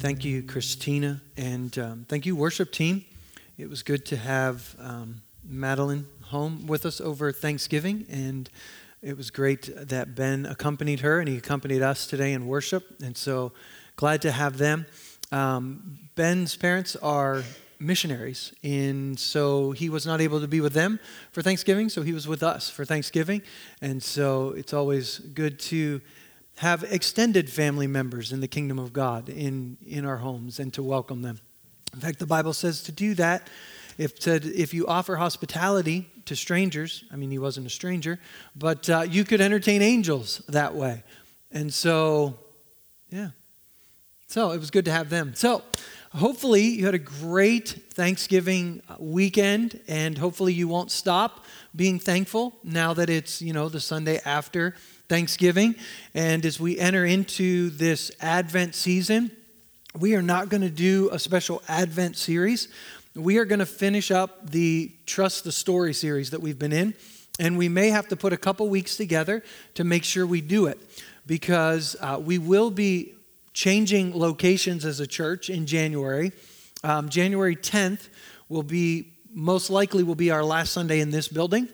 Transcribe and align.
Thank 0.00 0.24
you, 0.24 0.42
Christina, 0.42 1.20
and 1.36 1.78
um, 1.78 2.06
thank 2.08 2.24
you, 2.24 2.34
worship 2.34 2.72
team. 2.72 3.04
It 3.58 3.68
was 3.68 3.82
good 3.82 4.06
to 4.06 4.16
have 4.16 4.74
um, 4.78 5.20
Madeline 5.44 6.06
home 6.22 6.66
with 6.66 6.86
us 6.86 7.02
over 7.02 7.32
Thanksgiving, 7.32 8.06
and 8.08 8.48
it 9.02 9.14
was 9.14 9.30
great 9.30 9.68
that 9.76 10.14
Ben 10.14 10.46
accompanied 10.46 11.00
her 11.00 11.20
and 11.20 11.28
he 11.28 11.36
accompanied 11.36 11.82
us 11.82 12.06
today 12.06 12.32
in 12.32 12.46
worship, 12.46 12.96
and 13.02 13.14
so 13.14 13.52
glad 13.96 14.22
to 14.22 14.32
have 14.32 14.56
them. 14.56 14.86
Um, 15.32 15.98
Ben's 16.14 16.56
parents 16.56 16.96
are 16.96 17.42
missionaries, 17.78 18.54
and 18.64 19.20
so 19.20 19.72
he 19.72 19.90
was 19.90 20.06
not 20.06 20.22
able 20.22 20.40
to 20.40 20.48
be 20.48 20.62
with 20.62 20.72
them 20.72 20.98
for 21.30 21.42
Thanksgiving, 21.42 21.90
so 21.90 22.00
he 22.00 22.14
was 22.14 22.26
with 22.26 22.42
us 22.42 22.70
for 22.70 22.86
Thanksgiving, 22.86 23.42
and 23.82 24.02
so 24.02 24.52
it's 24.52 24.72
always 24.72 25.18
good 25.18 25.60
to 25.60 26.00
have 26.60 26.84
extended 26.90 27.48
family 27.48 27.86
members 27.86 28.32
in 28.32 28.40
the 28.40 28.46
kingdom 28.46 28.78
of 28.78 28.92
God 28.92 29.30
in, 29.30 29.78
in 29.86 30.04
our 30.04 30.18
homes 30.18 30.60
and 30.60 30.70
to 30.74 30.82
welcome 30.82 31.22
them. 31.22 31.40
In 31.94 32.00
fact, 32.00 32.18
the 32.18 32.26
Bible 32.26 32.52
says 32.52 32.82
to 32.82 32.92
do 32.92 33.14
that. 33.14 33.48
If, 33.96 34.20
said, 34.20 34.44
if 34.44 34.74
you 34.74 34.86
offer 34.86 35.16
hospitality 35.16 36.10
to 36.26 36.36
strangers, 36.36 37.02
I 37.10 37.16
mean, 37.16 37.30
he 37.30 37.38
wasn't 37.38 37.66
a 37.66 37.70
stranger, 37.70 38.18
but 38.54 38.90
uh, 38.90 39.06
you 39.08 39.24
could 39.24 39.40
entertain 39.40 39.80
angels 39.80 40.42
that 40.50 40.74
way. 40.74 41.02
And 41.50 41.72
so, 41.72 42.38
yeah. 43.08 43.30
So 44.26 44.50
it 44.50 44.58
was 44.58 44.70
good 44.70 44.84
to 44.84 44.92
have 44.92 45.08
them. 45.08 45.34
So 45.34 45.62
hopefully 46.12 46.64
you 46.64 46.84
had 46.84 46.94
a 46.94 46.98
great 46.98 47.68
Thanksgiving 47.94 48.82
weekend, 48.98 49.80
and 49.88 50.18
hopefully 50.18 50.52
you 50.52 50.68
won't 50.68 50.90
stop 50.90 51.42
being 51.74 51.98
thankful 51.98 52.52
now 52.62 52.92
that 52.92 53.08
it's, 53.08 53.40
you 53.40 53.54
know, 53.54 53.70
the 53.70 53.80
Sunday 53.80 54.20
after 54.26 54.74
Thanksgiving. 55.10 55.74
And 56.14 56.46
as 56.46 56.60
we 56.60 56.78
enter 56.78 57.04
into 57.04 57.70
this 57.70 58.12
Advent 58.20 58.76
season, 58.76 59.32
we 59.98 60.14
are 60.14 60.22
not 60.22 60.48
going 60.48 60.60
to 60.60 60.70
do 60.70 61.10
a 61.10 61.18
special 61.18 61.62
Advent 61.66 62.16
series. 62.16 62.68
We 63.16 63.38
are 63.38 63.44
going 63.44 63.58
to 63.58 63.66
finish 63.66 64.12
up 64.12 64.52
the 64.52 64.92
Trust 65.06 65.42
the 65.42 65.50
Story 65.50 65.94
series 65.94 66.30
that 66.30 66.40
we've 66.40 66.60
been 66.60 66.72
in. 66.72 66.94
And 67.40 67.58
we 67.58 67.68
may 67.68 67.90
have 67.90 68.06
to 68.08 68.16
put 68.16 68.32
a 68.32 68.36
couple 68.36 68.68
weeks 68.68 68.96
together 68.96 69.42
to 69.74 69.82
make 69.82 70.04
sure 70.04 70.24
we 70.24 70.40
do 70.40 70.66
it 70.66 70.78
because 71.26 71.96
uh, 72.00 72.20
we 72.22 72.38
will 72.38 72.70
be 72.70 73.14
changing 73.52 74.16
locations 74.16 74.84
as 74.84 75.00
a 75.00 75.08
church 75.08 75.50
in 75.50 75.66
January. 75.66 76.30
Um, 76.84 77.08
January 77.08 77.56
10th 77.56 78.08
will 78.48 78.62
be, 78.62 79.12
most 79.32 79.70
likely, 79.70 80.04
will 80.04 80.14
be 80.14 80.30
our 80.30 80.44
last 80.44 80.72
Sunday 80.72 81.00
in 81.00 81.10
this 81.10 81.26
building. 81.26 81.68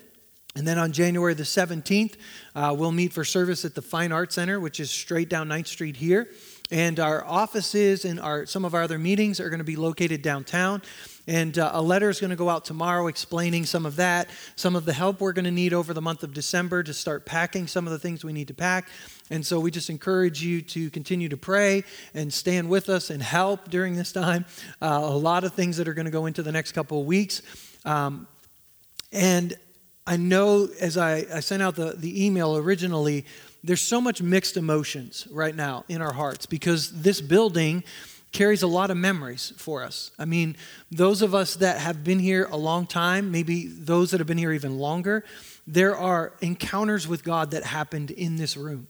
And 0.57 0.67
then 0.67 0.79
on 0.79 0.91
January 0.91 1.35
the 1.35 1.43
17th, 1.43 2.15
uh, 2.55 2.75
we'll 2.77 2.91
meet 2.91 3.13
for 3.13 3.25
service 3.25 3.67
at 3.67 3.75
the 3.75 3.83
Fine 3.83 4.11
Arts 4.11 4.35
Center, 4.35 4.59
which 4.59 4.81
is 4.81 4.91
straight 4.91 5.29
down 5.29 5.49
9th 5.49 5.67
Street 5.67 5.97
here. 5.97 6.31
And 6.71 6.99
our 6.99 7.25
offices 7.25 8.07
and 8.07 8.19
our, 8.19 8.47
some 8.47 8.65
of 8.65 8.75
our 8.75 8.83
other 8.83 8.99
meetings 8.99 9.39
are 9.39 9.51
going 9.51 9.59
to 9.59 9.65
be 9.65 9.77
located 9.77 10.23
downtown. 10.23 10.81
And 11.29 11.59
uh, 11.59 11.73
a 11.75 11.83
letter 11.83 12.09
is 12.09 12.21
going 12.21 12.31
to 12.31 12.37
go 12.37 12.49
out 12.49 12.65
tomorrow 12.65 13.07
explaining 13.07 13.67
some 13.67 13.85
of 13.85 13.97
that, 13.97 14.31
some 14.57 14.75
of 14.75 14.87
the 14.87 14.95
help 14.95 15.21
we're 15.21 15.35
going 15.35 15.45
to 15.45 15.51
need 15.51 15.75
over 15.75 15.93
the 15.93 16.01
month 16.01 16.23
of 16.23 16.33
December 16.33 16.83
to 16.85 16.95
start 16.95 17.27
packing 17.27 17.67
some 17.67 17.87
of 17.87 17.93
the 17.93 17.99
things 17.99 18.25
we 18.25 18.33
need 18.33 18.49
to 18.49 18.55
pack. 18.55 18.89
And 19.31 19.45
so 19.45 19.61
we 19.61 19.71
just 19.71 19.91
encourage 19.91 20.43
you 20.43 20.63
to 20.63 20.89
continue 20.91 21.29
to 21.29 21.37
pray 21.37 21.85
and 22.15 22.33
stand 22.33 22.71
with 22.71 22.89
us 22.89 23.11
and 23.11 23.23
help 23.23 23.69
during 23.69 23.95
this 23.95 24.11
time. 24.11 24.47
Uh, 24.81 25.01
a 25.03 25.17
lot 25.17 25.45
of 25.45 25.53
things 25.53 25.77
that 25.77 25.87
are 25.87 25.95
going 25.95 26.07
to 26.07 26.11
go 26.11 26.25
into 26.25 26.43
the 26.43 26.53
next 26.53 26.73
couple 26.73 27.01
of 27.01 27.07
weeks. 27.07 27.43
Um, 27.85 28.27
and 29.13 29.55
I 30.07 30.17
know 30.17 30.69
as 30.81 30.97
I, 30.97 31.27
I 31.33 31.41
sent 31.41 31.63
out 31.63 31.75
the, 31.75 31.95
the 31.97 32.25
email 32.25 32.57
originally, 32.57 33.25
there's 33.65 33.81
so 33.81 34.01
much 34.01 34.23
mixed 34.23 34.57
emotions 34.57 35.27
right 35.31 35.55
now 35.55 35.85
in 35.89 36.01
our 36.01 36.13
hearts 36.13 36.47
because 36.47 37.03
this 37.03 37.21
building 37.21 37.83
carries 38.31 38.63
a 38.63 38.67
lot 38.67 38.91
of 38.91 38.97
memories 38.97 39.53
for 39.57 39.83
us. 39.83 40.11
I 40.19 40.25
mean, 40.25 40.57
those 40.91 41.23
of 41.23 41.35
us 41.35 41.57
that 41.57 41.79
have 41.79 42.05
been 42.05 42.19
here 42.19 42.47
a 42.51 42.57
long 42.57 42.87
time, 42.87 43.33
maybe 43.33 43.67
those 43.67 44.11
that 44.11 44.21
have 44.21 44.27
been 44.27 44.39
here 44.39 44.53
even 44.53 44.79
longer, 44.79 45.25
there 45.67 45.97
are 45.97 46.35
encounters 46.41 47.09
with 47.09 47.25
God 47.25 47.51
that 47.53 47.65
happened 47.65 48.11
in 48.11 48.37
this 48.37 48.57
room. 48.57 48.87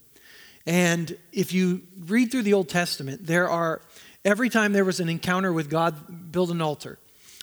And 0.66 1.16
if 1.32 1.53
you 1.53 1.82
read 2.06 2.31
through 2.31 2.43
the 2.43 2.55
Old 2.55 2.69
Testament, 2.69 3.25
there 3.26 3.49
are, 3.49 3.81
every 4.25 4.50
time 4.50 4.72
there 4.72 4.84
was 4.84 5.00
an 5.00 5.09
encounter 5.09 5.53
with 5.53 5.71
God, 5.71 6.32
build 6.32 6.50
an 6.50 6.60
altar. 6.60 6.99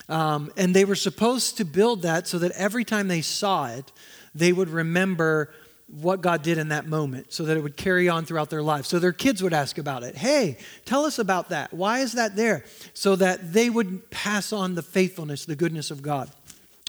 Um, 0.09 0.51
and 0.57 0.75
they 0.75 0.85
were 0.85 0.95
supposed 0.95 1.57
to 1.57 1.65
build 1.65 2.01
that 2.01 2.27
so 2.27 2.39
that 2.39 2.51
every 2.51 2.83
time 2.83 3.07
they 3.07 3.21
saw 3.21 3.67
it, 3.67 3.91
they 4.35 4.51
would 4.51 4.69
remember 4.69 5.53
what 5.87 6.21
God 6.21 6.41
did 6.41 6.57
in 6.57 6.69
that 6.69 6.87
moment 6.87 7.31
so 7.31 7.43
that 7.43 7.55
it 7.55 7.61
would 7.61 7.77
carry 7.77 8.09
on 8.09 8.25
throughout 8.25 8.49
their 8.49 8.63
life. 8.63 8.85
So 8.85 8.99
their 8.99 9.11
kids 9.11 9.43
would 9.43 9.53
ask 9.53 9.77
about 9.77 10.03
it. 10.03 10.15
Hey, 10.15 10.57
tell 10.85 11.05
us 11.05 11.19
about 11.19 11.49
that. 11.49 11.73
Why 11.73 11.99
is 11.99 12.13
that 12.13 12.35
there? 12.35 12.65
So 12.93 13.15
that 13.17 13.53
they 13.53 13.69
would 13.69 14.09
pass 14.09 14.51
on 14.51 14.75
the 14.75 14.81
faithfulness, 14.81 15.45
the 15.45 15.55
goodness 15.55 15.91
of 15.91 16.01
God. 16.01 16.31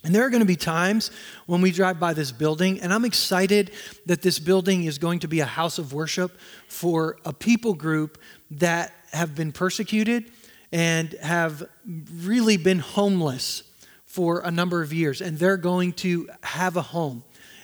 And 0.04 0.14
there 0.14 0.25
are 0.25 0.31
going 0.31 0.41
to 0.41 0.46
be 0.46 0.56
times 0.56 1.10
when 1.46 1.62
we 1.62 1.70
drive 1.70 1.98
by 1.98 2.12
this 2.12 2.31
building, 2.31 2.81
and 2.81 2.92
I'm 2.92 3.06
excited 3.06 3.70
that 4.04 4.20
this 4.20 4.38
building 4.38 4.84
is 4.84 4.98
going 4.98 5.20
to 5.20 5.28
be 5.28 5.41
a 5.41 5.46
house 5.46 5.78
of 5.78 5.94
worship 5.94 6.38
for 6.69 7.16
a 7.25 7.32
people 7.32 7.72
group 7.72 8.20
that 8.52 8.92
have 9.12 9.34
been 9.34 9.50
persecuted 9.50 10.31
and 10.75 11.12
have 11.23 11.62
really 12.25 12.57
been 12.57 12.81
homeless 12.81 13.62
for 14.07 14.41
a 14.41 14.51
number 14.51 14.83
of 14.83 14.93
years, 14.93 15.21
and 15.21 15.39
they're 15.39 15.57
going 15.57 15.93
to 15.93 16.29
have 16.43 16.77
a 16.77 16.83
home 16.83 17.23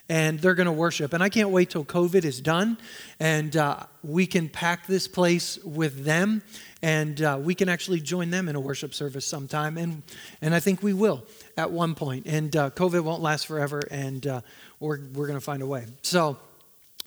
and 0.09 0.39
they're 0.39 0.55
going 0.55 0.67
to 0.67 0.73
worship. 0.73 1.13
And 1.13 1.23
I 1.23 1.29
can't 1.29 1.51
wait 1.51 1.71
till 1.71 1.85
COVID 1.85 2.25
is 2.25 2.41
done 2.41 2.79
and 3.21 3.57
uh, 3.57 3.85
we 4.03 4.27
can 4.27 4.49
pack 4.49 4.87
this 4.87 5.07
place 5.07 5.59
with 5.65 6.05
them 6.05 6.43
and 6.83 7.21
uh, 7.23 7.39
we 7.41 7.55
can 7.55 7.69
actually 7.69 8.01
join 8.01 8.31
them 8.31 8.49
in 8.49 8.57
a 8.57 8.61
worship 8.61 8.93
service 8.93 9.25
sometime. 9.25 9.77
And, 9.77 10.03
and 10.43 10.53
I 10.53 10.59
think 10.59 10.83
we 10.83 10.93
will 10.93 11.25
at 11.57 11.71
one 11.71 11.95
point. 11.95 12.27
And 12.27 12.55
uh, 12.57 12.71
COVID 12.71 13.03
won't 13.03 13.23
last 13.23 13.47
forever 13.47 13.81
and 13.91 14.27
uh, 14.27 14.41
we're, 14.81 14.99
we're 15.15 15.29
going 15.29 15.39
to 15.39 15.45
find 15.45 15.63
a 15.63 15.67
way. 15.67 15.87
So 16.03 16.39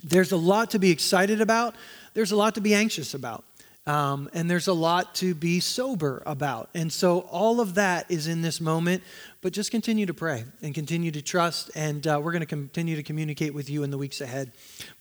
there's 0.01 0.31
a 0.31 0.37
lot 0.37 0.71
to 0.71 0.79
be 0.79 0.91
excited 0.91 1.41
about, 1.41 1.75
there's 2.13 2.31
a 2.31 2.37
lot 2.37 2.55
to 2.55 2.61
be 2.61 2.73
anxious 2.73 3.13
about. 3.13 3.43
Um, 3.85 4.29
and 4.33 4.49
there's 4.49 4.67
a 4.67 4.73
lot 4.73 5.13
to 5.15 5.35
be 5.35 5.59
sober 5.59 6.23
about. 6.25 6.69
And 6.73 6.91
so 6.91 7.19
all 7.19 7.59
of 7.59 7.75
that 7.75 8.09
is 8.09 8.27
in 8.27 8.41
this 8.41 8.61
moment, 8.61 9.03
but 9.41 9.51
just 9.51 9.71
continue 9.71 10.05
to 10.05 10.13
pray 10.13 10.45
and 10.61 10.73
continue 10.73 11.11
to 11.11 11.21
trust. 11.21 11.69
And 11.75 12.05
uh, 12.07 12.21
we're 12.23 12.31
going 12.31 12.41
to 12.41 12.45
continue 12.45 12.95
to 12.95 13.03
communicate 13.03 13.53
with 13.53 13.69
you 13.69 13.83
in 13.83 13.91
the 13.91 13.97
weeks 13.97 14.21
ahead. 14.21 14.53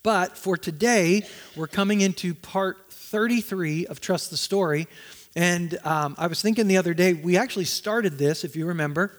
But 0.03 0.37
for 0.37 0.56
today, 0.56 1.25
we're 1.54 1.69
coming 1.69 2.00
into 2.00 2.34
part 2.34 2.91
33 2.91 3.87
of 3.87 4.00
Trust 4.00 4.31
the 4.31 4.37
Story. 4.37 4.88
And 5.37 5.78
um, 5.84 6.16
I 6.19 6.26
was 6.26 6.42
thinking 6.42 6.66
the 6.66 6.76
other 6.76 6.92
day, 6.92 7.15
we 7.15 7.37
actually 7.37 7.66
started 7.66 8.19
this, 8.19 8.42
if 8.42 8.56
you 8.56 8.66
remember, 8.66 9.16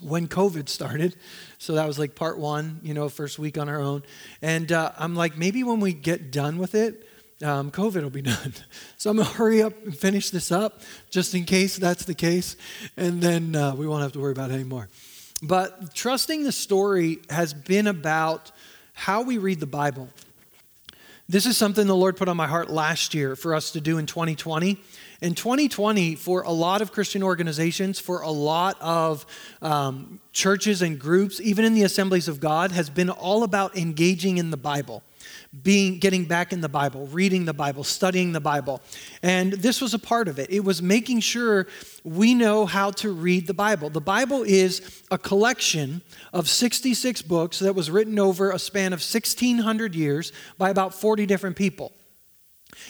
when 0.00 0.28
COVID 0.28 0.68
started. 0.68 1.16
So 1.58 1.74
that 1.74 1.86
was 1.86 1.98
like 1.98 2.14
part 2.14 2.38
one, 2.38 2.80
you 2.84 2.94
know, 2.94 3.08
first 3.08 3.40
week 3.40 3.58
on 3.58 3.68
our 3.68 3.80
own. 3.80 4.04
And 4.40 4.70
uh, 4.70 4.92
I'm 4.98 5.16
like, 5.16 5.36
maybe 5.36 5.64
when 5.64 5.80
we 5.80 5.92
get 5.92 6.30
done 6.30 6.58
with 6.58 6.76
it, 6.76 7.08
um, 7.42 7.70
COVID 7.70 8.02
will 8.02 8.10
be 8.10 8.22
done. 8.22 8.54
So 8.96 9.10
I'm 9.10 9.16
going 9.18 9.28
to 9.28 9.34
hurry 9.34 9.62
up 9.62 9.74
and 9.84 9.94
finish 9.94 10.30
this 10.30 10.50
up 10.50 10.80
just 11.10 11.34
in 11.34 11.44
case 11.44 11.76
that's 11.76 12.06
the 12.06 12.14
case. 12.14 12.56
And 12.96 13.20
then 13.20 13.54
uh, 13.54 13.74
we 13.74 13.86
won't 13.86 14.02
have 14.02 14.12
to 14.12 14.18
worry 14.18 14.32
about 14.32 14.50
it 14.50 14.54
anymore. 14.54 14.88
But 15.42 15.94
trusting 15.94 16.44
the 16.44 16.52
story 16.52 17.18
has 17.28 17.52
been 17.52 17.86
about 17.86 18.50
how 18.94 19.20
we 19.20 19.36
read 19.36 19.60
the 19.60 19.66
Bible. 19.66 20.08
This 21.28 21.44
is 21.44 21.58
something 21.58 21.86
the 21.86 21.96
Lord 21.96 22.16
put 22.16 22.28
on 22.28 22.36
my 22.36 22.46
heart 22.46 22.70
last 22.70 23.12
year 23.12 23.36
for 23.36 23.54
us 23.54 23.72
to 23.72 23.80
do 23.80 23.98
in 23.98 24.06
2020. 24.06 24.80
In 25.20 25.34
2020, 25.34 26.14
for 26.14 26.42
a 26.42 26.50
lot 26.50 26.80
of 26.80 26.92
Christian 26.92 27.22
organizations, 27.22 27.98
for 27.98 28.22
a 28.22 28.30
lot 28.30 28.78
of 28.80 29.26
um, 29.60 30.20
churches 30.32 30.80
and 30.80 30.98
groups, 30.98 31.40
even 31.40 31.64
in 31.64 31.74
the 31.74 31.82
assemblies 31.82 32.28
of 32.28 32.40
God, 32.40 32.72
has 32.72 32.88
been 32.88 33.10
all 33.10 33.42
about 33.42 33.76
engaging 33.76 34.38
in 34.38 34.50
the 34.50 34.56
Bible 34.56 35.02
being 35.62 35.98
getting 35.98 36.24
back 36.24 36.52
in 36.52 36.60
the 36.60 36.68
Bible, 36.68 37.06
reading 37.06 37.44
the 37.44 37.52
Bible, 37.52 37.84
studying 37.84 38.32
the 38.32 38.40
Bible. 38.40 38.82
And 39.22 39.52
this 39.52 39.80
was 39.80 39.94
a 39.94 39.98
part 39.98 40.28
of 40.28 40.38
it. 40.38 40.50
It 40.50 40.64
was 40.64 40.82
making 40.82 41.20
sure 41.20 41.66
we 42.02 42.34
know 42.34 42.66
how 42.66 42.90
to 42.92 43.12
read 43.12 43.46
the 43.46 43.54
Bible. 43.54 43.90
The 43.90 44.00
Bible 44.00 44.42
is 44.42 45.02
a 45.10 45.18
collection 45.18 46.02
of 46.32 46.48
66 46.48 47.22
books 47.22 47.60
that 47.60 47.74
was 47.74 47.90
written 47.90 48.18
over 48.18 48.50
a 48.50 48.58
span 48.58 48.92
of 48.92 49.00
1600 49.00 49.94
years 49.94 50.32
by 50.58 50.70
about 50.70 50.94
40 50.94 51.26
different 51.26 51.56
people. 51.56 51.92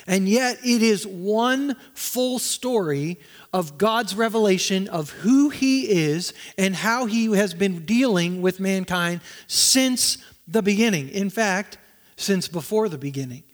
And 0.06 0.28
yet, 0.28 0.58
it 0.64 0.82
is 0.82 1.06
one 1.06 1.76
full 1.92 2.38
story 2.38 3.20
of 3.52 3.76
God's 3.76 4.14
revelation 4.14 4.88
of 4.88 5.10
who 5.10 5.50
He 5.50 5.90
is 5.90 6.32
and 6.56 6.74
how 6.74 7.04
He 7.04 7.26
has 7.36 7.52
been 7.52 7.84
dealing 7.84 8.40
with 8.40 8.60
mankind 8.60 9.20
since 9.46 10.18
the 10.48 10.62
beginning. 10.62 11.10
In 11.10 11.28
fact, 11.28 11.78
since 12.16 12.48
before 12.48 12.88
the 12.88 12.98
beginning. 12.98 13.44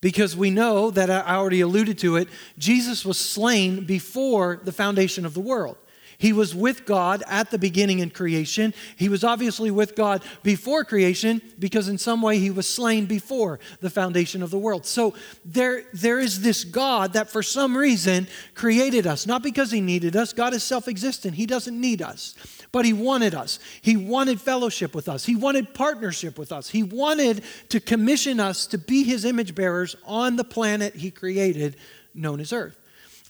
Because 0.00 0.36
we 0.36 0.50
know 0.50 0.90
that 0.90 1.10
I 1.10 1.36
already 1.36 1.60
alluded 1.60 1.98
to 1.98 2.16
it, 2.16 2.28
Jesus 2.56 3.04
was 3.04 3.18
slain 3.18 3.84
before 3.84 4.60
the 4.62 4.72
foundation 4.72 5.26
of 5.26 5.34
the 5.34 5.40
world. 5.40 5.76
He 6.18 6.32
was 6.32 6.52
with 6.52 6.84
God 6.84 7.22
at 7.28 7.52
the 7.52 7.58
beginning 7.58 8.00
in 8.00 8.10
creation. 8.10 8.74
He 8.96 9.08
was 9.08 9.22
obviously 9.22 9.70
with 9.70 9.94
God 9.94 10.24
before 10.42 10.84
creation 10.84 11.40
because, 11.60 11.86
in 11.86 11.96
some 11.96 12.22
way, 12.22 12.40
he 12.40 12.50
was 12.50 12.66
slain 12.66 13.06
before 13.06 13.60
the 13.80 13.88
foundation 13.88 14.42
of 14.42 14.50
the 14.50 14.58
world. 14.58 14.84
So, 14.84 15.14
there, 15.44 15.84
there 15.92 16.18
is 16.18 16.40
this 16.40 16.64
God 16.64 17.12
that, 17.12 17.30
for 17.30 17.42
some 17.42 17.76
reason, 17.76 18.26
created 18.56 19.06
us, 19.06 19.28
not 19.28 19.44
because 19.44 19.70
he 19.70 19.80
needed 19.80 20.16
us. 20.16 20.32
God 20.32 20.54
is 20.54 20.64
self 20.64 20.88
existent, 20.88 21.36
he 21.36 21.46
doesn't 21.46 21.80
need 21.80 22.02
us. 22.02 22.34
But 22.70 22.84
he 22.84 22.92
wanted 22.92 23.34
us. 23.34 23.58
He 23.80 23.96
wanted 23.96 24.40
fellowship 24.40 24.94
with 24.94 25.08
us. 25.08 25.24
He 25.24 25.36
wanted 25.36 25.72
partnership 25.72 26.38
with 26.38 26.52
us. 26.52 26.68
He 26.68 26.82
wanted 26.82 27.42
to 27.70 27.80
commission 27.80 28.40
us 28.40 28.66
to 28.68 28.78
be 28.78 29.04
his 29.04 29.24
image 29.24 29.54
bearers 29.54 29.96
on 30.04 30.36
the 30.36 30.44
planet 30.44 30.94
he 30.94 31.10
created, 31.10 31.76
known 32.14 32.40
as 32.40 32.52
Earth. 32.52 32.78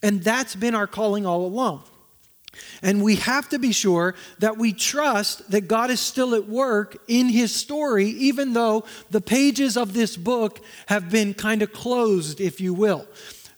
And 0.02 0.22
that's 0.22 0.56
been 0.56 0.74
our 0.74 0.86
calling 0.86 1.26
all 1.26 1.46
along. 1.46 1.82
And 2.82 3.02
we 3.02 3.16
have 3.16 3.48
to 3.50 3.58
be 3.58 3.72
sure 3.72 4.14
that 4.38 4.56
we 4.58 4.72
trust 4.72 5.50
that 5.50 5.68
God 5.68 5.90
is 5.90 6.00
still 6.00 6.34
at 6.34 6.48
work 6.48 6.96
in 7.08 7.28
His 7.28 7.54
story, 7.54 8.06
even 8.06 8.52
though 8.52 8.84
the 9.10 9.20
pages 9.20 9.76
of 9.76 9.92
this 9.92 10.16
book 10.16 10.60
have 10.86 11.10
been 11.10 11.34
kind 11.34 11.62
of 11.62 11.72
closed, 11.72 12.40
if 12.40 12.60
you 12.60 12.74
will. 12.74 13.06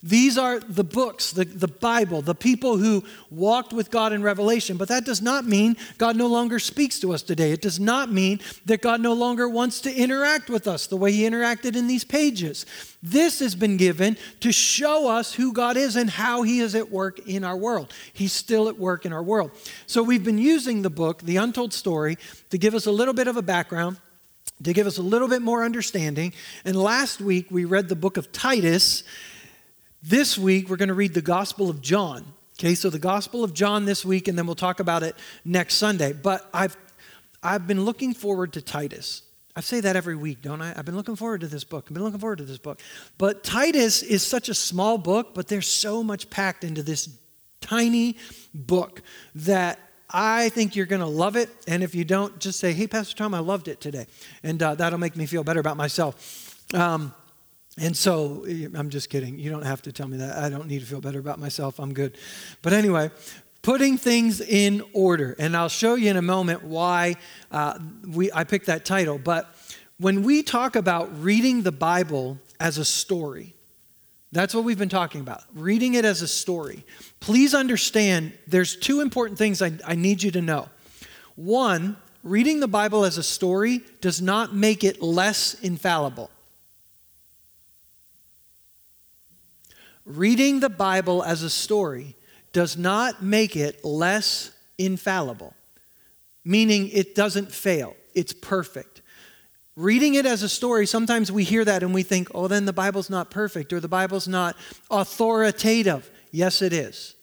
These 0.02 0.38
are 0.38 0.58
the 0.60 0.84
books, 0.84 1.30
the, 1.30 1.44
the 1.44 1.68
Bible, 1.68 2.22
the 2.22 2.34
people 2.34 2.78
who 2.78 3.04
walked 3.28 3.74
with 3.74 3.90
God 3.90 4.14
in 4.14 4.22
Revelation. 4.22 4.78
But 4.78 4.88
that 4.88 5.04
does 5.04 5.20
not 5.20 5.44
mean 5.44 5.76
God 5.98 6.16
no 6.16 6.26
longer 6.26 6.58
speaks 6.58 6.98
to 7.00 7.12
us 7.12 7.22
today. 7.22 7.52
It 7.52 7.60
does 7.60 7.78
not 7.78 8.10
mean 8.10 8.40
that 8.64 8.80
God 8.80 9.02
no 9.02 9.12
longer 9.12 9.46
wants 9.46 9.82
to 9.82 9.94
interact 9.94 10.48
with 10.48 10.66
us 10.66 10.86
the 10.86 10.96
way 10.96 11.12
He 11.12 11.22
interacted 11.24 11.76
in 11.76 11.86
these 11.86 12.04
pages. 12.04 12.64
This 13.02 13.40
has 13.40 13.54
been 13.54 13.76
given 13.76 14.16
to 14.40 14.52
show 14.52 15.08
us 15.08 15.34
who 15.34 15.52
God 15.52 15.76
is 15.76 15.96
and 15.96 16.08
how 16.08 16.42
He 16.42 16.60
is 16.60 16.74
at 16.74 16.90
work 16.90 17.18
in 17.28 17.44
our 17.44 17.56
world. 17.56 17.92
He's 18.14 18.32
still 18.32 18.70
at 18.70 18.78
work 18.78 19.04
in 19.04 19.12
our 19.12 19.22
world. 19.22 19.50
So 19.86 20.02
we've 20.02 20.24
been 20.24 20.38
using 20.38 20.80
the 20.80 20.90
book, 20.90 21.20
The 21.20 21.36
Untold 21.36 21.74
Story, 21.74 22.16
to 22.48 22.56
give 22.56 22.74
us 22.74 22.86
a 22.86 22.92
little 22.92 23.14
bit 23.14 23.28
of 23.28 23.36
a 23.36 23.42
background 23.42 23.98
to 24.62 24.72
give 24.74 24.86
us 24.86 24.98
a 24.98 25.02
little 25.02 25.28
bit 25.28 25.40
more 25.40 25.64
understanding. 25.64 26.32
And 26.66 26.76
last 26.76 27.20
week 27.20 27.46
we 27.50 27.64
read 27.64 27.88
the 27.88 27.96
book 27.96 28.18
of 28.18 28.30
Titus, 28.30 29.04
this 30.02 30.38
week, 30.38 30.68
we're 30.68 30.76
going 30.76 30.88
to 30.88 30.94
read 30.94 31.14
the 31.14 31.22
Gospel 31.22 31.68
of 31.68 31.80
John. 31.80 32.24
Okay, 32.58 32.74
so 32.74 32.90
the 32.90 32.98
Gospel 32.98 33.42
of 33.42 33.54
John 33.54 33.84
this 33.84 34.04
week, 34.04 34.28
and 34.28 34.36
then 34.36 34.46
we'll 34.46 34.54
talk 34.54 34.80
about 34.80 35.02
it 35.02 35.16
next 35.44 35.74
Sunday. 35.74 36.12
But 36.12 36.48
I've, 36.52 36.76
I've 37.42 37.66
been 37.66 37.84
looking 37.84 38.12
forward 38.12 38.52
to 38.54 38.62
Titus. 38.62 39.22
I 39.56 39.60
say 39.62 39.80
that 39.80 39.96
every 39.96 40.16
week, 40.16 40.42
don't 40.42 40.62
I? 40.62 40.72
I've 40.76 40.84
been 40.84 40.96
looking 40.96 41.16
forward 41.16 41.40
to 41.40 41.46
this 41.46 41.64
book. 41.64 41.86
I've 41.88 41.94
been 41.94 42.04
looking 42.04 42.20
forward 42.20 42.38
to 42.38 42.44
this 42.44 42.58
book. 42.58 42.80
But 43.18 43.42
Titus 43.42 44.02
is 44.02 44.22
such 44.22 44.48
a 44.48 44.54
small 44.54 44.98
book, 44.98 45.34
but 45.34 45.48
there's 45.48 45.68
so 45.68 46.02
much 46.02 46.30
packed 46.30 46.64
into 46.64 46.82
this 46.82 47.08
tiny 47.60 48.16
book 48.54 49.02
that 49.34 49.78
I 50.08 50.48
think 50.50 50.76
you're 50.76 50.86
going 50.86 51.00
to 51.00 51.06
love 51.06 51.36
it. 51.36 51.50
And 51.66 51.82
if 51.82 51.94
you 51.94 52.04
don't, 52.04 52.38
just 52.38 52.58
say, 52.58 52.72
hey, 52.72 52.86
Pastor 52.86 53.16
Tom, 53.16 53.34
I 53.34 53.40
loved 53.40 53.68
it 53.68 53.80
today. 53.80 54.06
And 54.42 54.62
uh, 54.62 54.74
that'll 54.74 54.98
make 54.98 55.16
me 55.16 55.26
feel 55.26 55.44
better 55.44 55.60
about 55.60 55.76
myself. 55.76 56.64
Um, 56.74 57.14
and 57.78 57.96
so, 57.96 58.44
I'm 58.74 58.90
just 58.90 59.10
kidding. 59.10 59.38
You 59.38 59.50
don't 59.50 59.64
have 59.64 59.82
to 59.82 59.92
tell 59.92 60.08
me 60.08 60.18
that. 60.18 60.36
I 60.38 60.48
don't 60.48 60.66
need 60.66 60.80
to 60.80 60.86
feel 60.86 61.00
better 61.00 61.18
about 61.18 61.38
myself. 61.38 61.78
I'm 61.78 61.94
good. 61.94 62.18
But 62.62 62.72
anyway, 62.72 63.10
putting 63.62 63.96
things 63.96 64.40
in 64.40 64.82
order. 64.92 65.36
And 65.38 65.56
I'll 65.56 65.68
show 65.68 65.94
you 65.94 66.10
in 66.10 66.16
a 66.16 66.22
moment 66.22 66.64
why 66.64 67.16
uh, 67.50 67.78
we, 68.06 68.30
I 68.32 68.44
picked 68.44 68.66
that 68.66 68.84
title. 68.84 69.18
But 69.18 69.54
when 69.98 70.22
we 70.22 70.42
talk 70.42 70.76
about 70.76 71.22
reading 71.22 71.62
the 71.62 71.72
Bible 71.72 72.38
as 72.58 72.78
a 72.78 72.84
story, 72.84 73.54
that's 74.32 74.54
what 74.54 74.64
we've 74.64 74.78
been 74.78 74.88
talking 74.88 75.20
about, 75.20 75.42
reading 75.54 75.94
it 75.94 76.04
as 76.04 76.22
a 76.22 76.28
story. 76.28 76.84
Please 77.18 77.54
understand 77.54 78.32
there's 78.46 78.76
two 78.76 79.00
important 79.00 79.38
things 79.38 79.60
I, 79.60 79.72
I 79.84 79.94
need 79.94 80.22
you 80.22 80.30
to 80.32 80.40
know. 80.40 80.68
One, 81.34 81.96
reading 82.22 82.60
the 82.60 82.68
Bible 82.68 83.04
as 83.04 83.18
a 83.18 83.22
story 83.22 83.80
does 84.00 84.22
not 84.22 84.54
make 84.54 84.84
it 84.84 85.02
less 85.02 85.54
infallible. 85.54 86.30
Reading 90.16 90.60
the 90.60 90.68
Bible 90.68 91.22
as 91.22 91.42
a 91.42 91.50
story 91.50 92.16
does 92.52 92.76
not 92.76 93.22
make 93.22 93.56
it 93.56 93.84
less 93.84 94.52
infallible, 94.78 95.54
meaning 96.44 96.88
it 96.88 97.14
doesn't 97.14 97.52
fail, 97.52 97.96
it's 98.14 98.32
perfect. 98.32 99.02
Reading 99.76 100.14
it 100.14 100.26
as 100.26 100.42
a 100.42 100.48
story, 100.48 100.86
sometimes 100.86 101.30
we 101.30 101.44
hear 101.44 101.64
that 101.64 101.82
and 101.82 101.94
we 101.94 102.02
think, 102.02 102.28
oh, 102.34 102.48
then 102.48 102.66
the 102.66 102.72
Bible's 102.72 103.08
not 103.08 103.30
perfect 103.30 103.72
or 103.72 103.80
the 103.80 103.88
Bible's 103.88 104.28
not 104.28 104.56
authoritative. 104.90 106.10
Yes, 106.32 106.60
it 106.60 106.72
is. 106.72 107.14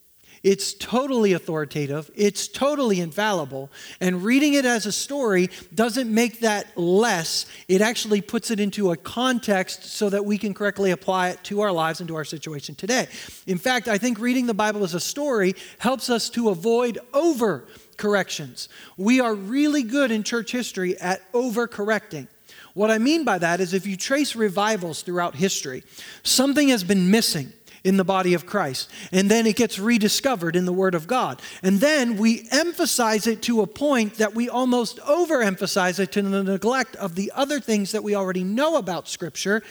It's 0.47 0.73
totally 0.75 1.33
authoritative, 1.33 2.09
it's 2.15 2.47
totally 2.47 3.01
infallible, 3.01 3.69
and 3.99 4.23
reading 4.23 4.53
it 4.53 4.63
as 4.63 4.85
a 4.85 4.93
story 4.93 5.49
doesn't 5.75 6.09
make 6.09 6.39
that 6.39 6.77
less. 6.77 7.47
It 7.67 7.81
actually 7.81 8.21
puts 8.21 8.49
it 8.49 8.61
into 8.61 8.91
a 8.91 8.95
context 8.95 9.83
so 9.83 10.09
that 10.09 10.23
we 10.23 10.37
can 10.37 10.53
correctly 10.53 10.91
apply 10.91 11.31
it 11.31 11.43
to 11.43 11.59
our 11.59 11.73
lives 11.73 11.99
and 11.99 12.07
to 12.07 12.15
our 12.15 12.23
situation 12.23 12.75
today. 12.75 13.09
In 13.45 13.57
fact, 13.57 13.89
I 13.89 13.97
think 13.97 14.19
reading 14.19 14.45
the 14.45 14.53
Bible 14.53 14.85
as 14.85 14.93
a 14.93 15.01
story 15.01 15.53
helps 15.79 16.09
us 16.09 16.29
to 16.29 16.47
avoid 16.47 16.97
over 17.13 17.65
corrections. 17.97 18.69
We 18.95 19.19
are 19.19 19.35
really 19.35 19.83
good 19.83 20.11
in 20.11 20.23
church 20.23 20.53
history 20.53 20.97
at 20.99 21.29
overcorrecting. 21.33 22.29
What 22.73 22.89
I 22.89 22.99
mean 22.99 23.25
by 23.25 23.37
that 23.39 23.59
is 23.59 23.73
if 23.73 23.85
you 23.85 23.97
trace 23.97 24.33
revivals 24.33 25.01
throughout 25.01 25.35
history, 25.35 25.83
something 26.23 26.69
has 26.69 26.85
been 26.85 27.11
missing 27.11 27.51
in 27.87 27.97
the 27.97 28.03
body 28.03 28.33
of 28.33 28.45
Christ. 28.45 28.91
And 29.11 29.31
then 29.31 29.47
it 29.47 29.55
gets 29.55 29.79
rediscovered 29.79 30.55
in 30.55 30.65
the 30.65 30.73
Word 30.73 30.93
of 30.93 31.07
God. 31.07 31.41
And 31.63 31.79
then 31.79 32.17
we 32.17 32.47
emphasize 32.51 33.25
it 33.27 33.41
to 33.43 33.61
a 33.61 33.67
point 33.67 34.15
that 34.15 34.35
we 34.35 34.49
almost 34.49 34.99
overemphasize 34.99 35.99
it 35.99 36.11
to 36.11 36.21
the 36.21 36.43
neglect 36.43 36.95
of 36.97 37.15
the 37.15 37.31
other 37.33 37.59
things 37.59 37.93
that 37.93 38.03
we 38.03 38.13
already 38.13 38.43
know 38.43 38.75
about 38.75 39.07
Scripture. 39.07 39.63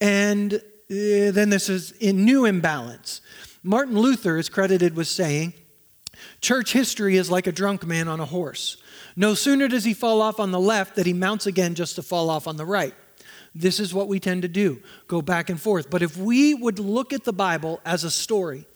And 0.00 0.54
uh, 0.54 0.58
then 0.88 1.50
this 1.50 1.68
is 1.68 1.92
in 1.92 2.24
new 2.24 2.44
imbalance. 2.44 3.20
Martin 3.62 3.96
Luther 3.96 4.36
is 4.38 4.48
credited 4.48 4.96
with 4.96 5.06
saying, 5.06 5.54
Church 6.40 6.72
history 6.72 7.16
is 7.16 7.30
like 7.30 7.46
a 7.46 7.52
drunk 7.52 7.86
man 7.86 8.08
on 8.08 8.18
a 8.18 8.26
horse. 8.26 8.76
No 9.14 9.34
sooner 9.34 9.68
does 9.68 9.84
he 9.84 9.94
fall 9.94 10.20
off 10.20 10.40
on 10.40 10.50
the 10.50 10.60
left 10.60 10.96
that 10.96 11.06
he 11.06 11.12
mounts 11.12 11.46
again 11.46 11.76
just 11.76 11.94
to 11.94 12.02
fall 12.02 12.28
off 12.28 12.48
on 12.48 12.56
the 12.56 12.66
right. 12.66 12.94
This 13.54 13.80
is 13.80 13.92
what 13.92 14.08
we 14.08 14.18
tend 14.18 14.42
to 14.42 14.48
do 14.48 14.82
go 15.08 15.22
back 15.22 15.50
and 15.50 15.60
forth. 15.60 15.90
But 15.90 16.02
if 16.02 16.16
we 16.16 16.54
would 16.54 16.78
look 16.78 17.12
at 17.12 17.24
the 17.24 17.32
Bible 17.32 17.80
as 17.84 18.04
a 18.04 18.10
story, 18.10 18.66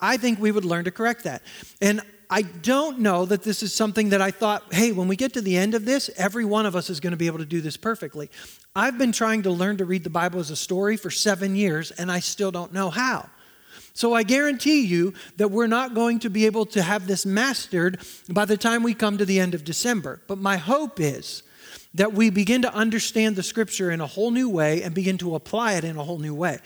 I 0.00 0.16
think 0.16 0.38
we 0.38 0.52
would 0.52 0.64
learn 0.64 0.84
to 0.84 0.90
correct 0.90 1.24
that. 1.24 1.42
And 1.80 2.00
I 2.32 2.42
don't 2.42 3.00
know 3.00 3.26
that 3.26 3.42
this 3.42 3.60
is 3.60 3.74
something 3.74 4.10
that 4.10 4.22
I 4.22 4.30
thought, 4.30 4.72
hey, 4.72 4.92
when 4.92 5.08
we 5.08 5.16
get 5.16 5.32
to 5.34 5.40
the 5.40 5.56
end 5.56 5.74
of 5.74 5.84
this, 5.84 6.08
every 6.16 6.44
one 6.44 6.64
of 6.64 6.76
us 6.76 6.88
is 6.88 7.00
going 7.00 7.10
to 7.10 7.16
be 7.16 7.26
able 7.26 7.38
to 7.38 7.44
do 7.44 7.60
this 7.60 7.76
perfectly. 7.76 8.30
I've 8.76 8.98
been 8.98 9.10
trying 9.10 9.42
to 9.42 9.50
learn 9.50 9.78
to 9.78 9.84
read 9.84 10.04
the 10.04 10.10
Bible 10.10 10.38
as 10.38 10.50
a 10.50 10.56
story 10.56 10.96
for 10.96 11.10
seven 11.10 11.56
years, 11.56 11.90
and 11.90 12.10
I 12.10 12.20
still 12.20 12.52
don't 12.52 12.72
know 12.72 12.88
how. 12.88 13.28
So 13.94 14.14
I 14.14 14.22
guarantee 14.22 14.82
you 14.82 15.12
that 15.38 15.50
we're 15.50 15.66
not 15.66 15.94
going 15.94 16.20
to 16.20 16.30
be 16.30 16.46
able 16.46 16.66
to 16.66 16.82
have 16.82 17.08
this 17.08 17.26
mastered 17.26 17.98
by 18.28 18.44
the 18.44 18.56
time 18.56 18.84
we 18.84 18.94
come 18.94 19.18
to 19.18 19.24
the 19.24 19.40
end 19.40 19.52
of 19.52 19.64
December. 19.64 20.22
But 20.28 20.38
my 20.38 20.56
hope 20.56 21.00
is 21.00 21.42
that 21.94 22.12
we 22.12 22.30
begin 22.30 22.62
to 22.62 22.72
understand 22.72 23.36
the 23.36 23.42
scripture 23.42 23.90
in 23.90 24.00
a 24.00 24.06
whole 24.06 24.30
new 24.30 24.48
way 24.48 24.82
and 24.82 24.94
begin 24.94 25.18
to 25.18 25.34
apply 25.34 25.74
it 25.74 25.84
in 25.84 25.96
a 25.96 26.04
whole 26.04 26.18
new 26.18 26.34
way. 26.34 26.58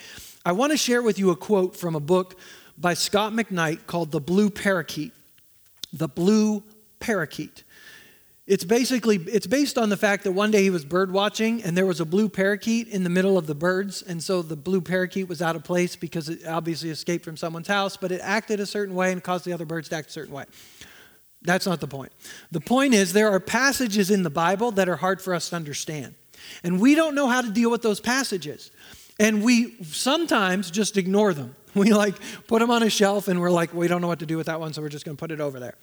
I 0.45 0.53
want 0.53 0.73
to 0.73 0.77
share 0.77 1.03
with 1.03 1.19
you 1.19 1.31
a 1.31 1.37
quote 1.37 1.75
from 1.75 1.95
a 1.95 2.01
book 2.01 2.39
by 2.77 2.95
Scot 2.95 3.33
McKnight 3.33 3.87
called 3.87 4.11
The 4.11 4.21
Blue 4.21 4.51
Parakeet. 4.51 5.13
The 5.93 6.09
Blue 6.09 6.63
Parakeet. 7.01 7.65
It's 8.47 8.65
basically 8.65 9.17
it's 9.17 9.47
based 9.47 9.79
on 9.79 9.89
the 9.89 9.97
fact 9.97 10.25
that 10.25 10.33
one 10.33 10.51
day 10.51 10.65
he 10.65 10.69
was 10.69 10.85
bird 10.85 11.11
watching 11.11 11.63
and 11.63 11.75
there 11.75 11.87
was 11.87 12.01
a 12.01 12.05
blue 12.05 12.29
parakeet 12.29 12.89
in 12.89 13.03
the 13.03 13.09
middle 13.09 13.39
of 13.39 13.47
the 13.47 13.55
birds 13.55 14.03
and 14.03 14.23
so 14.23 14.43
the 14.43 14.55
blue 14.55 14.83
parakeet 14.83 15.29
was 15.29 15.41
out 15.41 15.57
of 15.57 15.65
place 15.65 15.97
because 15.97 16.29
it 16.29 16.47
obviously 16.47 16.91
escaped 16.91 17.25
from 17.25 17.39
someone's 17.39 17.69
house 17.69 17.97
but 17.97 18.13
it 18.13 18.21
acted 18.23 18.61
a 18.61 18.67
certain 18.67 18.95
way 18.95 19.13
and 19.13 19.25
caused 19.25 19.47
the 19.47 19.53
other 19.55 19.65
birds 19.65 19.89
to 19.89 19.97
act 19.97 20.09
a 20.09 20.13
certain 20.13 20.35
way. 20.35 20.45
That's 21.45 21.67
not 21.67 21.81
the 21.81 21.87
point. 21.87 22.13
The 22.51 22.61
point 22.61 22.95
is, 22.95 23.13
there 23.13 23.31
are 23.31 23.41
passages 23.41 24.11
in 24.11 24.23
the 24.23 24.31
Bible 24.31 24.71
that 24.73 24.89
are 24.89 24.97
hard 24.97 25.21
for 25.21 25.35
us 25.35 25.51
to 25.51 25.57
understand. 25.57 26.15
And 26.63 26.81
we 26.81 26.95
don't 26.95 27.15
know 27.15 27.29
how 27.29 27.43
to 27.43 27.51
deal 27.51 27.71
with 27.71 27.83
those 27.83 28.01
passages. 28.01 28.71
And 29.21 29.43
we 29.43 29.77
sometimes 29.85 30.71
just 30.71 30.97
ignore 30.97 31.35
them. 31.35 31.55
We 31.75 31.93
like 31.93 32.15
put 32.47 32.61
them 32.61 32.71
on 32.71 32.85
a 32.85 32.89
shelf 32.89 33.27
and 33.27 33.41
we're 33.41 33.51
like, 33.51 33.75
we 33.75 33.89
don't 33.89 34.01
know 34.01 34.07
what 34.07 34.21
to 34.21 34.27
do 34.27 34.37
with 34.37 34.47
that 34.47 34.61
one, 34.61 34.73
so 34.73 34.81
we're 34.81 34.89
just 34.89 35.05
going 35.05 35.17
to 35.17 35.21
put 35.21 35.33
it 35.33 35.41
over 35.41 35.59
there. 35.59 35.75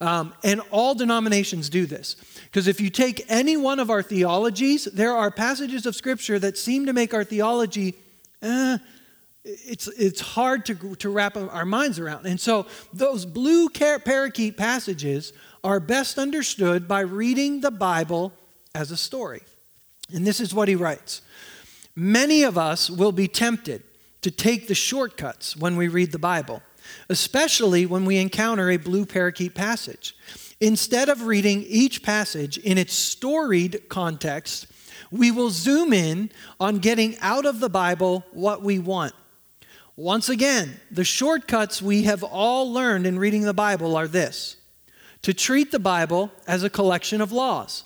Um, 0.00 0.32
and 0.44 0.60
all 0.70 0.94
denominations 0.94 1.68
do 1.68 1.86
this. 1.86 2.14
Because 2.44 2.68
if 2.68 2.80
you 2.80 2.88
take 2.88 3.26
any 3.28 3.56
one 3.56 3.80
of 3.80 3.90
our 3.90 4.00
theologies, 4.00 4.84
there 4.84 5.12
are 5.12 5.28
passages 5.32 5.86
of 5.86 5.96
Scripture 5.96 6.38
that 6.38 6.56
seem 6.56 6.86
to 6.86 6.92
make 6.92 7.12
our 7.14 7.24
theology 7.24 7.96
eh, 8.42 8.78
it's, 9.44 9.88
it's 9.88 10.20
hard 10.20 10.66
to, 10.66 10.94
to 10.96 11.10
wrap 11.10 11.36
our 11.36 11.64
minds 11.64 11.98
around. 11.98 12.26
And 12.26 12.40
so 12.40 12.66
those 12.92 13.24
blue 13.24 13.68
parakeet 13.68 14.56
passages 14.56 15.32
are 15.64 15.80
best 15.80 16.18
understood 16.18 16.86
by 16.86 17.00
reading 17.00 17.60
the 17.60 17.70
Bible 17.70 18.32
as 18.74 18.90
a 18.90 18.96
story. 18.96 19.42
And 20.12 20.26
this 20.26 20.40
is 20.40 20.54
what 20.54 20.68
he 20.68 20.76
writes 20.76 21.22
Many 21.96 22.42
of 22.42 22.56
us 22.56 22.90
will 22.90 23.12
be 23.12 23.28
tempted 23.28 23.82
to 24.22 24.30
take 24.30 24.68
the 24.68 24.74
shortcuts 24.74 25.56
when 25.56 25.76
we 25.76 25.88
read 25.88 26.12
the 26.12 26.18
Bible. 26.18 26.62
especially 27.08 27.86
when 27.86 28.04
we 28.04 28.16
encounter 28.16 28.70
a 28.70 28.76
blue 28.76 29.06
parakeet 29.06 29.54
passage. 29.54 30.16
Instead 30.60 31.08
of 31.08 31.22
reading 31.22 31.62
each 31.68 32.02
passage 32.02 32.58
in 32.58 32.76
its 32.78 32.92
storied 32.92 33.88
context, 33.88 34.66
we 35.10 35.30
will 35.30 35.50
zoom 35.50 35.92
in 35.92 36.30
on 36.58 36.78
getting 36.78 37.16
out 37.20 37.46
of 37.46 37.60
the 37.60 37.70
Bible 37.70 38.24
what 38.32 38.62
we 38.62 38.78
want. 38.78 39.14
Once 40.00 40.30
again, 40.30 40.80
the 40.90 41.04
shortcuts 41.04 41.82
we 41.82 42.04
have 42.04 42.24
all 42.24 42.72
learned 42.72 43.06
in 43.06 43.18
reading 43.18 43.42
the 43.42 43.52
Bible 43.52 43.94
are 43.96 44.08
this. 44.08 44.56
To 45.20 45.34
treat 45.34 45.72
the 45.72 45.78
Bible 45.78 46.32
as 46.46 46.62
a 46.62 46.70
collection 46.70 47.20
of 47.20 47.32
laws, 47.32 47.84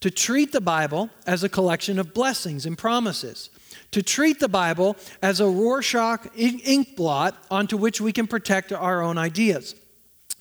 to 0.00 0.10
treat 0.10 0.52
the 0.52 0.62
Bible 0.62 1.10
as 1.26 1.44
a 1.44 1.50
collection 1.50 1.98
of 1.98 2.14
blessings 2.14 2.64
and 2.64 2.78
promises, 2.78 3.50
to 3.90 4.02
treat 4.02 4.40
the 4.40 4.48
Bible 4.48 4.96
as 5.20 5.40
a 5.40 5.46
Rorschach 5.46 6.26
ink 6.34 6.96
blot 6.96 7.36
onto 7.50 7.76
which 7.76 8.00
we 8.00 8.14
can 8.14 8.26
protect 8.26 8.72
our 8.72 9.02
own 9.02 9.18
ideas. 9.18 9.74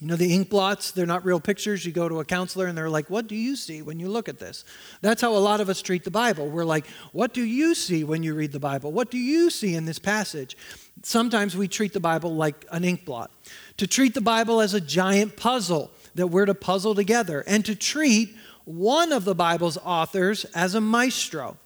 You 0.01 0.07
know, 0.07 0.15
the 0.15 0.33
ink 0.33 0.49
blots, 0.49 0.89
they're 0.89 1.05
not 1.05 1.23
real 1.23 1.39
pictures. 1.39 1.85
You 1.85 1.91
go 1.91 2.09
to 2.09 2.21
a 2.21 2.25
counselor 2.25 2.65
and 2.65 2.75
they're 2.75 2.89
like, 2.89 3.11
What 3.11 3.27
do 3.27 3.35
you 3.35 3.55
see 3.55 3.83
when 3.83 3.99
you 3.99 4.09
look 4.09 4.27
at 4.27 4.39
this? 4.39 4.65
That's 5.01 5.21
how 5.21 5.35
a 5.35 5.37
lot 5.37 5.61
of 5.61 5.69
us 5.69 5.79
treat 5.79 6.03
the 6.03 6.11
Bible. 6.11 6.49
We're 6.49 6.65
like, 6.65 6.87
What 7.11 7.35
do 7.35 7.43
you 7.43 7.75
see 7.75 8.03
when 8.03 8.23
you 8.23 8.33
read 8.33 8.51
the 8.51 8.59
Bible? 8.59 8.91
What 8.91 9.11
do 9.11 9.19
you 9.19 9.51
see 9.51 9.75
in 9.75 9.85
this 9.85 9.99
passage? 9.99 10.57
Sometimes 11.03 11.55
we 11.55 11.67
treat 11.67 11.93
the 11.93 11.99
Bible 11.99 12.33
like 12.33 12.65
an 12.71 12.83
ink 12.83 13.05
blot. 13.05 13.29
To 13.77 13.85
treat 13.85 14.15
the 14.15 14.21
Bible 14.21 14.59
as 14.59 14.73
a 14.73 14.81
giant 14.81 15.37
puzzle 15.37 15.91
that 16.15 16.27
we're 16.27 16.45
to 16.45 16.55
puzzle 16.55 16.95
together, 16.95 17.43
and 17.45 17.63
to 17.65 17.75
treat 17.75 18.35
one 18.65 19.11
of 19.11 19.23
the 19.23 19.35
Bible's 19.35 19.77
authors 19.77 20.45
as 20.55 20.75
a 20.75 20.81
maestro. 20.81 21.57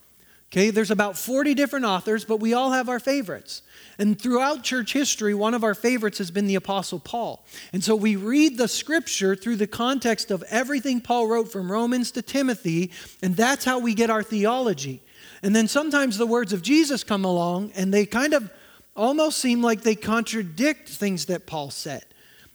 Okay, 0.52 0.70
there's 0.70 0.92
about 0.92 1.18
40 1.18 1.54
different 1.54 1.84
authors, 1.84 2.24
but 2.24 2.38
we 2.38 2.54
all 2.54 2.70
have 2.70 2.88
our 2.88 3.00
favorites. 3.00 3.62
And 3.98 4.20
throughout 4.20 4.62
church 4.62 4.92
history, 4.92 5.34
one 5.34 5.54
of 5.54 5.64
our 5.64 5.74
favorites 5.74 6.18
has 6.18 6.30
been 6.30 6.46
the 6.46 6.54
Apostle 6.54 7.00
Paul. 7.00 7.44
And 7.72 7.82
so 7.82 7.96
we 7.96 8.14
read 8.14 8.56
the 8.56 8.68
scripture 8.68 9.34
through 9.34 9.56
the 9.56 9.66
context 9.66 10.30
of 10.30 10.44
everything 10.48 11.00
Paul 11.00 11.26
wrote 11.26 11.50
from 11.50 11.70
Romans 11.70 12.12
to 12.12 12.22
Timothy, 12.22 12.92
and 13.22 13.34
that's 13.36 13.64
how 13.64 13.80
we 13.80 13.94
get 13.94 14.08
our 14.08 14.22
theology. 14.22 15.02
And 15.42 15.54
then 15.54 15.66
sometimes 15.66 16.16
the 16.16 16.26
words 16.26 16.52
of 16.52 16.62
Jesus 16.62 17.02
come 17.02 17.24
along, 17.24 17.72
and 17.74 17.92
they 17.92 18.06
kind 18.06 18.32
of 18.32 18.50
almost 18.94 19.38
seem 19.38 19.62
like 19.62 19.82
they 19.82 19.96
contradict 19.96 20.88
things 20.88 21.26
that 21.26 21.46
Paul 21.46 21.70
said. 21.70 22.04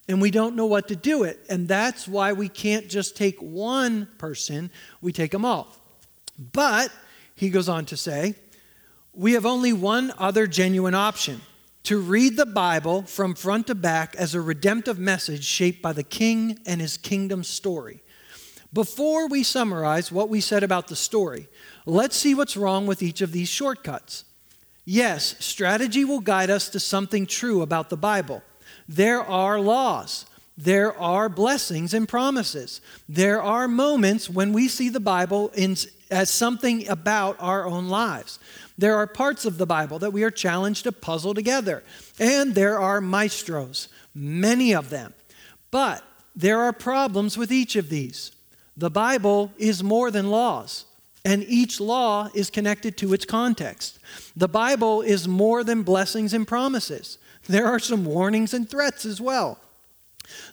And 0.08 0.22
we 0.22 0.32
don't 0.32 0.56
know 0.56 0.66
what 0.66 0.88
to 0.88 0.96
do 0.96 1.24
it. 1.24 1.40
And 1.50 1.68
that's 1.68 2.08
why 2.08 2.34
we 2.34 2.50
can't 2.50 2.90
just 2.90 3.16
take 3.16 3.40
one 3.42 4.08
person, 4.18 4.72
we 5.02 5.12
take 5.12 5.32
them 5.32 5.46
all. 5.46 5.68
But 6.38 6.92
he 7.42 7.50
goes 7.50 7.68
on 7.68 7.86
to 7.88 7.98
say, 7.98 8.36
we 9.14 9.34
have 9.34 9.48
only 9.48 9.74
one 9.74 10.14
other 10.20 10.46
genuine 10.46 10.94
option 10.94 11.42
to 11.82 12.00
read 12.00 12.38
the 12.38 12.46
Bible 12.46 13.02
from 13.02 13.34
front 13.34 13.66
to 13.66 13.74
back 13.74 14.16
as 14.16 14.36
a 14.36 14.40
redemptive 14.40 15.00
message 15.00 15.44
shaped 15.44 15.82
by 15.82 15.92
the 15.92 16.04
king 16.04 16.60
and 16.68 16.80
his 16.80 16.98
kingdom 16.98 17.44
story. 17.44 18.04
Before 18.72 19.28
we 19.28 19.42
summarize 19.42 20.12
what 20.12 20.30
we 20.30 20.40
said 20.40 20.62
about 20.62 20.88
the 20.88 20.96
story, 20.96 21.48
let's 21.88 22.16
see 22.16 22.36
what's 22.36 22.56
wrong 22.56 22.86
with 22.86 23.02
each 23.02 23.22
of 23.22 23.32
these 23.32 23.50
shortcuts. 23.50 24.24
Yes, 24.86 25.36
strategy 25.44 26.06
will 26.06 26.20
guide 26.20 26.52
us 26.52 26.70
to 26.70 26.80
something 26.80 27.26
true 27.26 27.64
about 27.64 27.90
the 27.90 27.98
Bible. 27.98 28.44
There 28.88 29.24
are 29.24 29.60
laws. 29.60 30.28
There 30.56 30.96
are 30.96 31.28
blessings 31.28 31.96
and 31.96 32.08
promises. 32.08 32.82
There 33.10 33.42
are 33.42 33.68
moments 33.68 34.30
when 34.30 34.54
we 34.54 34.68
see 34.68 34.90
the 34.90 35.00
Bible 35.00 35.50
in, 35.56 35.76
as 36.12 36.30
something 36.30 36.88
about 36.88 37.38
our 37.40 37.66
own 37.66 37.88
lives. 37.88 38.38
There 38.78 38.98
are 38.98 39.08
parts 39.08 39.46
of 39.46 39.58
the 39.58 39.66
Bible 39.66 39.98
that 40.00 40.14
we 40.14 40.24
are 40.24 40.32
challenged 40.32 40.84
to 40.84 40.92
puzzle 40.92 41.34
together. 41.34 41.84
And 42.20 42.54
there 42.54 42.80
are 42.80 43.02
maestros, 43.02 43.88
many 44.14 44.74
of 44.74 44.90
them. 44.90 45.14
But 45.72 46.04
there 46.36 46.60
are 46.60 46.74
problems 46.74 47.38
with 47.38 47.52
each 47.52 47.76
of 47.76 47.90
these. 47.90 48.32
The 48.76 48.90
Bible 48.90 49.52
is 49.58 49.84
more 49.84 50.12
than 50.12 50.32
laws, 50.32 50.86
and 51.24 51.44
each 51.44 51.80
law 51.80 52.30
is 52.34 52.50
connected 52.50 52.98
to 52.98 53.14
its 53.14 53.26
context. 53.26 54.00
The 54.36 54.48
Bible 54.48 55.02
is 55.02 55.28
more 55.28 55.64
than 55.64 55.84
blessings 55.84 56.34
and 56.34 56.48
promises. 56.48 57.18
There 57.48 57.68
are 57.68 57.80
some 57.80 58.06
warnings 58.06 58.54
and 58.54 58.70
threats 58.70 59.06
as 59.06 59.20
well. 59.20 59.60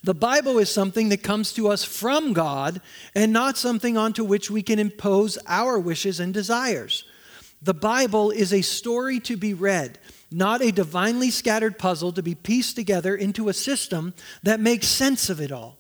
The 0.03 0.15
Bible 0.15 0.59
is 0.59 0.71
something 0.71 1.09
that 1.11 1.23
comes 1.23 1.53
to 1.55 1.69
us 1.69 1.85
from 1.85 2.33
God 2.33 2.81
and 3.15 3.33
not 3.33 3.57
something 3.57 3.97
onto 3.97 4.25
which 4.25 4.51
we 4.51 4.63
can 4.63 4.79
impose 4.79 5.39
our 5.47 5.79
wishes 5.79 6.21
and 6.21 6.33
desires. 6.33 7.05
The 7.61 7.75
Bible 7.75 8.31
is 8.31 8.53
a 8.53 8.63
story 8.63 9.19
to 9.21 9.37
be 9.37 9.55
read, 9.55 9.99
not 10.31 10.63
a 10.63 10.71
divinely 10.71 11.31
scattered 11.31 11.79
puzzle 11.79 12.13
to 12.13 12.23
be 12.23 12.35
pieced 12.35 12.77
together 12.77 13.17
into 13.17 13.49
a 13.49 13.55
system 13.55 14.15
that 14.43 14.61
makes 14.61 14.87
sense 14.87 15.29
of 15.29 15.41
it 15.41 15.51
all. 15.51 15.79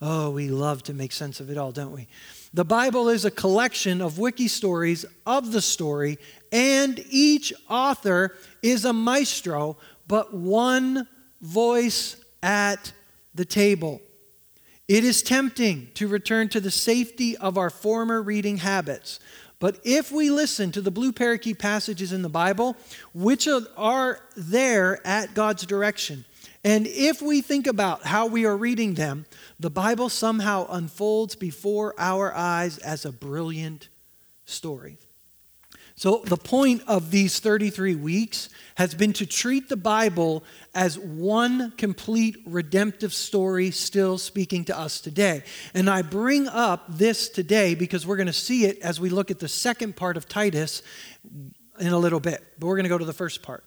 Oh, 0.00 0.30
we 0.30 0.48
love 0.48 0.82
to 0.84 0.94
make 0.94 1.12
sense 1.12 1.38
of 1.38 1.48
it 1.48 1.56
all, 1.56 1.70
don't 1.70 1.92
we? 1.92 2.08
The 2.52 2.64
Bible 2.64 3.08
is 3.08 3.24
a 3.24 3.30
collection 3.30 4.02
of 4.02 4.18
wiki 4.18 4.48
stories 4.48 5.04
of 5.24 5.52
the 5.52 5.62
story, 5.62 6.18
and 6.50 7.02
each 7.08 7.52
author 7.70 8.36
is 8.62 8.84
a 8.84 8.92
maestro, 8.92 9.76
but 10.08 10.34
one 10.34 11.06
voice 11.40 12.16
at 12.42 12.92
the 13.34 13.44
table. 13.44 14.00
It 14.88 15.04
is 15.04 15.22
tempting 15.22 15.90
to 15.94 16.08
return 16.08 16.48
to 16.50 16.60
the 16.60 16.70
safety 16.70 17.36
of 17.36 17.56
our 17.56 17.70
former 17.70 18.20
reading 18.20 18.58
habits. 18.58 19.20
But 19.58 19.78
if 19.84 20.10
we 20.10 20.28
listen 20.28 20.72
to 20.72 20.80
the 20.80 20.90
blue 20.90 21.12
parakeet 21.12 21.58
passages 21.58 22.12
in 22.12 22.22
the 22.22 22.28
Bible, 22.28 22.76
which 23.14 23.48
are 23.76 24.20
there 24.36 25.06
at 25.06 25.34
God's 25.34 25.64
direction, 25.64 26.24
and 26.64 26.86
if 26.86 27.22
we 27.22 27.40
think 27.40 27.66
about 27.66 28.04
how 28.04 28.26
we 28.26 28.44
are 28.44 28.56
reading 28.56 28.94
them, 28.94 29.24
the 29.58 29.70
Bible 29.70 30.08
somehow 30.08 30.66
unfolds 30.68 31.36
before 31.36 31.94
our 31.98 32.34
eyes 32.34 32.78
as 32.78 33.04
a 33.04 33.12
brilliant 33.12 33.88
story. 34.44 34.98
So, 36.02 36.20
the 36.26 36.36
point 36.36 36.82
of 36.88 37.12
these 37.12 37.38
33 37.38 37.94
weeks 37.94 38.48
has 38.74 38.92
been 38.92 39.12
to 39.12 39.24
treat 39.24 39.68
the 39.68 39.76
Bible 39.76 40.42
as 40.74 40.98
one 40.98 41.70
complete 41.76 42.38
redemptive 42.44 43.14
story 43.14 43.70
still 43.70 44.18
speaking 44.18 44.64
to 44.64 44.76
us 44.76 45.00
today. 45.00 45.44
And 45.74 45.88
I 45.88 46.02
bring 46.02 46.48
up 46.48 46.86
this 46.88 47.28
today 47.28 47.76
because 47.76 48.04
we're 48.04 48.16
going 48.16 48.26
to 48.26 48.32
see 48.32 48.64
it 48.64 48.80
as 48.80 48.98
we 48.98 49.10
look 49.10 49.30
at 49.30 49.38
the 49.38 49.46
second 49.46 49.94
part 49.94 50.16
of 50.16 50.28
Titus 50.28 50.82
in 51.78 51.92
a 51.92 51.98
little 51.98 52.18
bit. 52.18 52.42
But 52.58 52.66
we're 52.66 52.74
going 52.74 52.82
to 52.82 52.88
go 52.88 52.98
to 52.98 53.04
the 53.04 53.12
first 53.12 53.44
part. 53.44 53.62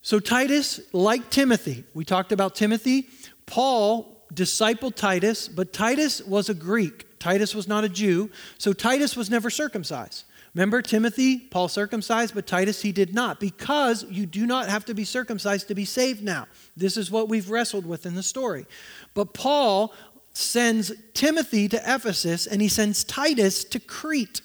So, 0.00 0.20
Titus, 0.20 0.78
like 0.92 1.28
Timothy, 1.28 1.82
we 1.92 2.04
talked 2.04 2.30
about 2.30 2.54
Timothy. 2.54 3.08
Paul 3.46 4.24
discipled 4.32 4.94
Titus, 4.94 5.48
but 5.48 5.72
Titus 5.72 6.22
was 6.22 6.48
a 6.48 6.54
Greek. 6.54 7.18
Titus 7.18 7.52
was 7.52 7.66
not 7.66 7.82
a 7.82 7.88
Jew, 7.88 8.30
so 8.58 8.72
Titus 8.72 9.16
was 9.16 9.28
never 9.28 9.50
circumcised. 9.50 10.22
Remember 10.54 10.82
Timothy, 10.82 11.38
Paul 11.38 11.68
circumcised, 11.68 12.34
but 12.34 12.46
Titus 12.46 12.82
he 12.82 12.92
did 12.92 13.14
not, 13.14 13.38
because 13.38 14.04
you 14.10 14.26
do 14.26 14.46
not 14.46 14.68
have 14.68 14.84
to 14.86 14.94
be 14.94 15.04
circumcised 15.04 15.68
to 15.68 15.74
be 15.74 15.84
saved 15.84 16.22
now. 16.22 16.46
This 16.76 16.96
is 16.96 17.10
what 17.10 17.28
we've 17.28 17.50
wrestled 17.50 17.86
with 17.86 18.06
in 18.06 18.14
the 18.14 18.22
story. 18.22 18.66
But 19.14 19.34
Paul 19.34 19.92
sends 20.32 20.92
Timothy 21.14 21.68
to 21.68 21.76
Ephesus 21.76 22.46
and 22.46 22.62
he 22.62 22.68
sends 22.68 23.04
Titus 23.04 23.64
to 23.64 23.80
Crete. 23.80 24.40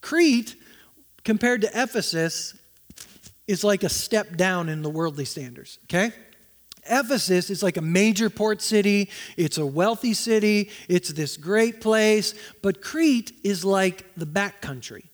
Crete, 0.00 0.56
compared 1.24 1.62
to 1.62 1.68
Ephesus, 1.68 2.54
is 3.46 3.64
like 3.64 3.82
a 3.82 3.88
step 3.88 4.36
down 4.36 4.68
in 4.68 4.82
the 4.82 4.90
worldly 4.90 5.24
standards, 5.24 5.78
okay? 5.84 6.12
Ephesus 6.86 7.50
is 7.50 7.62
like 7.62 7.76
a 7.76 7.82
major 7.82 8.28
port 8.28 8.60
city. 8.60 9.10
It's 9.36 9.58
a 9.58 9.66
wealthy 9.66 10.14
city. 10.14 10.70
It's 10.88 11.10
this 11.10 11.36
great 11.36 11.80
place. 11.80 12.34
But 12.62 12.82
Crete 12.82 13.32
is 13.42 13.64
like 13.64 14.04
the 14.16 14.26
backcountry. 14.26 15.04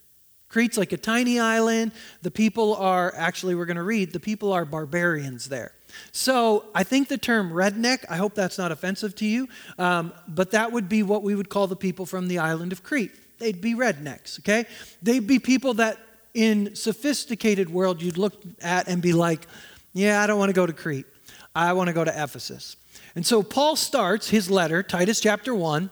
Crete's 0.51 0.77
like 0.77 0.93
a 0.93 0.97
tiny 0.97 1.39
island. 1.39 1.93
The 2.23 2.31
people 2.31 2.75
are, 2.77 3.15
actually, 3.17 3.55
we're 3.55 3.67
going 3.67 3.77
to 3.77 3.83
read, 3.83 4.13
the 4.13 4.21
people 4.21 4.53
are 4.53 4.65
barbarians 4.65 5.49
there. 5.49 5.73
So 6.13 6.67
I 6.75 6.83
think 6.83 7.09
the 7.09 7.19
term 7.19 7.53
redneck, 7.53 8.05
I 8.11 8.17
hope 8.17 8.35
that's 8.35 8.59
not 8.59 8.73
offensive 8.73 9.15
to 9.17 9.27
you, 9.27 9.49
um, 9.79 10.13
but 10.29 10.51
that 10.51 10.73
would 10.73 10.89
be 10.89 11.03
what 11.03 11.23
we 11.23 11.35
would 11.35 11.49
call 11.49 11.67
the 11.67 11.77
people 11.77 12.05
from 12.05 12.29
the 12.29 12.39
island 12.39 12.73
of 12.73 12.83
Crete. 12.83 13.13
They'd 13.39 13.61
be 13.61 13.75
rednecks, 13.75 14.41
okay? 14.41 14.67
They'd 15.03 15.27
be 15.27 15.39
people 15.39 15.75
that 15.75 15.99
in 16.35 16.75
sophisticated 16.75 17.71
world 17.71 18.03
you'd 18.03 18.19
look 18.19 18.35
at 18.61 18.89
and 18.89 19.01
be 19.01 19.13
like, 19.13 19.47
yeah, 19.93 20.23
I 20.23 20.27
don't 20.27 20.39
want 20.39 20.51
to 20.51 20.55
go 20.55 20.67
to 20.67 20.73
Crete. 20.73 21.07
I 21.55 21.73
want 21.73 21.89
to 21.89 21.93
go 21.93 22.05
to 22.05 22.11
Ephesus. 22.11 22.77
And 23.15 23.27
so 23.27 23.43
Paul 23.43 23.77
starts 23.77 24.29
his 24.29 24.51
letter, 24.51 24.83
Titus 24.83 25.21
chapter 25.21 25.55
1, 25.55 25.91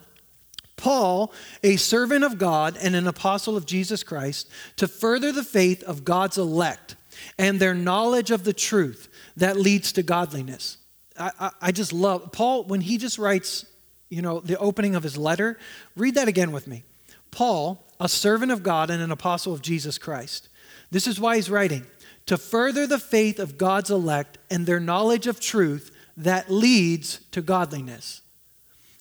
Paul, 0.79 1.33
a 1.63 1.77
servant 1.77 2.25
of 2.25 2.39
God 2.39 2.79
and 2.81 2.97
an 2.97 3.07
apostle 3.07 3.57
of 3.57 3.67
Jesus 3.67 4.03
Christ, 4.03 4.49
to 4.77 4.89
further 4.89 5.31
the 5.31 5.45
faith 5.45 5.83
of 5.83 6.05
God's 6.05 6.39
elect 6.39 6.97
and 7.37 7.61
their 7.61 7.75
knowledge 7.75 8.31
of 8.31 8.45
the 8.45 8.55
truth 8.55 9.09
that 9.37 9.59
leads 9.59 9.93
to 9.93 10.03
godliness. 10.03 10.79
I, 11.19 11.31
I, 11.39 11.51
I, 11.61 11.73
just 11.73 11.93
love 11.93 12.33
Paul 12.33 12.65
when 12.65 12.81
he 12.81 12.97
just 12.97 13.19
writes, 13.19 13.67
you 14.09 14.23
know, 14.23 14.41
the 14.41 14.57
opening 14.59 14.95
of 14.95 15.03
his 15.03 15.19
letter. 15.19 15.59
Read 15.97 16.15
that 16.15 16.29
again 16.29 16.53
with 16.53 16.67
me. 16.67 16.85
Paul, 17.31 17.85
a 18.01 18.09
servant 18.09 18.53
of 18.53 18.63
God 18.63 18.89
and 18.89 19.03
an 19.03 19.11
apostle 19.11 19.53
of 19.53 19.61
Jesus 19.61 19.99
Christ. 19.99 20.49
This 20.91 21.07
is 21.07 21.21
why 21.21 21.37
he's 21.37 21.51
writing 21.51 21.87
to 22.27 22.37
further 22.37 22.87
the 22.87 22.99
faith 22.99 23.39
of 23.39 23.59
God's 23.59 23.91
elect 23.91 24.39
and 24.51 24.65
their 24.65 24.81
knowledge 24.81 25.27
of 25.27 25.41
truth 25.41 25.91
that 26.17 26.51
leads 26.51 27.21
to 27.33 27.43
godliness. 27.43 28.21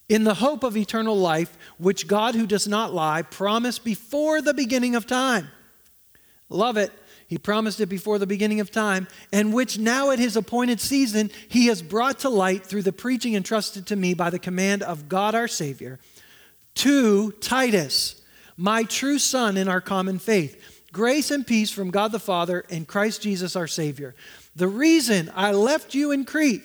In 0.10 0.24
the 0.24 0.36
hope 0.36 0.64
of 0.64 0.78
eternal 0.78 1.18
life, 1.18 1.58
which 1.78 2.08
God, 2.08 2.36
who 2.36 2.48
does 2.48 2.68
not 2.68 2.94
lie, 2.94 3.22
promised 3.22 3.84
before 3.84 4.42
the 4.42 4.54
beginning 4.54 4.96
of 4.96 5.06
time. 5.06 5.50
Love 6.50 6.78
it. 6.78 6.92
He 7.28 7.38
promised 7.38 7.82
it 7.82 7.88
before 7.88 8.20
the 8.20 8.28
beginning 8.28 8.62
of 8.62 8.72
time, 8.72 9.08
and 9.34 9.54
which 9.54 9.78
now 9.78 10.12
at 10.12 10.20
his 10.20 10.38
appointed 10.38 10.80
season 10.80 11.30
he 11.50 11.66
has 11.68 11.82
brought 11.82 12.20
to 12.20 12.30
light 12.30 12.66
through 12.66 12.84
the 12.84 12.94
preaching 12.94 13.36
entrusted 13.36 13.86
to 13.88 13.98
me 13.98 14.14
by 14.14 14.30
the 14.30 14.40
command 14.40 14.82
of 14.82 15.10
God 15.10 15.36
our 15.36 15.50
Savior. 15.50 16.00
To 16.76 17.32
Titus, 17.34 18.22
my 18.56 18.84
true 18.84 19.20
son 19.20 19.58
in 19.58 19.68
our 19.68 19.82
common 19.82 20.20
faith, 20.20 20.86
grace 20.94 21.32
and 21.32 21.46
peace 21.46 21.70
from 21.70 21.92
God 21.92 22.14
the 22.14 22.20
Father 22.20 22.64
and 22.70 22.88
Christ 22.88 23.24
Jesus 23.24 23.58
our 23.58 23.68
Savior. 23.68 24.16
The 24.56 24.70
reason 24.70 25.30
I 25.36 25.52
left 25.52 25.94
you 25.94 26.12
in 26.12 26.24
Crete 26.24 26.64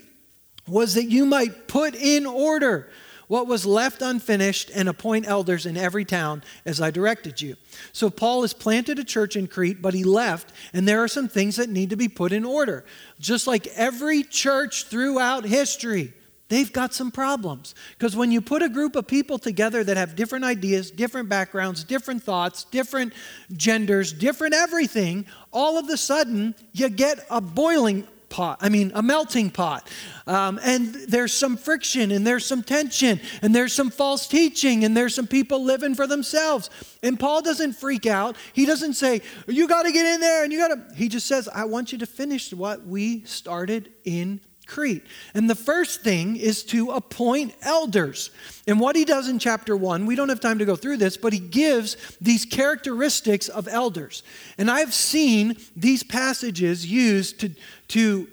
was 0.69 0.95
that 0.95 1.11
you 1.11 1.27
might 1.27 1.67
put 1.67 1.97
in 1.97 2.25
order 2.25 2.89
what 3.33 3.47
was 3.47 3.65
left 3.65 4.03
unfinished 4.03 4.71
and 4.75 4.91
appoint 4.91 5.27
elders 5.27 5.65
in 5.65 5.75
every 5.75 6.05
town 6.05 6.45
as 6.67 6.83
I 6.83 6.91
directed 6.91 7.41
you. 7.41 7.57
So 7.95 8.11
Paul 8.11 8.43
has 8.43 8.53
planted 8.53 8.99
a 8.99 9.05
church 9.05 9.37
in 9.37 9.47
Crete, 9.47 9.81
but 9.81 9.95
he 9.95 10.05
left, 10.05 10.53
and 10.75 10.87
there 10.87 11.03
are 11.03 11.09
some 11.09 11.29
things 11.29 11.57
that 11.57 11.71
need 11.71 11.89
to 11.89 11.97
be 11.97 12.11
put 12.11 12.31
in 12.31 12.45
order. 12.45 12.85
Just 13.19 13.47
like 13.47 13.69
every 13.69 14.23
church 14.23 14.85
throughout 14.85 15.47
history, 15.47 16.13
they've 16.51 16.71
got 16.71 16.93
some 16.93 17.11
problems. 17.11 17.75
Because 17.97 18.15
when 18.15 18.31
you 18.31 18.43
put 18.43 18.63
a 18.63 18.69
group 18.69 18.97
of 18.97 19.07
people 19.07 19.39
together 19.39 19.83
that 19.83 19.97
have 19.97 20.15
different 20.15 20.45
ideas, 20.45 20.91
different 20.91 21.31
backgrounds, 21.31 21.85
different 21.85 22.23
thoughts, 22.23 22.65
different 22.65 23.15
genders, 23.55 24.13
different 24.13 24.53
everything, 24.53 25.25
all 25.55 25.79
of 25.79 25.89
a 25.89 25.97
sudden 25.97 26.55
you 26.73 26.91
get 26.91 27.25
a 27.31 27.41
boiling 27.41 28.07
pot, 28.33 28.59
I 28.61 28.71
mean, 28.71 28.91
a 28.95 29.03
melting 29.03 29.51
pot. 29.51 29.87
Um, 30.27 30.59
and 30.65 30.95
there's 30.95 31.33
some 31.33 31.57
friction 31.57 32.11
and 32.11 32.27
there's 32.27 32.47
some 32.47 32.63
tension 32.63 33.21
and 33.43 33.55
there's 33.55 33.75
some 33.75 33.91
false 33.91 34.27
teaching 34.27 34.85
and 34.85 34.97
there's 34.97 35.15
some 35.15 35.27
people 35.27 35.63
living 35.63 35.95
for 35.95 36.07
themselves. 36.07 36.71
And 37.03 37.21
Paul 37.21 37.43
doesn't 37.43 37.75
freak 37.75 38.07
out. 38.07 38.37
He 38.55 38.65
doesn't 38.65 38.95
say, 38.95 39.21
You 39.47 39.69
got 39.69 39.83
to 39.83 39.93
get 39.93 40.07
in 40.07 40.21
there 40.21 40.43
and 40.43 40.53
you 40.53 40.59
got 40.59 40.69
to. 40.69 40.97
He 40.97 41.09
just 41.09 41.27
says, 41.27 41.49
I 41.49 41.65
want 41.65 41.93
you 41.93 41.99
to 41.99 42.07
finish 42.07 42.53
what 42.53 42.87
we 42.87 43.23
started 43.25 43.93
in 44.05 44.41
Crete. 44.67 45.05
And 45.35 45.51
the 45.51 45.55
first 45.55 46.03
thing 46.03 46.37
is 46.37 46.65
to 46.65 46.93
appoint 46.93 47.55
elders. 47.63 48.31
And 48.67 48.79
what 48.79 48.97
he 48.97 49.05
does 49.05 49.29
in 49.29 49.39
chapter 49.39 49.77
one, 49.77 50.07
we 50.07 50.15
don't 50.15 50.29
have 50.29 50.41
time 50.41 50.59
to 50.61 50.65
go 50.65 50.77
through 50.77 50.99
this, 50.99 51.17
but 51.17 51.33
he 51.33 51.41
gives 51.41 51.97
these 52.21 52.45
characteristics 52.45 53.49
of 53.49 53.69
elders. 53.69 54.23
And 54.57 54.71
I've 54.71 54.95
seen 54.95 55.57
these 55.77 56.03
passages 56.03 56.87
used 56.87 57.41
to, 57.41 57.51
to 57.93 58.29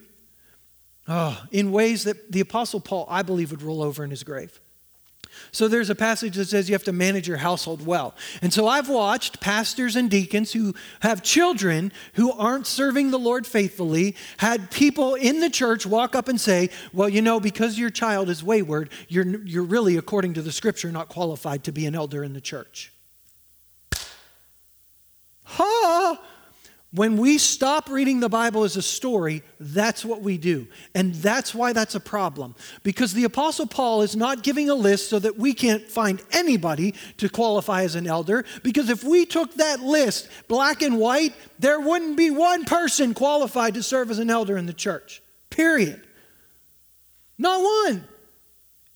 oh, 1.07 1.41
in 1.51 1.71
ways 1.71 2.05
that 2.05 2.31
the 2.31 2.39
Apostle 2.39 2.79
Paul, 2.79 3.05
I 3.09 3.23
believe, 3.23 3.51
would 3.51 3.61
roll 3.61 3.81
over 3.81 4.03
in 4.03 4.09
his 4.09 4.23
grave. 4.23 4.59
So 5.51 5.67
there's 5.67 5.89
a 5.89 5.95
passage 5.95 6.35
that 6.35 6.45
says 6.45 6.69
you 6.69 6.75
have 6.75 6.83
to 6.83 6.91
manage 6.91 7.27
your 7.27 7.37
household 7.37 7.85
well. 7.85 8.15
And 8.41 8.53
so 8.53 8.67
I've 8.67 8.89
watched 8.89 9.39
pastors 9.39 9.95
and 9.95 10.09
deacons 10.09 10.51
who 10.51 10.73
have 11.01 11.23
children 11.23 11.91
who 12.13 12.31
aren't 12.31 12.67
serving 12.67 13.11
the 13.11 13.19
Lord 13.19 13.47
faithfully, 13.47 14.15
had 14.37 14.71
people 14.71 15.15
in 15.15 15.39
the 15.39 15.49
church 15.49 15.85
walk 15.85 16.15
up 16.15 16.27
and 16.27 16.39
say, 16.39 16.69
Well, 16.93 17.09
you 17.09 17.21
know, 17.21 17.39
because 17.39 17.79
your 17.79 17.89
child 17.89 18.29
is 18.29 18.43
wayward, 18.43 18.89
you're, 19.07 19.25
you're 19.45 19.63
really, 19.63 19.97
according 19.97 20.33
to 20.35 20.41
the 20.41 20.51
scripture, 20.51 20.91
not 20.91 21.09
qualified 21.09 21.63
to 21.65 21.71
be 21.71 21.85
an 21.85 21.95
elder 21.95 22.23
in 22.23 22.33
the 22.33 22.41
church. 22.41 22.91
Huh? 25.43 26.17
When 26.91 27.17
we 27.17 27.37
stop 27.37 27.87
reading 27.87 28.19
the 28.19 28.29
Bible 28.29 28.63
as 28.63 28.75
a 28.75 28.81
story, 28.81 29.43
that's 29.59 30.03
what 30.03 30.23
we 30.23 30.39
do. 30.39 30.67
And 30.95 31.13
that's 31.13 31.53
why 31.53 31.71
that's 31.71 31.93
a 31.93 31.99
problem. 31.99 32.55
Because 32.81 33.13
the 33.13 33.25
Apostle 33.25 33.67
Paul 33.67 34.01
is 34.01 34.15
not 34.15 34.41
giving 34.41 34.71
a 34.71 34.75
list 34.75 35.07
so 35.07 35.19
that 35.19 35.37
we 35.37 35.53
can't 35.53 35.87
find 35.87 36.19
anybody 36.31 36.95
to 37.17 37.29
qualify 37.29 37.83
as 37.83 37.93
an 37.93 38.07
elder. 38.07 38.43
Because 38.63 38.89
if 38.89 39.03
we 39.03 39.27
took 39.27 39.53
that 39.55 39.81
list 39.81 40.29
black 40.47 40.81
and 40.81 40.97
white, 40.97 41.35
there 41.59 41.79
wouldn't 41.79 42.17
be 42.17 42.31
one 42.31 42.65
person 42.65 43.13
qualified 43.13 43.75
to 43.75 43.83
serve 43.83 44.09
as 44.09 44.17
an 44.17 44.31
elder 44.31 44.57
in 44.57 44.65
the 44.65 44.73
church. 44.73 45.21
Period. 45.51 46.01
Not 47.37 47.61
one. 47.61 48.03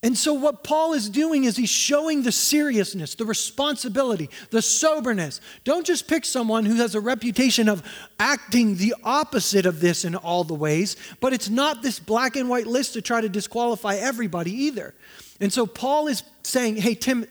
And 0.04 0.18
so, 0.18 0.34
what 0.34 0.66
Paul 0.66 0.92
is 0.92 1.10
doing 1.10 1.46
is 1.46 1.56
he's 1.56 1.70
showing 1.70 2.24
the 2.24 2.32
seriousness, 2.32 3.16
the 3.16 3.26
responsibility, 3.26 4.30
the 4.50 4.62
soberness. 4.62 5.40
Don't 5.64 5.86
just 5.86 6.10
pick 6.10 6.26
someone 6.26 6.66
who 6.66 6.76
has 6.76 6.94
a 6.94 7.00
reputation 7.00 7.70
of 7.70 7.82
acting 8.20 8.76
the 8.76 8.96
opposite 9.06 9.66
of 9.66 9.80
this 9.80 10.04
in 10.04 10.16
all 10.16 10.44
the 10.44 10.54
ways, 10.54 10.98
but 11.22 11.32
it's 11.32 11.50
not 11.50 11.82
this 11.82 12.00
black 12.00 12.36
and 12.36 12.50
white 12.50 12.68
list 12.68 12.94
to 12.94 13.02
try 13.02 13.22
to 13.22 13.30
disqualify 13.30 13.96
everybody 13.96 14.52
either. 14.52 14.94
And 15.40 15.54
so, 15.54 15.66
Paul 15.66 16.08
is 16.08 16.24
saying, 16.44 16.76
hey, 16.76 16.96
Tim, 16.96 17.26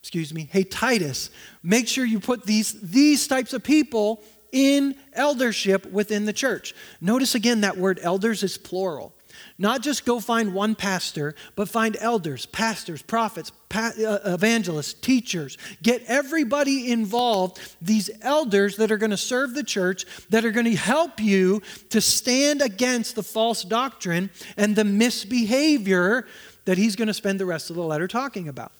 excuse 0.00 0.34
me, 0.34 0.48
hey, 0.50 0.64
Titus, 0.64 1.30
make 1.62 1.86
sure 1.86 2.04
you 2.04 2.18
put 2.18 2.44
these, 2.44 2.72
these 2.80 3.28
types 3.28 3.52
of 3.52 3.62
people 3.62 4.20
in 4.50 4.96
eldership 5.12 5.86
within 5.92 6.24
the 6.24 6.32
church. 6.32 6.74
Notice 7.00 7.36
again 7.36 7.60
that 7.60 7.76
word 7.76 8.00
elders 8.02 8.42
is 8.42 8.58
plural. 8.58 9.14
Not 9.58 9.82
just 9.82 10.04
go 10.04 10.20
find 10.20 10.54
one 10.54 10.74
pastor, 10.74 11.34
but 11.56 11.68
find 11.68 11.96
elders, 12.00 12.46
pastors, 12.46 13.02
prophets, 13.02 13.52
pa- 13.68 13.92
uh, 13.98 14.18
evangelists, 14.24 14.94
teachers. 14.94 15.58
Get 15.82 16.02
everybody 16.06 16.90
involved, 16.90 17.60
these 17.80 18.10
elders 18.22 18.76
that 18.76 18.90
are 18.90 18.98
going 18.98 19.10
to 19.10 19.16
serve 19.16 19.54
the 19.54 19.64
church, 19.64 20.04
that 20.30 20.44
are 20.44 20.50
going 20.50 20.66
to 20.66 20.76
help 20.76 21.20
you 21.20 21.62
to 21.90 22.00
stand 22.00 22.62
against 22.62 23.14
the 23.14 23.22
false 23.22 23.62
doctrine 23.62 24.30
and 24.56 24.76
the 24.76 24.84
misbehavior 24.84 26.26
that 26.64 26.78
he's 26.78 26.96
going 26.96 27.08
to 27.08 27.14
spend 27.14 27.40
the 27.40 27.46
rest 27.46 27.70
of 27.70 27.76
the 27.76 27.82
letter 27.82 28.08
talking 28.08 28.48
about. 28.48 28.72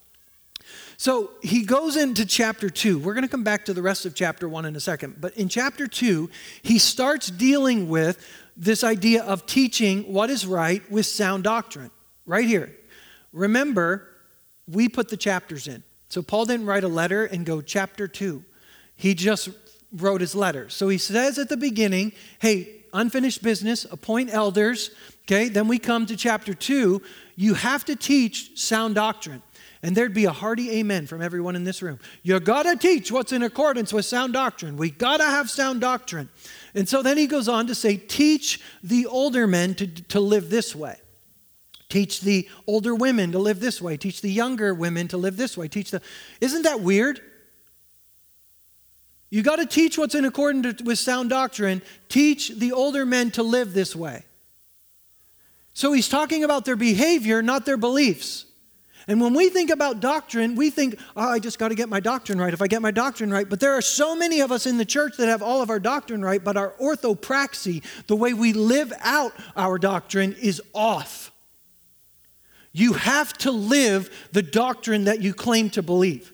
So 0.96 1.31
he 1.42 1.64
goes 1.64 1.96
into 1.96 2.27
chapter 2.27 2.68
two. 2.68 2.99
We're 2.99 3.14
going 3.14 3.25
to 3.25 3.31
come 3.31 3.42
back 3.42 3.64
to 3.64 3.73
the 3.73 3.81
rest 3.81 4.05
of 4.05 4.14
chapter 4.14 4.46
one 4.46 4.66
in 4.66 4.77
a 4.77 4.81
second. 4.81 5.18
But 5.18 5.35
in 5.35 5.49
chapter 5.49 5.87
two, 5.87 6.29
he 6.61 6.79
starts 6.79 7.31
dealing 7.31 7.88
with 7.88 8.23
this 8.61 8.85
idea 8.85 9.25
of 9.25 9.46
teaching 9.46 10.03
what 10.12 10.29
is 10.29 10.46
right 10.46 10.88
with 10.90 11.07
sound 11.07 11.44
doctrine. 11.44 11.90
Right 12.27 12.44
here. 12.44 12.70
Remember, 13.33 14.07
we 14.68 14.88
put 14.88 15.09
the 15.09 15.16
chapters 15.16 15.66
in. 15.66 15.83
So 16.11 16.20
Paul 16.20 16.44
didn't 16.44 16.66
write 16.66 16.85
a 16.85 16.88
letter 16.88 17.25
and 17.25 17.46
go 17.46 17.62
chapter 17.62 18.07
two. 18.07 18.44
He 18.94 19.14
just 19.14 19.49
wrote 19.92 20.20
his 20.20 20.35
letter. 20.35 20.68
So 20.68 20.88
he 20.88 20.99
says 20.99 21.38
at 21.38 21.49
the 21.49 21.57
beginning, 21.57 22.12
hey, 22.38 22.85
unfinished 22.92 23.42
business, 23.42 23.87
appoint 23.90 24.33
elders. 24.33 24.90
Okay, 25.23 25.49
then 25.49 25.66
we 25.66 25.79
come 25.79 26.05
to 26.07 26.16
chapter 26.16 26.53
two. 26.53 27.01
You 27.37 27.55
have 27.55 27.87
to 27.87 27.96
teach 27.96 28.59
sound 28.61 28.94
doctrine. 28.94 29.42
And 29.82 29.96
there'd 29.96 30.12
be 30.12 30.26
a 30.26 30.32
hearty 30.32 30.70
amen 30.78 31.06
from 31.06 31.22
everyone 31.22 31.56
in 31.56 31.64
this 31.64 31.80
room. 31.80 31.98
You 32.22 32.38
gotta 32.38 32.76
teach 32.76 33.10
what's 33.10 33.32
in 33.32 33.42
accordance 33.42 33.92
with 33.92 34.04
sound 34.04 34.34
doctrine. 34.34 34.76
We 34.76 34.90
gotta 34.90 35.24
have 35.24 35.48
sound 35.48 35.80
doctrine. 35.80 36.28
And 36.74 36.88
so 36.88 37.02
then 37.02 37.16
he 37.16 37.26
goes 37.26 37.48
on 37.48 37.66
to 37.68 37.74
say, 37.74 37.96
teach 37.96 38.60
the 38.82 39.06
older 39.06 39.46
men 39.46 39.74
to, 39.76 39.86
to 39.86 40.20
live 40.20 40.50
this 40.50 40.74
way. 40.74 40.96
Teach 41.88 42.20
the 42.20 42.48
older 42.66 42.94
women 42.94 43.32
to 43.32 43.38
live 43.38 43.58
this 43.58 43.82
way. 43.82 43.96
Teach 43.96 44.20
the 44.20 44.30
younger 44.30 44.72
women 44.72 45.08
to 45.08 45.16
live 45.16 45.36
this 45.36 45.56
way. 45.56 45.66
Teach 45.66 45.90
the. 45.90 46.00
Isn't 46.40 46.62
that 46.62 46.80
weird? 46.80 47.20
You 49.28 49.42
got 49.42 49.56
to 49.56 49.66
teach 49.66 49.98
what's 49.98 50.14
in 50.14 50.24
accordance 50.24 50.82
with 50.82 50.98
sound 50.98 51.30
doctrine. 51.30 51.82
Teach 52.08 52.50
the 52.50 52.72
older 52.72 53.04
men 53.04 53.30
to 53.32 53.42
live 53.42 53.72
this 53.72 53.94
way. 53.94 54.24
So 55.72 55.92
he's 55.92 56.08
talking 56.08 56.44
about 56.44 56.64
their 56.64 56.76
behavior, 56.76 57.42
not 57.42 57.64
their 57.66 57.76
beliefs. 57.76 58.46
And 59.11 59.20
when 59.20 59.35
we 59.35 59.49
think 59.49 59.70
about 59.70 59.99
doctrine, 59.99 60.55
we 60.55 60.70
think, 60.70 60.96
oh, 61.16 61.31
I 61.31 61.40
just 61.40 61.59
got 61.59 61.70
to 61.70 61.75
get 61.75 61.88
my 61.88 61.99
doctrine 61.99 62.40
right. 62.40 62.55
If 62.55 62.62
I 62.62 62.68
get 62.68 62.81
my 62.81 62.92
doctrine 62.92 63.33
right. 63.33 63.49
But 63.49 63.59
there 63.59 63.73
are 63.73 63.83
so 63.83 64.14
many 64.14 64.38
of 64.38 64.53
us 64.53 64.66
in 64.66 64.79
the 64.79 64.85
church 64.85 65.16
that 65.16 65.27
have 65.27 65.42
all 65.42 65.62
of 65.62 65.68
our 65.68 65.81
doctrine 65.81 66.25
right, 66.25 66.42
but 66.42 66.57
our 66.57 66.75
orthopraxy, 66.81 67.83
the 68.07 68.14
way 68.14 68.35
we 68.35 68.53
live 68.53 68.92
out 69.01 69.33
our 69.57 69.79
doctrine, 69.79 70.37
is 70.40 70.62
off. 70.73 71.33
You 72.70 72.92
have 72.92 73.33
to 73.38 73.51
live 73.51 74.29
the 74.31 74.42
doctrine 74.42 75.07
that 75.07 75.20
you 75.20 75.35
claim 75.35 75.70
to 75.70 75.83
believe. 75.83 76.33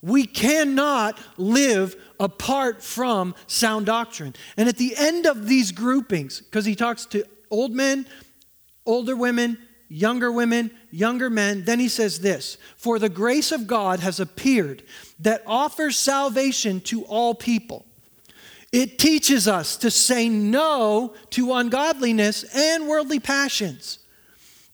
We 0.00 0.26
cannot 0.26 1.18
live 1.36 1.96
apart 2.20 2.84
from 2.84 3.34
sound 3.48 3.86
doctrine. 3.86 4.36
And 4.56 4.68
at 4.68 4.76
the 4.76 4.94
end 4.96 5.26
of 5.26 5.48
these 5.48 5.72
groupings, 5.72 6.40
because 6.40 6.66
he 6.66 6.76
talks 6.76 7.04
to 7.06 7.24
old 7.50 7.72
men, 7.72 8.06
older 8.86 9.16
women, 9.16 9.58
younger 9.88 10.32
women, 10.32 10.70
younger 10.90 11.30
men. 11.30 11.64
Then 11.64 11.80
he 11.80 11.88
says 11.88 12.20
this 12.20 12.58
For 12.76 12.98
the 12.98 13.08
grace 13.08 13.52
of 13.52 13.66
God 13.66 14.00
has 14.00 14.20
appeared 14.20 14.82
that 15.20 15.42
offers 15.46 15.96
salvation 15.96 16.80
to 16.82 17.04
all 17.04 17.34
people. 17.34 17.86
It 18.72 18.98
teaches 18.98 19.46
us 19.48 19.76
to 19.78 19.90
say 19.90 20.28
no 20.28 21.14
to 21.30 21.54
ungodliness 21.54 22.44
and 22.54 22.88
worldly 22.88 23.20
passions, 23.20 24.00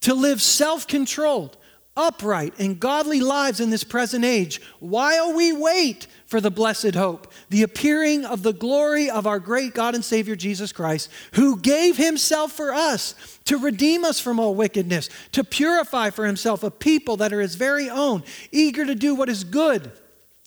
to 0.01 0.15
live 0.15 0.41
self 0.41 0.87
controlled, 0.87 1.57
upright, 1.97 2.55
and 2.59 2.81
godly 2.81 3.21
lives 3.21 3.61
in 3.61 3.71
this 3.71 3.85
present 3.85 4.25
age 4.25 4.61
while 4.81 5.35
we 5.35 5.53
wait 5.53 6.07
for 6.27 6.41
the 6.41 6.51
blessed 6.51 6.95
hope, 6.95 7.31
the 7.51 7.63
appearing 7.63 8.25
of 8.25 8.43
the 8.43 8.53
glory 8.53 9.11
of 9.11 9.27
our 9.27 9.39
great 9.39 9.75
God 9.75 9.95
and 9.95 10.05
Savior 10.05 10.35
Jesus 10.35 10.73
Christ, 10.73 11.11
who 11.35 11.59
gave 11.59 11.99
himself 11.99 12.53
for 12.53 12.73
us 12.73 13.15
to 13.45 13.59
redeem 13.59 14.05
us 14.05 14.19
from 14.19 14.41
all 14.41 14.55
wickedness, 14.55 15.11
to 15.33 15.45
purify 15.45 16.09
for 16.11 16.25
himself 16.27 16.63
a 16.63 16.71
people 16.71 17.19
that 17.19 17.33
are 17.33 17.41
his 17.41 17.57
very 17.57 17.91
own, 17.91 18.23
eager 18.51 18.87
to 18.87 18.95
do 18.95 19.15
what 19.15 19.29
is 19.29 19.45
good. 19.45 19.93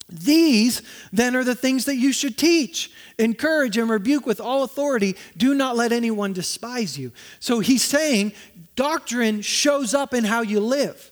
These 0.09 0.81
then 1.11 1.35
are 1.35 1.43
the 1.43 1.55
things 1.55 1.85
that 1.85 1.95
you 1.95 2.11
should 2.13 2.37
teach. 2.37 2.91
Encourage 3.17 3.77
and 3.77 3.89
rebuke 3.89 4.25
with 4.25 4.39
all 4.39 4.63
authority. 4.63 5.15
Do 5.35 5.53
not 5.53 5.75
let 5.75 5.91
anyone 5.91 6.33
despise 6.33 6.97
you. 6.97 7.11
So 7.39 7.59
he's 7.59 7.83
saying 7.83 8.33
doctrine 8.75 9.41
shows 9.41 9.93
up 9.93 10.13
in 10.13 10.23
how 10.23 10.41
you 10.41 10.59
live. 10.59 11.11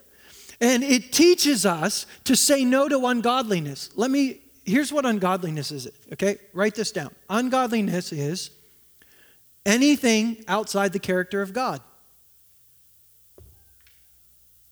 And 0.64 0.82
it 0.82 1.12
teaches 1.12 1.66
us 1.66 2.06
to 2.24 2.38
say 2.38 2.64
no 2.64 2.88
to 2.88 3.06
ungodliness. 3.06 3.90
Let 3.96 4.10
me, 4.10 4.40
here's 4.64 4.94
what 4.94 5.06
ungodliness 5.06 5.74
is, 5.74 5.90
okay? 6.14 6.38
Write 6.54 6.74
this 6.74 6.94
down. 6.94 7.14
Ungodliness 7.30 8.14
is 8.14 8.50
anything 9.66 10.42
outside 10.48 10.94
the 10.94 11.00
character 11.00 11.42
of 11.42 11.52
God. 11.52 11.82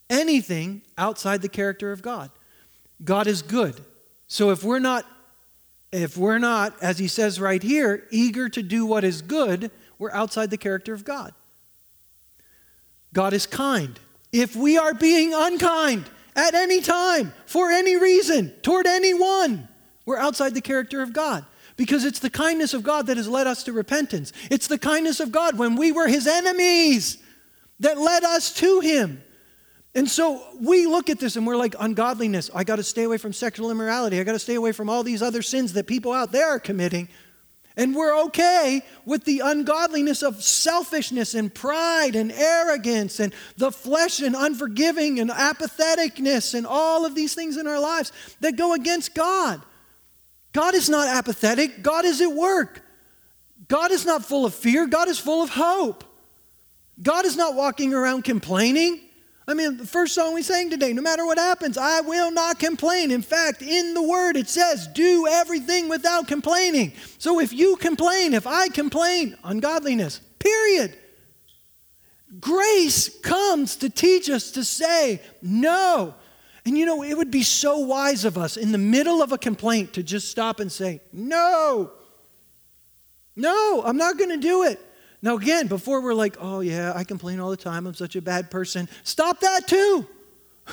Anything 0.09 0.81
outside 0.97 1.41
the 1.41 1.49
character 1.49 1.91
of 1.91 2.01
God. 2.01 2.31
God 3.03 3.27
is 3.27 3.41
good. 3.41 3.83
So 4.27 4.49
if 4.51 4.63
we're 4.63 4.79
not 4.79 5.05
if 5.91 6.15
we're 6.15 6.37
not 6.37 6.73
as 6.81 6.99
he 6.99 7.09
says 7.09 7.37
right 7.37 7.61
here 7.61 8.07
eager 8.11 8.47
to 8.47 8.63
do 8.63 8.85
what 8.85 9.03
is 9.03 9.21
good, 9.21 9.71
we're 9.99 10.11
outside 10.11 10.51
the 10.51 10.57
character 10.57 10.93
of 10.93 11.03
God. 11.03 11.33
God 13.11 13.33
is 13.33 13.45
kind. 13.45 13.99
If 14.31 14.55
we 14.55 14.77
are 14.77 14.93
being 14.93 15.33
unkind 15.33 16.05
at 16.35 16.53
any 16.53 16.81
time, 16.81 17.33
for 17.45 17.69
any 17.69 17.97
reason, 17.97 18.51
toward 18.61 18.87
anyone, 18.87 19.67
we're 20.05 20.17
outside 20.17 20.53
the 20.53 20.61
character 20.61 21.01
of 21.01 21.13
God. 21.13 21.45
Because 21.77 22.05
it's 22.05 22.19
the 22.19 22.29
kindness 22.29 22.73
of 22.73 22.83
God 22.83 23.07
that 23.07 23.17
has 23.17 23.27
led 23.27 23.47
us 23.47 23.63
to 23.63 23.73
repentance. 23.73 24.33
It's 24.49 24.67
the 24.67 24.77
kindness 24.77 25.19
of 25.19 25.31
God 25.31 25.57
when 25.57 25.75
we 25.75 25.91
were 25.91 26.07
his 26.07 26.27
enemies 26.27 27.17
that 27.79 27.97
led 27.97 28.23
us 28.23 28.53
to 28.55 28.81
him. 28.81 29.23
And 29.95 30.09
so 30.09 30.43
we 30.59 30.85
look 30.85 31.09
at 31.09 31.19
this 31.19 31.35
and 31.35 31.45
we're 31.45 31.57
like, 31.57 31.75
ungodliness. 31.79 32.49
I 32.53 32.63
got 32.63 32.77
to 32.77 32.83
stay 32.83 33.03
away 33.03 33.17
from 33.17 33.33
sexual 33.33 33.71
immorality. 33.71 34.19
I 34.19 34.23
got 34.23 34.33
to 34.33 34.39
stay 34.39 34.55
away 34.55 34.71
from 34.71 34.89
all 34.89 35.03
these 35.03 35.21
other 35.21 35.41
sins 35.41 35.73
that 35.73 35.87
people 35.87 36.13
out 36.13 36.31
there 36.31 36.49
are 36.49 36.59
committing. 36.59 37.09
And 37.77 37.95
we're 37.95 38.19
okay 38.25 38.81
with 39.05 39.23
the 39.23 39.39
ungodliness 39.39 40.23
of 40.23 40.43
selfishness 40.43 41.33
and 41.33 41.53
pride 41.53 42.15
and 42.15 42.31
arrogance 42.31 43.19
and 43.19 43.33
the 43.57 43.71
flesh 43.71 44.19
and 44.19 44.35
unforgiving 44.35 45.19
and 45.19 45.29
apatheticness 45.29 46.53
and 46.53 46.67
all 46.67 47.05
of 47.05 47.15
these 47.15 47.33
things 47.33 47.57
in 47.57 47.67
our 47.67 47.79
lives 47.79 48.11
that 48.41 48.57
go 48.57 48.73
against 48.73 49.15
God. 49.15 49.61
God 50.51 50.75
is 50.75 50.89
not 50.89 51.07
apathetic, 51.07 51.81
God 51.81 52.03
is 52.03 52.19
at 52.19 52.31
work. 52.31 52.83
God 53.67 53.91
is 53.91 54.05
not 54.05 54.25
full 54.25 54.45
of 54.45 54.53
fear, 54.53 54.85
God 54.85 55.07
is 55.07 55.17
full 55.17 55.41
of 55.41 55.49
hope. 55.49 56.03
God 57.01 57.25
is 57.25 57.37
not 57.37 57.55
walking 57.55 57.93
around 57.93 58.23
complaining. 58.23 58.99
I 59.47 59.53
mean, 59.53 59.77
the 59.77 59.87
first 59.87 60.13
song 60.13 60.33
we 60.33 60.43
sang 60.43 60.69
today, 60.69 60.93
no 60.93 61.01
matter 61.01 61.25
what 61.25 61.37
happens, 61.37 61.77
I 61.77 62.01
will 62.01 62.31
not 62.31 62.59
complain. 62.59 63.11
In 63.11 63.21
fact, 63.21 63.61
in 63.61 63.93
the 63.93 64.01
word 64.01 64.37
it 64.37 64.47
says, 64.47 64.87
do 64.87 65.27
everything 65.27 65.89
without 65.89 66.27
complaining. 66.27 66.93
So 67.17 67.39
if 67.39 67.51
you 67.51 67.75
complain, 67.77 68.33
if 68.33 68.45
I 68.45 68.69
complain, 68.69 69.35
ungodliness, 69.43 70.19
period. 70.39 70.95
Grace 72.39 73.19
comes 73.21 73.75
to 73.77 73.89
teach 73.89 74.29
us 74.29 74.51
to 74.51 74.63
say 74.63 75.21
no. 75.41 76.13
And 76.63 76.77
you 76.77 76.85
know, 76.85 77.03
it 77.03 77.17
would 77.17 77.31
be 77.31 77.43
so 77.43 77.79
wise 77.79 78.23
of 78.23 78.37
us 78.37 78.55
in 78.55 78.71
the 78.71 78.77
middle 78.77 79.21
of 79.21 79.31
a 79.31 79.37
complaint 79.37 79.93
to 79.93 80.03
just 80.03 80.29
stop 80.29 80.59
and 80.59 80.71
say, 80.71 81.01
no. 81.11 81.91
No, 83.35 83.81
I'm 83.83 83.97
not 83.97 84.17
going 84.17 84.29
to 84.29 84.37
do 84.37 84.63
it. 84.63 84.79
Now, 85.21 85.37
again, 85.37 85.67
before 85.67 86.01
we're 86.01 86.15
like, 86.15 86.37
oh, 86.39 86.61
yeah, 86.61 86.93
I 86.95 87.03
complain 87.03 87.39
all 87.39 87.51
the 87.51 87.57
time, 87.57 87.85
I'm 87.85 87.93
such 87.93 88.15
a 88.15 88.21
bad 88.21 88.49
person, 88.49 88.89
stop 89.03 89.39
that 89.41 89.67
too. 89.67 90.07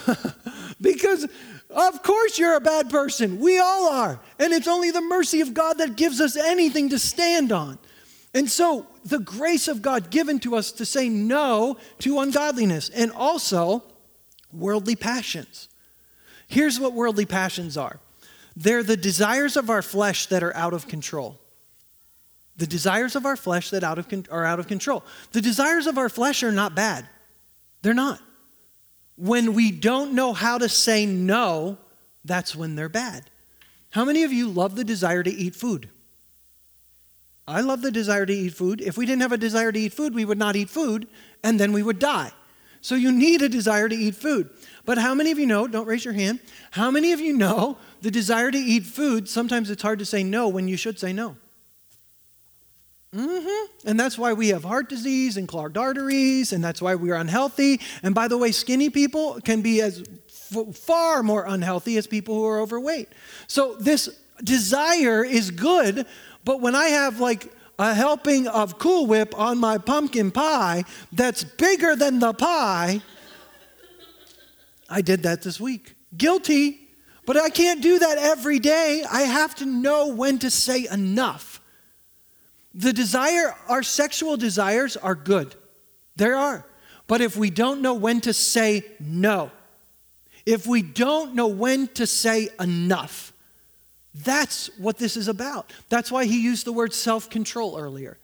because, 0.80 1.26
of 1.70 2.02
course, 2.02 2.38
you're 2.38 2.54
a 2.54 2.60
bad 2.60 2.88
person. 2.88 3.40
We 3.40 3.58
all 3.58 3.88
are. 3.90 4.20
And 4.38 4.52
it's 4.52 4.68
only 4.68 4.90
the 4.90 5.00
mercy 5.00 5.40
of 5.40 5.52
God 5.52 5.78
that 5.78 5.96
gives 5.96 6.20
us 6.20 6.36
anything 6.36 6.90
to 6.90 6.98
stand 6.98 7.52
on. 7.52 7.78
And 8.34 8.50
so, 8.50 8.86
the 9.04 9.18
grace 9.18 9.68
of 9.68 9.82
God 9.82 10.10
given 10.10 10.38
to 10.40 10.54
us 10.56 10.72
to 10.72 10.84
say 10.84 11.08
no 11.08 11.78
to 12.00 12.20
ungodliness 12.20 12.90
and 12.90 13.10
also 13.12 13.82
worldly 14.52 14.96
passions. 14.96 15.68
Here's 16.46 16.78
what 16.78 16.92
worldly 16.92 17.26
passions 17.26 17.76
are 17.76 18.00
they're 18.56 18.82
the 18.82 18.96
desires 18.96 19.56
of 19.56 19.70
our 19.70 19.82
flesh 19.82 20.26
that 20.26 20.42
are 20.42 20.54
out 20.56 20.74
of 20.74 20.88
control 20.88 21.38
the 22.58 22.66
desires 22.66 23.16
of 23.16 23.24
our 23.24 23.36
flesh 23.36 23.70
that 23.70 23.84
out 23.84 23.98
of, 23.98 24.06
are 24.30 24.44
out 24.44 24.58
of 24.58 24.66
control. 24.66 25.04
The 25.32 25.40
desires 25.40 25.86
of 25.86 25.96
our 25.96 26.08
flesh 26.08 26.42
are 26.42 26.52
not 26.52 26.74
bad. 26.74 27.08
They're 27.82 27.94
not. 27.94 28.20
When 29.16 29.54
we 29.54 29.70
don't 29.70 30.12
know 30.12 30.32
how 30.32 30.58
to 30.58 30.68
say 30.68 31.06
no, 31.06 31.78
that's 32.24 32.54
when 32.54 32.74
they're 32.74 32.88
bad. 32.88 33.30
How 33.90 34.04
many 34.04 34.24
of 34.24 34.32
you 34.32 34.48
love 34.48 34.74
the 34.74 34.84
desire 34.84 35.22
to 35.22 35.30
eat 35.30 35.54
food? 35.54 35.88
I 37.46 37.62
love 37.62 37.80
the 37.80 37.90
desire 37.90 38.26
to 38.26 38.32
eat 38.32 38.54
food. 38.54 38.80
If 38.80 38.98
we 38.98 39.06
didn't 39.06 39.22
have 39.22 39.32
a 39.32 39.38
desire 39.38 39.72
to 39.72 39.78
eat 39.78 39.94
food, 39.94 40.14
we 40.14 40.24
would 40.24 40.36
not 40.36 40.54
eat 40.54 40.68
food, 40.68 41.06
and 41.42 41.58
then 41.58 41.72
we 41.72 41.82
would 41.82 41.98
die. 41.98 42.32
So 42.80 42.94
you 42.94 43.10
need 43.10 43.40
a 43.40 43.48
desire 43.48 43.88
to 43.88 43.94
eat 43.94 44.16
food. 44.16 44.50
But 44.84 44.98
how 44.98 45.14
many 45.14 45.30
of 45.30 45.38
you 45.38 45.46
know, 45.46 45.66
don't 45.66 45.86
raise 45.86 46.04
your 46.04 46.14
hand, 46.14 46.40
how 46.72 46.90
many 46.90 47.12
of 47.12 47.20
you 47.20 47.32
know 47.32 47.78
the 48.02 48.10
desire 48.10 48.50
to 48.50 48.58
eat 48.58 48.84
food, 48.84 49.28
sometimes 49.28 49.70
it's 49.70 49.82
hard 49.82 50.00
to 50.00 50.04
say 50.04 50.22
no 50.22 50.48
when 50.48 50.68
you 50.68 50.76
should 50.76 50.98
say 50.98 51.12
no? 51.12 51.36
Mm-hmm. 53.14 53.88
And 53.88 53.98
that's 53.98 54.18
why 54.18 54.34
we 54.34 54.48
have 54.48 54.64
heart 54.64 54.88
disease 54.88 55.36
and 55.36 55.48
clogged 55.48 55.78
arteries, 55.78 56.52
and 56.52 56.62
that's 56.62 56.82
why 56.82 56.94
we're 56.94 57.14
unhealthy. 57.14 57.80
And 58.02 58.14
by 58.14 58.28
the 58.28 58.36
way, 58.36 58.52
skinny 58.52 58.90
people 58.90 59.40
can 59.40 59.62
be 59.62 59.80
as 59.80 60.04
f- 60.28 60.76
far 60.76 61.22
more 61.22 61.44
unhealthy 61.46 61.96
as 61.96 62.06
people 62.06 62.34
who 62.34 62.44
are 62.44 62.60
overweight. 62.60 63.08
So 63.46 63.76
this 63.76 64.10
desire 64.44 65.24
is 65.24 65.50
good, 65.50 66.06
but 66.44 66.60
when 66.60 66.74
I 66.74 66.88
have 66.88 67.18
like 67.18 67.50
a 67.78 67.94
helping 67.94 68.46
of 68.46 68.78
Cool 68.78 69.06
Whip 69.06 69.38
on 69.38 69.58
my 69.58 69.78
pumpkin 69.78 70.30
pie 70.30 70.84
that's 71.12 71.44
bigger 71.44 71.96
than 71.96 72.18
the 72.18 72.34
pie, 72.34 73.00
I 74.90 75.00
did 75.00 75.22
that 75.22 75.42
this 75.42 75.58
week. 75.58 75.94
Guilty, 76.16 76.88
but 77.24 77.36
I 77.38 77.48
can't 77.48 77.82
do 77.82 77.98
that 77.98 78.18
every 78.18 78.58
day. 78.58 79.04
I 79.10 79.22
have 79.22 79.54
to 79.56 79.66
know 79.66 80.08
when 80.08 80.38
to 80.40 80.50
say 80.50 80.86
enough. 80.90 81.57
The 82.78 82.92
desire, 82.92 83.56
our 83.68 83.82
sexual 83.82 84.36
desires 84.36 84.96
are 84.96 85.16
good. 85.16 85.56
There 86.14 86.36
are. 86.36 86.64
But 87.08 87.20
if 87.20 87.36
we 87.36 87.50
don't 87.50 87.82
know 87.82 87.94
when 87.94 88.20
to 88.20 88.32
say 88.32 88.84
no, 89.00 89.50
if 90.46 90.64
we 90.64 90.82
don't 90.82 91.34
know 91.34 91.48
when 91.48 91.88
to 91.88 92.06
say 92.06 92.50
enough, 92.60 93.32
that's 94.14 94.70
what 94.78 94.96
this 94.96 95.16
is 95.16 95.26
about. 95.26 95.72
That's 95.88 96.12
why 96.12 96.26
he 96.26 96.40
used 96.40 96.66
the 96.66 96.72
word 96.72 96.94
self 96.94 97.28
control 97.28 97.76
earlier. 97.76 98.16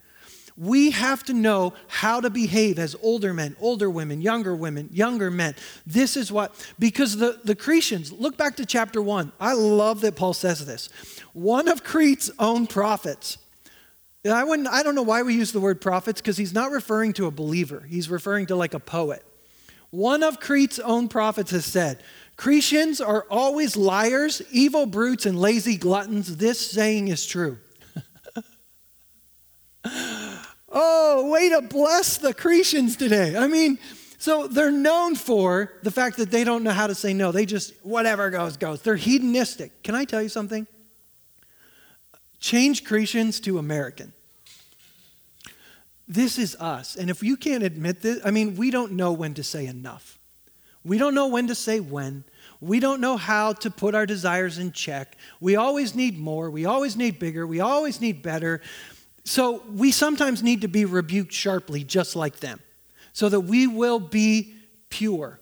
We 0.56 0.92
have 0.92 1.24
to 1.24 1.34
know 1.34 1.74
how 1.88 2.20
to 2.20 2.30
behave 2.30 2.78
as 2.78 2.94
older 3.02 3.34
men, 3.34 3.56
older 3.60 3.90
women, 3.90 4.20
younger 4.20 4.54
women, 4.54 4.88
younger 4.92 5.32
men. 5.32 5.56
This 5.84 6.16
is 6.16 6.30
what, 6.30 6.54
because 6.78 7.16
the, 7.16 7.40
the 7.42 7.56
Cretians, 7.56 8.16
look 8.16 8.36
back 8.36 8.54
to 8.56 8.66
chapter 8.66 9.02
one. 9.02 9.32
I 9.40 9.54
love 9.54 10.00
that 10.02 10.14
Paul 10.14 10.32
says 10.32 10.64
this. 10.64 10.90
One 11.32 11.66
of 11.66 11.82
Crete's 11.82 12.30
own 12.38 12.68
prophets 12.68 13.38
I, 14.32 14.44
wouldn't, 14.44 14.68
I 14.68 14.82
don't 14.82 14.94
know 14.94 15.02
why 15.02 15.22
we 15.22 15.34
use 15.34 15.52
the 15.52 15.60
word 15.60 15.80
prophets 15.80 16.20
because 16.20 16.36
he's 16.36 16.54
not 16.54 16.70
referring 16.70 17.12
to 17.14 17.26
a 17.26 17.30
believer, 17.30 17.86
he's 17.88 18.08
referring 18.08 18.46
to 18.46 18.56
like 18.56 18.74
a 18.74 18.80
poet. 18.80 19.24
One 19.90 20.22
of 20.24 20.40
Crete's 20.40 20.80
own 20.80 21.08
prophets 21.08 21.52
has 21.52 21.64
said, 21.64 22.02
Cretians 22.36 23.06
are 23.06 23.26
always 23.30 23.76
liars, 23.76 24.42
evil 24.50 24.86
brutes, 24.86 25.24
and 25.24 25.38
lazy 25.38 25.76
gluttons. 25.76 26.36
This 26.36 26.58
saying 26.58 27.08
is 27.08 27.24
true. 27.24 27.58
oh, 30.68 31.30
way 31.30 31.50
to 31.50 31.62
bless 31.62 32.18
the 32.18 32.34
Cretians 32.34 32.98
today. 32.98 33.36
I 33.36 33.46
mean, 33.46 33.78
so 34.18 34.48
they're 34.48 34.72
known 34.72 35.14
for 35.14 35.74
the 35.82 35.92
fact 35.92 36.16
that 36.16 36.32
they 36.32 36.42
don't 36.42 36.64
know 36.64 36.72
how 36.72 36.88
to 36.88 36.94
say 36.94 37.14
no. 37.14 37.30
They 37.30 37.46
just, 37.46 37.72
whatever 37.84 38.30
goes, 38.30 38.56
goes. 38.56 38.82
They're 38.82 38.96
hedonistic. 38.96 39.82
Can 39.84 39.94
I 39.94 40.04
tell 40.04 40.22
you 40.22 40.28
something? 40.28 40.66
Change 42.44 42.84
Cretians 42.84 43.42
to 43.44 43.56
American. 43.56 44.12
This 46.06 46.38
is 46.38 46.54
us. 46.56 46.94
And 46.94 47.08
if 47.08 47.22
you 47.22 47.38
can't 47.38 47.62
admit 47.62 48.02
this, 48.02 48.20
I 48.22 48.32
mean, 48.32 48.56
we 48.56 48.70
don't 48.70 48.92
know 48.92 49.14
when 49.14 49.32
to 49.32 49.42
say 49.42 49.64
enough. 49.64 50.18
We 50.84 50.98
don't 50.98 51.14
know 51.14 51.28
when 51.28 51.46
to 51.46 51.54
say 51.54 51.80
when. 51.80 52.22
We 52.60 52.80
don't 52.80 53.00
know 53.00 53.16
how 53.16 53.54
to 53.54 53.70
put 53.70 53.94
our 53.94 54.04
desires 54.04 54.58
in 54.58 54.72
check. 54.72 55.16
We 55.40 55.56
always 55.56 55.94
need 55.94 56.18
more. 56.18 56.50
We 56.50 56.66
always 56.66 56.96
need 56.96 57.18
bigger. 57.18 57.46
We 57.46 57.60
always 57.60 58.02
need 58.02 58.22
better. 58.22 58.60
So 59.24 59.62
we 59.72 59.90
sometimes 59.90 60.42
need 60.42 60.60
to 60.60 60.68
be 60.68 60.84
rebuked 60.84 61.32
sharply, 61.32 61.82
just 61.82 62.14
like 62.14 62.40
them, 62.40 62.60
so 63.14 63.30
that 63.30 63.40
we 63.40 63.66
will 63.66 64.00
be 64.00 64.52
pure. 64.90 65.40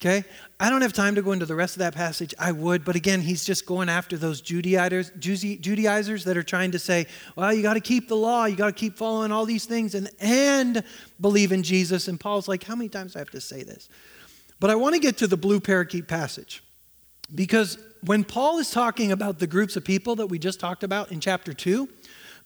Okay? 0.00 0.24
I 0.60 0.68
don't 0.68 0.82
have 0.82 0.92
time 0.92 1.14
to 1.14 1.22
go 1.22 1.32
into 1.32 1.46
the 1.46 1.54
rest 1.54 1.74
of 1.76 1.78
that 1.78 1.94
passage. 1.94 2.34
I 2.38 2.52
would, 2.52 2.84
but 2.84 2.96
again, 2.96 3.22
he's 3.22 3.44
just 3.44 3.64
going 3.64 3.88
after 3.88 4.18
those 4.18 4.42
Judaizers, 4.42 5.10
Judaizers 5.18 6.24
that 6.24 6.36
are 6.36 6.42
trying 6.42 6.72
to 6.72 6.78
say, 6.78 7.06
well, 7.34 7.52
you 7.52 7.62
got 7.62 7.74
to 7.74 7.80
keep 7.80 8.08
the 8.08 8.16
law, 8.16 8.44
you 8.44 8.56
got 8.56 8.66
to 8.66 8.72
keep 8.72 8.98
following 8.98 9.32
all 9.32 9.46
these 9.46 9.64
things 9.64 9.94
and, 9.94 10.10
and 10.20 10.82
believe 11.20 11.50
in 11.50 11.62
Jesus. 11.62 12.08
And 12.08 12.20
Paul's 12.20 12.46
like, 12.46 12.62
how 12.64 12.74
many 12.74 12.90
times 12.90 13.14
do 13.14 13.18
I 13.18 13.20
have 13.20 13.30
to 13.30 13.40
say 13.40 13.62
this? 13.62 13.88
But 14.60 14.70
I 14.70 14.74
want 14.74 14.94
to 14.94 15.00
get 15.00 15.16
to 15.18 15.26
the 15.26 15.36
blue 15.36 15.60
parakeet 15.60 16.08
passage 16.08 16.62
because 17.34 17.78
when 18.02 18.22
Paul 18.22 18.58
is 18.58 18.70
talking 18.70 19.12
about 19.12 19.38
the 19.38 19.46
groups 19.46 19.76
of 19.76 19.84
people 19.84 20.16
that 20.16 20.26
we 20.26 20.38
just 20.38 20.60
talked 20.60 20.82
about 20.82 21.10
in 21.10 21.20
chapter 21.20 21.52
2, 21.52 21.88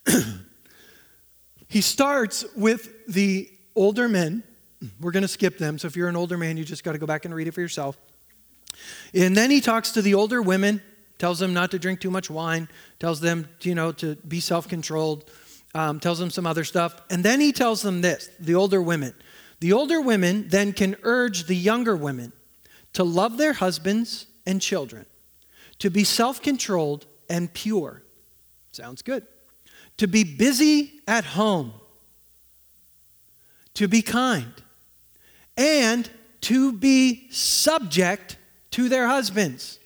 he 1.69 1.81
starts 1.81 2.45
with 2.57 3.07
the 3.07 3.51
older 3.75 4.09
men 4.09 4.43
we're 5.01 5.13
going 5.13 5.23
to 5.23 5.29
skip 5.29 5.59
them. 5.59 5.79
So 5.79 5.87
if 5.87 5.97
you're 5.97 6.09
an 6.09 6.17
older 6.17 6.39
man, 6.39 6.57
you 6.57 6.65
just 6.65 6.85
got 6.85 6.93
to 6.93 6.99
go 6.99 7.07
back 7.07 7.25
and 7.25 7.35
read 7.35 7.49
it 7.49 7.53
for 7.53 7.61
yourself. 7.61 7.99
And 9.15 9.37
then 9.37 9.51
he 9.51 9.61
talks 9.61 9.91
to 9.93 10.03
the 10.03 10.15
older 10.15 10.41
women, 10.41 10.81
tells 11.19 11.39
them 11.39 11.53
not 11.53 11.71
to 11.73 11.79
drink 11.79 12.01
too 12.01 12.11
much 12.11 12.31
wine, 12.31 12.69
tells 12.99 13.21
them, 13.21 13.49
you 13.61 13.75
know, 13.75 13.93
to 13.93 14.17
be 14.17 14.41
self 14.41 14.69
controlled, 14.69 15.31
um, 15.75 16.01
tells 16.01 16.19
them 16.19 16.31
some 16.31 16.47
other 16.47 16.65
stuff. 16.65 17.01
And 17.11 17.25
then 17.25 17.41
he 17.41 17.53
tells 17.53 17.83
them 17.83 18.01
this 18.01 18.31
the 18.39 18.55
older 18.55 18.81
women. 18.81 19.15
The 19.61 19.75
older 19.75 20.01
women 20.01 20.49
then 20.49 20.73
can 20.73 20.97
urge 21.03 21.45
the 21.45 21.57
younger 21.57 21.95
women 21.95 22.33
to 22.95 23.05
love 23.05 23.37
their 23.37 23.53
husbands 23.53 24.27
and 24.47 24.61
children, 24.61 25.05
to 25.79 25.91
be 25.91 26.05
self 26.05 26.41
controlled 26.41 27.07
and 27.29 27.53
pure. 27.53 28.03
Sounds 28.73 29.03
good. 29.03 29.27
To 29.99 30.07
be 30.07 30.25
busy 30.25 31.01
at 31.07 31.25
home, 31.25 31.75
to 33.75 33.87
be 33.87 34.01
kind 34.01 34.53
and 35.61 36.11
to 36.41 36.73
be 36.73 37.31
subject 37.31 38.39
to 38.71 38.89
their 38.89 39.07
husbands, 39.07 39.79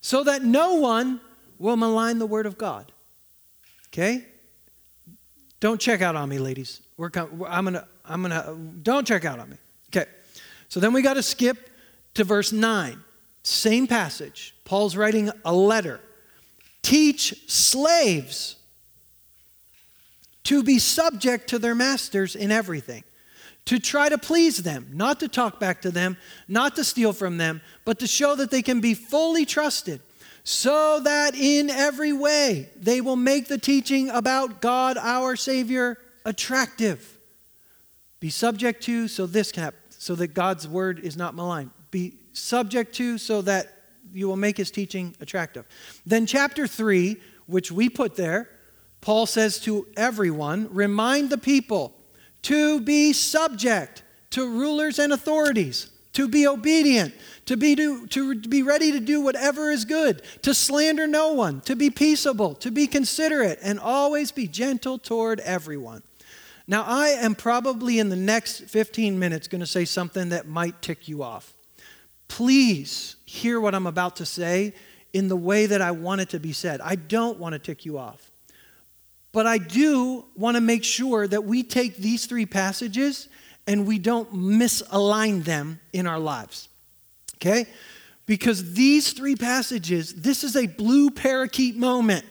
so 0.00 0.24
that 0.24 0.42
no 0.42 0.74
one 0.74 1.20
will 1.58 1.76
malign 1.76 2.18
the 2.18 2.26
word 2.26 2.46
of 2.46 2.58
God. 2.58 2.90
Okay? 3.88 4.26
Don't 5.60 5.80
check 5.80 6.02
out 6.02 6.16
on 6.16 6.28
me, 6.28 6.38
ladies. 6.38 6.82
We're 6.96 7.10
com- 7.10 7.44
I'm 7.46 7.64
gonna, 7.64 7.86
I'm 8.04 8.22
gonna, 8.22 8.56
don't 8.82 9.06
check 9.06 9.24
out 9.24 9.38
on 9.38 9.50
me. 9.50 9.56
Okay. 9.94 10.10
So 10.68 10.80
then 10.80 10.92
we 10.92 11.02
got 11.02 11.14
to 11.14 11.22
skip 11.22 11.70
to 12.14 12.24
verse 12.24 12.50
9. 12.50 12.98
Same 13.42 13.86
passage. 13.86 14.56
Paul's 14.64 14.96
writing 14.96 15.30
a 15.44 15.54
letter. 15.54 16.00
Teach 16.82 17.48
slaves 17.48 18.56
to 20.44 20.62
be 20.62 20.78
subject 20.78 21.48
to 21.50 21.58
their 21.58 21.74
masters 21.74 22.34
in 22.34 22.50
everything 22.50 23.04
to 23.70 23.78
try 23.78 24.08
to 24.08 24.18
please 24.18 24.64
them, 24.64 24.90
not 24.92 25.20
to 25.20 25.28
talk 25.28 25.60
back 25.60 25.80
to 25.80 25.92
them, 25.92 26.16
not 26.48 26.74
to 26.74 26.82
steal 26.82 27.12
from 27.12 27.36
them, 27.36 27.60
but 27.84 28.00
to 28.00 28.06
show 28.08 28.34
that 28.34 28.50
they 28.50 28.62
can 28.62 28.80
be 28.80 28.94
fully 28.94 29.44
trusted, 29.44 30.00
so 30.42 30.98
that 31.04 31.36
in 31.36 31.70
every 31.70 32.12
way 32.12 32.68
they 32.74 33.00
will 33.00 33.14
make 33.14 33.46
the 33.46 33.58
teaching 33.58 34.10
about 34.10 34.60
God 34.60 34.98
our 34.98 35.36
Savior 35.36 35.96
attractive. 36.24 37.16
Be 38.18 38.28
subject 38.28 38.82
to 38.82 39.06
so 39.06 39.24
this 39.24 39.52
can 39.52 39.62
happen, 39.62 39.78
so 39.90 40.16
that 40.16 40.34
God's 40.34 40.66
word 40.66 40.98
is 40.98 41.16
not 41.16 41.36
maligned. 41.36 41.70
Be 41.92 42.14
subject 42.32 42.92
to 42.96 43.18
so 43.18 43.40
that 43.42 43.72
you 44.12 44.26
will 44.26 44.36
make 44.36 44.56
his 44.56 44.72
teaching 44.72 45.14
attractive. 45.20 45.64
Then 46.04 46.26
chapter 46.26 46.66
3, 46.66 47.18
which 47.46 47.70
we 47.70 47.88
put 47.88 48.16
there, 48.16 48.50
Paul 49.00 49.26
says 49.26 49.60
to 49.60 49.86
everyone, 49.96 50.66
remind 50.74 51.30
the 51.30 51.38
people 51.38 51.94
to 52.42 52.80
be 52.80 53.12
subject 53.12 54.02
to 54.30 54.48
rulers 54.48 54.98
and 54.98 55.12
authorities, 55.12 55.90
to 56.12 56.28
be 56.28 56.46
obedient, 56.46 57.14
to 57.46 57.56
be, 57.56 57.74
to, 57.74 58.06
to 58.06 58.36
be 58.36 58.62
ready 58.62 58.92
to 58.92 59.00
do 59.00 59.20
whatever 59.20 59.70
is 59.70 59.84
good, 59.84 60.22
to 60.42 60.54
slander 60.54 61.06
no 61.06 61.32
one, 61.32 61.60
to 61.62 61.76
be 61.76 61.90
peaceable, 61.90 62.54
to 62.54 62.70
be 62.70 62.86
considerate, 62.86 63.58
and 63.62 63.78
always 63.78 64.32
be 64.32 64.46
gentle 64.46 64.98
toward 64.98 65.40
everyone. 65.40 66.02
Now, 66.66 66.84
I 66.84 67.08
am 67.08 67.34
probably 67.34 67.98
in 67.98 68.10
the 68.10 68.16
next 68.16 68.60
15 68.66 69.18
minutes 69.18 69.48
going 69.48 69.60
to 69.60 69.66
say 69.66 69.84
something 69.84 70.28
that 70.28 70.46
might 70.46 70.80
tick 70.80 71.08
you 71.08 71.22
off. 71.22 71.52
Please 72.28 73.16
hear 73.24 73.60
what 73.60 73.74
I'm 73.74 73.88
about 73.88 74.16
to 74.16 74.26
say 74.26 74.74
in 75.12 75.26
the 75.26 75.36
way 75.36 75.66
that 75.66 75.82
I 75.82 75.90
want 75.90 76.20
it 76.20 76.28
to 76.28 76.38
be 76.38 76.52
said. 76.52 76.80
I 76.80 76.94
don't 76.94 77.38
want 77.38 77.54
to 77.54 77.58
tick 77.58 77.84
you 77.84 77.98
off. 77.98 78.29
But 79.32 79.46
I 79.46 79.58
do 79.58 80.24
want 80.36 80.56
to 80.56 80.60
make 80.60 80.84
sure 80.84 81.26
that 81.26 81.44
we 81.44 81.62
take 81.62 81.96
these 81.96 82.26
three 82.26 82.46
passages 82.46 83.28
and 83.66 83.86
we 83.86 83.98
don't 83.98 84.32
misalign 84.34 85.44
them 85.44 85.80
in 85.92 86.06
our 86.06 86.18
lives. 86.18 86.68
Okay? 87.36 87.66
Because 88.26 88.74
these 88.74 89.12
three 89.12 89.36
passages, 89.36 90.14
this 90.14 90.44
is 90.44 90.56
a 90.56 90.66
blue 90.66 91.10
parakeet 91.10 91.76
moment. 91.76 92.24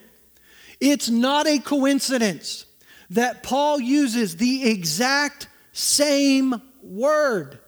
It's 0.80 1.08
not 1.08 1.46
a 1.46 1.58
coincidence 1.58 2.66
that 3.10 3.42
Paul 3.42 3.80
uses 3.80 4.36
the 4.36 4.70
exact 4.70 5.48
same 5.72 6.60
word 6.82 7.58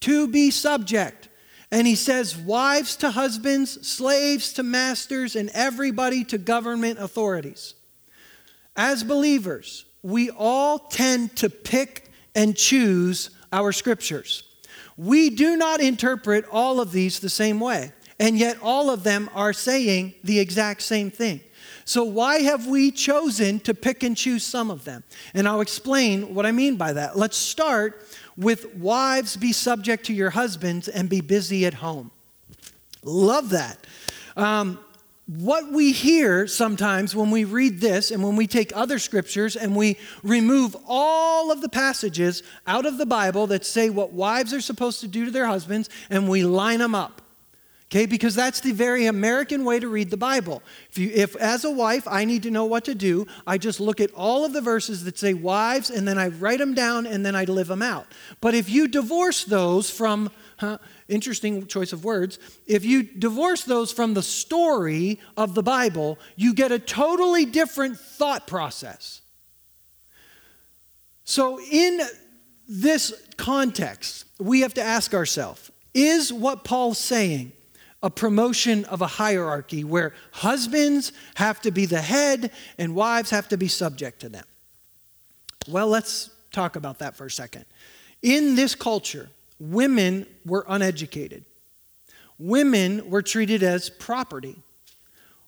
to 0.00 0.28
be 0.28 0.50
subject. 0.50 1.28
And 1.72 1.86
he 1.86 1.94
says, 1.94 2.36
wives 2.36 2.96
to 2.96 3.10
husbands, 3.10 3.86
slaves 3.86 4.52
to 4.54 4.62
masters, 4.62 5.36
and 5.36 5.50
everybody 5.54 6.24
to 6.24 6.38
government 6.38 6.98
authorities. 6.98 7.74
As 8.82 9.04
believers, 9.04 9.84
we 10.02 10.30
all 10.30 10.78
tend 10.78 11.36
to 11.36 11.50
pick 11.50 12.10
and 12.34 12.56
choose 12.56 13.28
our 13.52 13.72
scriptures. 13.72 14.42
We 14.96 15.28
do 15.28 15.58
not 15.58 15.82
interpret 15.82 16.46
all 16.50 16.80
of 16.80 16.90
these 16.90 17.20
the 17.20 17.28
same 17.28 17.60
way, 17.60 17.92
and 18.18 18.38
yet 18.38 18.56
all 18.62 18.88
of 18.88 19.02
them 19.02 19.28
are 19.34 19.52
saying 19.52 20.14
the 20.24 20.40
exact 20.40 20.80
same 20.80 21.10
thing. 21.10 21.40
So, 21.84 22.04
why 22.04 22.38
have 22.38 22.68
we 22.68 22.90
chosen 22.90 23.60
to 23.60 23.74
pick 23.74 24.02
and 24.02 24.16
choose 24.16 24.44
some 24.44 24.70
of 24.70 24.86
them? 24.86 25.04
And 25.34 25.46
I'll 25.46 25.60
explain 25.60 26.34
what 26.34 26.46
I 26.46 26.52
mean 26.52 26.76
by 26.76 26.94
that. 26.94 27.18
Let's 27.18 27.36
start 27.36 28.06
with 28.38 28.74
wives 28.76 29.36
be 29.36 29.52
subject 29.52 30.06
to 30.06 30.14
your 30.14 30.30
husbands 30.30 30.88
and 30.88 31.06
be 31.06 31.20
busy 31.20 31.66
at 31.66 31.74
home. 31.74 32.12
Love 33.04 33.50
that. 33.50 33.86
Um, 34.38 34.78
what 35.38 35.70
we 35.70 35.92
hear 35.92 36.48
sometimes 36.48 37.14
when 37.14 37.30
we 37.30 37.44
read 37.44 37.80
this 37.80 38.10
and 38.10 38.20
when 38.20 38.34
we 38.34 38.48
take 38.48 38.74
other 38.74 38.98
scriptures 38.98 39.54
and 39.54 39.76
we 39.76 39.96
remove 40.24 40.76
all 40.88 41.52
of 41.52 41.60
the 41.60 41.68
passages 41.68 42.42
out 42.66 42.84
of 42.84 42.98
the 42.98 43.06
Bible 43.06 43.46
that 43.46 43.64
say 43.64 43.90
what 43.90 44.12
wives 44.12 44.52
are 44.52 44.60
supposed 44.60 45.00
to 45.00 45.06
do 45.06 45.24
to 45.26 45.30
their 45.30 45.46
husbands 45.46 45.88
and 46.08 46.28
we 46.28 46.42
line 46.42 46.80
them 46.80 46.96
up. 46.96 47.22
Okay, 47.92 48.06
because 48.06 48.36
that's 48.36 48.60
the 48.60 48.70
very 48.70 49.06
American 49.06 49.64
way 49.64 49.80
to 49.80 49.88
read 49.88 50.10
the 50.10 50.16
Bible. 50.16 50.62
If, 50.90 50.98
you, 50.98 51.10
if 51.12 51.34
as 51.36 51.64
a 51.64 51.70
wife 51.70 52.06
I 52.06 52.24
need 52.24 52.44
to 52.44 52.50
know 52.50 52.64
what 52.64 52.84
to 52.84 52.94
do, 52.94 53.26
I 53.48 53.58
just 53.58 53.80
look 53.80 54.00
at 54.00 54.12
all 54.14 54.44
of 54.44 54.52
the 54.52 54.60
verses 54.60 55.02
that 55.04 55.18
say 55.18 55.34
wives 55.34 55.90
and 55.90 56.06
then 56.06 56.16
I 56.16 56.28
write 56.28 56.58
them 56.60 56.72
down 56.72 57.04
and 57.04 57.26
then 57.26 57.34
I 57.34 57.44
live 57.44 57.66
them 57.66 57.82
out. 57.82 58.06
But 58.40 58.54
if 58.54 58.68
you 58.68 58.86
divorce 58.86 59.44
those 59.44 59.90
from 59.90 60.30
huh, 60.58 60.78
interesting 61.10 61.66
choice 61.66 61.92
of 61.92 62.04
words. 62.04 62.38
If 62.66 62.84
you 62.84 63.02
divorce 63.02 63.64
those 63.64 63.92
from 63.92 64.14
the 64.14 64.22
story 64.22 65.20
of 65.36 65.54
the 65.54 65.62
Bible, 65.62 66.18
you 66.36 66.54
get 66.54 66.72
a 66.72 66.78
totally 66.78 67.44
different 67.44 67.98
thought 67.98 68.46
process. 68.46 69.20
So, 71.24 71.60
in 71.60 72.00
this 72.68 73.12
context, 73.36 74.24
we 74.38 74.60
have 74.60 74.74
to 74.74 74.82
ask 74.82 75.14
ourselves 75.14 75.70
is 75.92 76.32
what 76.32 76.64
Paul's 76.64 76.98
saying 76.98 77.52
a 78.02 78.10
promotion 78.10 78.84
of 78.86 79.02
a 79.02 79.06
hierarchy 79.06 79.84
where 79.84 80.14
husbands 80.32 81.12
have 81.34 81.60
to 81.60 81.70
be 81.70 81.86
the 81.86 82.00
head 82.00 82.50
and 82.78 82.94
wives 82.94 83.30
have 83.30 83.48
to 83.48 83.56
be 83.56 83.68
subject 83.68 84.20
to 84.20 84.28
them? 84.28 84.44
Well, 85.68 85.88
let's 85.88 86.30
talk 86.50 86.76
about 86.76 87.00
that 87.00 87.14
for 87.14 87.26
a 87.26 87.30
second. 87.30 87.66
In 88.22 88.54
this 88.54 88.74
culture, 88.74 89.28
women 89.60 90.26
were 90.44 90.64
uneducated. 90.66 91.44
Women 92.38 93.10
were 93.10 93.22
treated 93.22 93.62
as 93.62 93.90
property. 93.90 94.56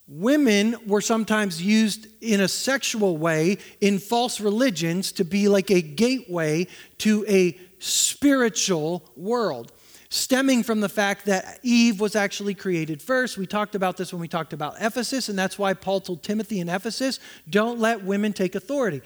Women 0.07 0.77
were 0.87 1.01
sometimes 1.01 1.63
used 1.63 2.07
in 2.21 2.41
a 2.43 2.49
sexual 2.49 3.17
way 3.17 3.57
in 3.81 3.99
false 3.99 4.41
religions 4.41 5.11
to 5.13 5.25
be 5.25 5.49
like 5.49 5.71
a 5.71 5.81
gateway 5.81 6.67
to 6.99 7.25
a 7.27 7.59
spiritual 7.79 9.03
world, 9.17 9.73
stemming 10.11 10.65
from 10.65 10.81
the 10.81 10.89
fact 10.89 11.25
that 11.27 11.61
Eve 11.63 11.99
was 11.99 12.15
actually 12.15 12.55
created 12.55 13.01
first. 13.01 13.39
We 13.39 13.47
talked 13.47 13.75
about 13.75 13.97
this 13.97 14.13
when 14.13 14.21
we 14.21 14.29
talked 14.29 14.53
about 14.53 14.75
Ephesus, 14.81 15.31
and 15.31 15.39
that's 15.39 15.59
why 15.59 15.73
Paul 15.73 16.01
told 16.01 16.23
Timothy 16.23 16.61
in 16.61 16.69
Ephesus 16.69 17.19
don't 17.49 17.79
let 17.79 18.05
women 18.05 18.35
take 18.35 18.55
authority. 18.55 19.01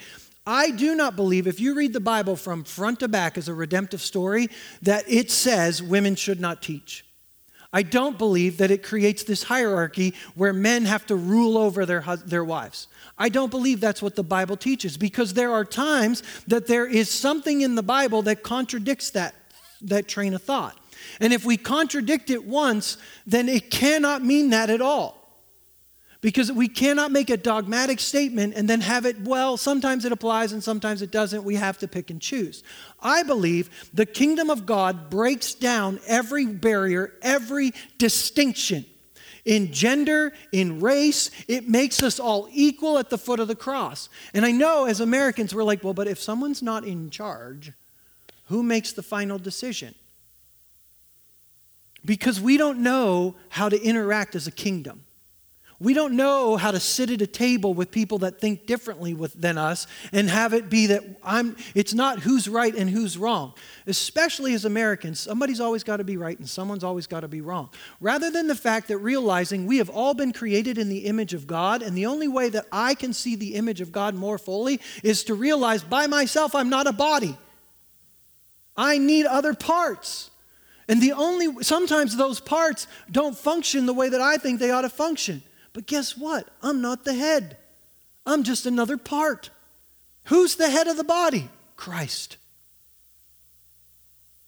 I 0.47 0.71
do 0.71 0.95
not 0.95 1.17
believe, 1.17 1.47
if 1.47 1.59
you 1.59 1.75
read 1.75 1.93
the 1.93 2.01
Bible 2.01 2.37
from 2.37 2.63
front 2.63 3.01
to 3.01 3.09
back 3.09 3.37
as 3.37 3.49
a 3.49 3.55
redemptive 3.55 4.01
story, 4.01 4.49
that 4.83 5.05
it 5.09 5.31
says 5.31 5.83
women 5.83 6.15
should 6.15 6.41
not 6.41 6.63
teach. 6.63 7.05
I 7.73 7.83
don't 7.83 8.17
believe 8.17 8.59
that 8.59 8.71
it 8.71 8.85
creates 8.85 9.25
this 9.25 9.43
hierarchy 9.43 10.15
where 10.35 10.53
men 10.53 10.85
have 10.85 11.05
to 11.07 11.17
rule 11.17 11.59
over 11.59 11.85
their, 11.85 12.03
their 12.25 12.45
wives. 12.45 12.87
I 13.19 13.29
don't 13.29 13.51
believe 13.51 13.81
that's 13.81 14.01
what 14.01 14.15
the 14.15 14.23
Bible 14.23 14.57
teaches 14.57 14.97
because 14.97 15.35
there 15.35 15.53
are 15.53 15.65
times 15.65 16.23
that 16.47 16.69
there 16.69 16.87
is 16.87 17.11
something 17.11 17.63
in 17.63 17.75
the 17.75 17.83
Bible 17.83 18.23
that 18.23 18.45
contradicts 18.45 19.11
that, 19.11 19.35
that 19.83 20.07
train 20.07 20.33
of 20.33 20.43
thought. 20.43 20.79
And 21.21 21.33
if 21.33 21.45
we 21.45 21.57
contradict 21.57 22.31
it 22.31 22.45
once, 22.45 22.99
then 23.27 23.49
it 23.49 23.71
cannot 23.71 24.25
mean 24.25 24.51
that 24.51 24.71
at 24.71 24.81
all. 24.81 25.26
Because 26.27 26.51
we 26.51 26.67
cannot 26.67 27.13
make 27.13 27.31
a 27.31 27.37
dogmatic 27.37 28.01
statement 28.01 28.55
and 28.57 28.69
then 28.69 28.81
have 28.81 29.07
it, 29.07 29.21
well, 29.21 29.57
sometimes 29.57 30.05
it 30.05 30.11
applies 30.11 30.51
and 30.51 30.61
sometimes 30.61 31.01
it 31.01 31.13
doesn't. 31.13 31.45
We 31.45 31.55
have 31.55 31.79
to 31.79 31.87
pick 31.87 32.11
and 32.11 32.21
choose. 32.21 32.65
I 32.99 33.23
believe 33.23 33.71
the 33.95 34.07
kingdom 34.07 34.51
of 34.51 34.67
God 34.67 35.09
breaks 35.09 35.55
down 35.55 36.01
every 36.05 36.45
barrier, 36.47 37.13
every 37.23 37.73
distinction 37.99 38.87
in 39.45 39.73
gender, 39.73 40.33
in 40.51 40.81
race. 40.81 41.31
It 41.47 41.69
makes 41.69 42.03
us 42.03 42.19
all 42.19 42.49
equal 42.51 42.99
at 42.99 43.09
the 43.09 43.19
foot 43.19 43.39
of 43.39 43.47
the 43.47 43.55
cross. 43.55 44.09
And 44.35 44.45
I 44.45 44.51
know 44.51 44.87
as 44.87 44.99
Americans, 44.99 45.55
we're 45.55 45.63
like, 45.63 45.85
well, 45.85 45.95
but 45.95 46.09
if 46.09 46.19
someone's 46.19 46.61
not 46.61 46.85
in 46.85 47.09
charge, 47.09 47.71
who 48.47 48.65
makes 48.65 48.91
the 48.91 49.05
final 49.05 49.39
decision? 49.39 49.95
Because 52.05 52.41
we 52.41 52.57
don't 52.57 52.81
know 52.81 53.37
how 53.51 53.69
to 53.69 53.81
interact 53.81 54.35
as 54.35 54.49
a 54.49 54.53
kingdom. 54.53 55.05
We 55.79 55.93
don't 55.93 56.17
know 56.17 56.57
how 56.57 56.71
to 56.71 56.81
sit 56.81 57.11
at 57.11 57.21
a 57.21 57.27
table 57.27 57.75
with 57.75 57.91
people 57.91 58.19
that 58.19 58.41
think 58.41 58.67
differently 58.67 59.13
with, 59.13 59.35
than 59.35 59.59
us 59.59 59.87
and 60.11 60.31
have 60.31 60.55
it 60.55 60.71
be 60.71 60.87
that 60.87 61.03
I'm, 61.23 61.55
it's 61.75 61.93
not 61.93 62.21
who's 62.21 62.49
right 62.49 62.75
and 62.75 62.89
who's 62.89 63.19
wrong. 63.19 63.53
Especially 63.87 64.55
as 64.55 64.65
Americans, 64.65 65.21
somebody's 65.21 65.61
always 65.61 65.85
got 65.85 65.99
to 65.99 66.05
be 66.05 66.17
right 66.17 66.39
and 66.39 66.49
someone's 66.49 66.83
always 66.83 67.07
got 67.07 67.21
to 67.21 67.29
be 67.29 67.43
wrong. 67.43 67.69
Rather 68.01 68.31
than 68.31 68.47
the 68.47 68.55
fact 68.55 68.89
that 68.89 68.97
realizing 68.99 69.67
we 69.67 69.77
have 69.77 69.91
all 69.91 70.15
been 70.15 70.33
created 70.33 70.79
in 70.79 70.89
the 70.89 71.01
image 71.01 71.35
of 71.35 71.47
God, 71.47 71.83
and 71.83 71.95
the 71.95 72.07
only 72.07 72.29
way 72.29 72.49
that 72.49 72.65
I 72.73 72.95
can 72.95 73.13
see 73.13 73.37
the 73.37 73.55
image 73.55 73.83
of 73.83 73.93
God 73.93 74.15
more 74.15 74.39
fully 74.39 74.81
is 75.03 75.25
to 75.25 75.35
realize 75.35 75.83
by 75.83 76.07
myself 76.07 76.55
I'm 76.55 76.71
not 76.71 76.87
a 76.87 76.93
body, 76.93 77.37
I 78.79 78.97
need 78.97 79.27
other 79.27 79.53
parts. 79.53 80.31
And 80.89 81.03
the 81.03 81.13
only, 81.13 81.65
sometimes 81.65 82.17
those 82.17 82.41
parts 82.41 82.87
don't 83.11 83.37
function 83.37 83.87
the 83.87 83.93
way 83.93 84.09
that 84.09 84.21
I 84.21 84.37
think 84.37 84.61
they 84.61 84.71
ought 84.71 84.83
to 84.83 84.89
function. 84.89 85.43
But 85.77 85.85
guess 85.85 86.17
what? 86.17 86.49
I'm 86.63 86.81
not 86.81 87.05
the 87.05 87.13
head, 87.13 87.59
I'm 88.25 88.45
just 88.45 88.65
another 88.65 88.97
part. 88.97 89.51
Who's 90.25 90.57
the 90.57 90.71
head 90.71 90.87
of 90.87 90.97
the 90.97 91.05
body? 91.05 91.51
Christ. 91.77 92.39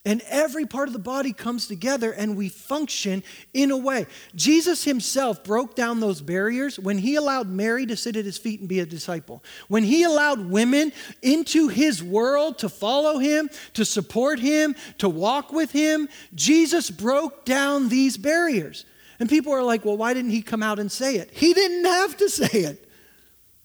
And 0.07 0.23
every 0.27 0.64
part 0.64 0.88
of 0.88 0.95
the 0.95 0.99
body 0.99 1.35
comes 1.35 1.67
together 1.67 2.12
and 2.12 2.35
we 2.35 2.49
function 2.49 3.23
in 3.53 3.71
a 3.71 3.77
way. 3.77 4.07
Jesus 4.35 4.85
himself 4.85 5.45
broke 5.45 5.75
down 5.77 6.01
those 6.01 6.23
barriers 6.23 6.79
when 6.79 6.97
he 6.97 7.17
allowed 7.17 7.51
Mary 7.51 7.85
to 7.85 7.95
sit 7.97 8.17
at 8.17 8.25
his 8.25 8.38
feet 8.38 8.61
and 8.61 8.69
be 8.69 8.81
a 8.81 8.87
disciple. 8.87 9.45
When 9.69 9.85
he 9.85 10.05
allowed 10.05 10.49
women 10.49 10.93
into 11.21 11.69
his 11.69 12.03
world 12.03 12.57
to 12.61 12.71
follow 12.71 13.19
him, 13.19 13.51
to 13.75 13.85
support 13.85 14.41
him, 14.41 14.75
to 14.97 15.11
walk 15.11 15.53
with 15.53 15.73
him, 15.73 16.09
Jesus 16.35 16.91
broke 16.91 17.45
down 17.45 17.91
these 17.91 18.17
barriers. 18.17 18.87
And 19.20 19.28
people 19.28 19.52
are 19.52 19.62
like, 19.62 19.85
well, 19.85 19.96
why 19.96 20.14
didn't 20.14 20.31
he 20.31 20.42
come 20.42 20.62
out 20.62 20.78
and 20.78 20.90
say 20.90 21.16
it? 21.16 21.31
He 21.33 21.52
didn't 21.52 21.85
have 21.85 22.16
to 22.18 22.28
say 22.28 22.61
it. 22.61 22.85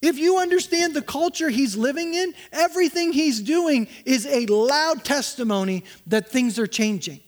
If 0.02 0.18
you 0.18 0.38
understand 0.38 0.94
the 0.94 1.02
culture 1.02 1.50
he's 1.50 1.78
living 1.78 2.14
in, 2.14 2.34
everything 2.52 3.14
he's 3.14 3.40
doing 3.40 3.88
is 4.04 4.26
a 4.26 4.46
loud 4.48 5.06
testimony 5.06 5.86
that 6.08 6.30
things 6.30 6.60
are 6.60 6.68
changing. 6.68 7.22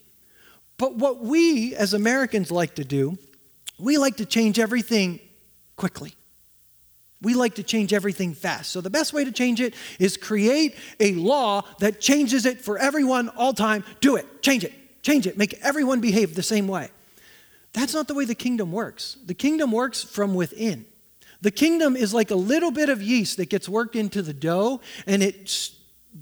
But 0.76 0.96
what 0.96 1.22
we 1.22 1.74
as 1.74 1.94
Americans 1.94 2.50
like 2.50 2.74
to 2.74 2.84
do, 2.84 3.16
we 3.78 3.96
like 3.96 4.16
to 4.18 4.26
change 4.26 4.58
everything 4.58 5.20
quickly. 5.76 6.14
We 7.22 7.32
like 7.32 7.54
to 7.54 7.62
change 7.62 7.94
everything 7.94 8.34
fast. 8.34 8.70
So 8.72 8.82
the 8.82 8.90
best 8.90 9.14
way 9.14 9.24
to 9.24 9.32
change 9.32 9.60
it 9.60 9.74
is 9.98 10.18
create 10.18 10.76
a 11.00 11.14
law 11.14 11.62
that 11.78 11.98
changes 11.98 12.44
it 12.44 12.60
for 12.60 12.76
everyone 12.78 13.30
all 13.30 13.54
time. 13.54 13.84
Do 14.00 14.16
it. 14.16 14.42
Change 14.42 14.64
it. 14.64 14.74
Change 15.02 15.26
it. 15.26 15.38
Make 15.38 15.54
everyone 15.62 16.00
behave 16.00 16.34
the 16.34 16.42
same 16.42 16.68
way. 16.68 16.90
That's 17.76 17.92
not 17.92 18.08
the 18.08 18.14
way 18.14 18.24
the 18.24 18.34
kingdom 18.34 18.72
works. 18.72 19.18
The 19.26 19.34
kingdom 19.34 19.70
works 19.70 20.02
from 20.02 20.34
within. 20.34 20.86
The 21.42 21.50
kingdom 21.50 21.94
is 21.94 22.14
like 22.14 22.30
a 22.30 22.34
little 22.34 22.70
bit 22.70 22.88
of 22.88 23.02
yeast 23.02 23.36
that 23.36 23.50
gets 23.50 23.68
worked 23.68 23.94
into 23.94 24.22
the 24.22 24.32
dough 24.32 24.80
and 25.06 25.22
it 25.22 25.70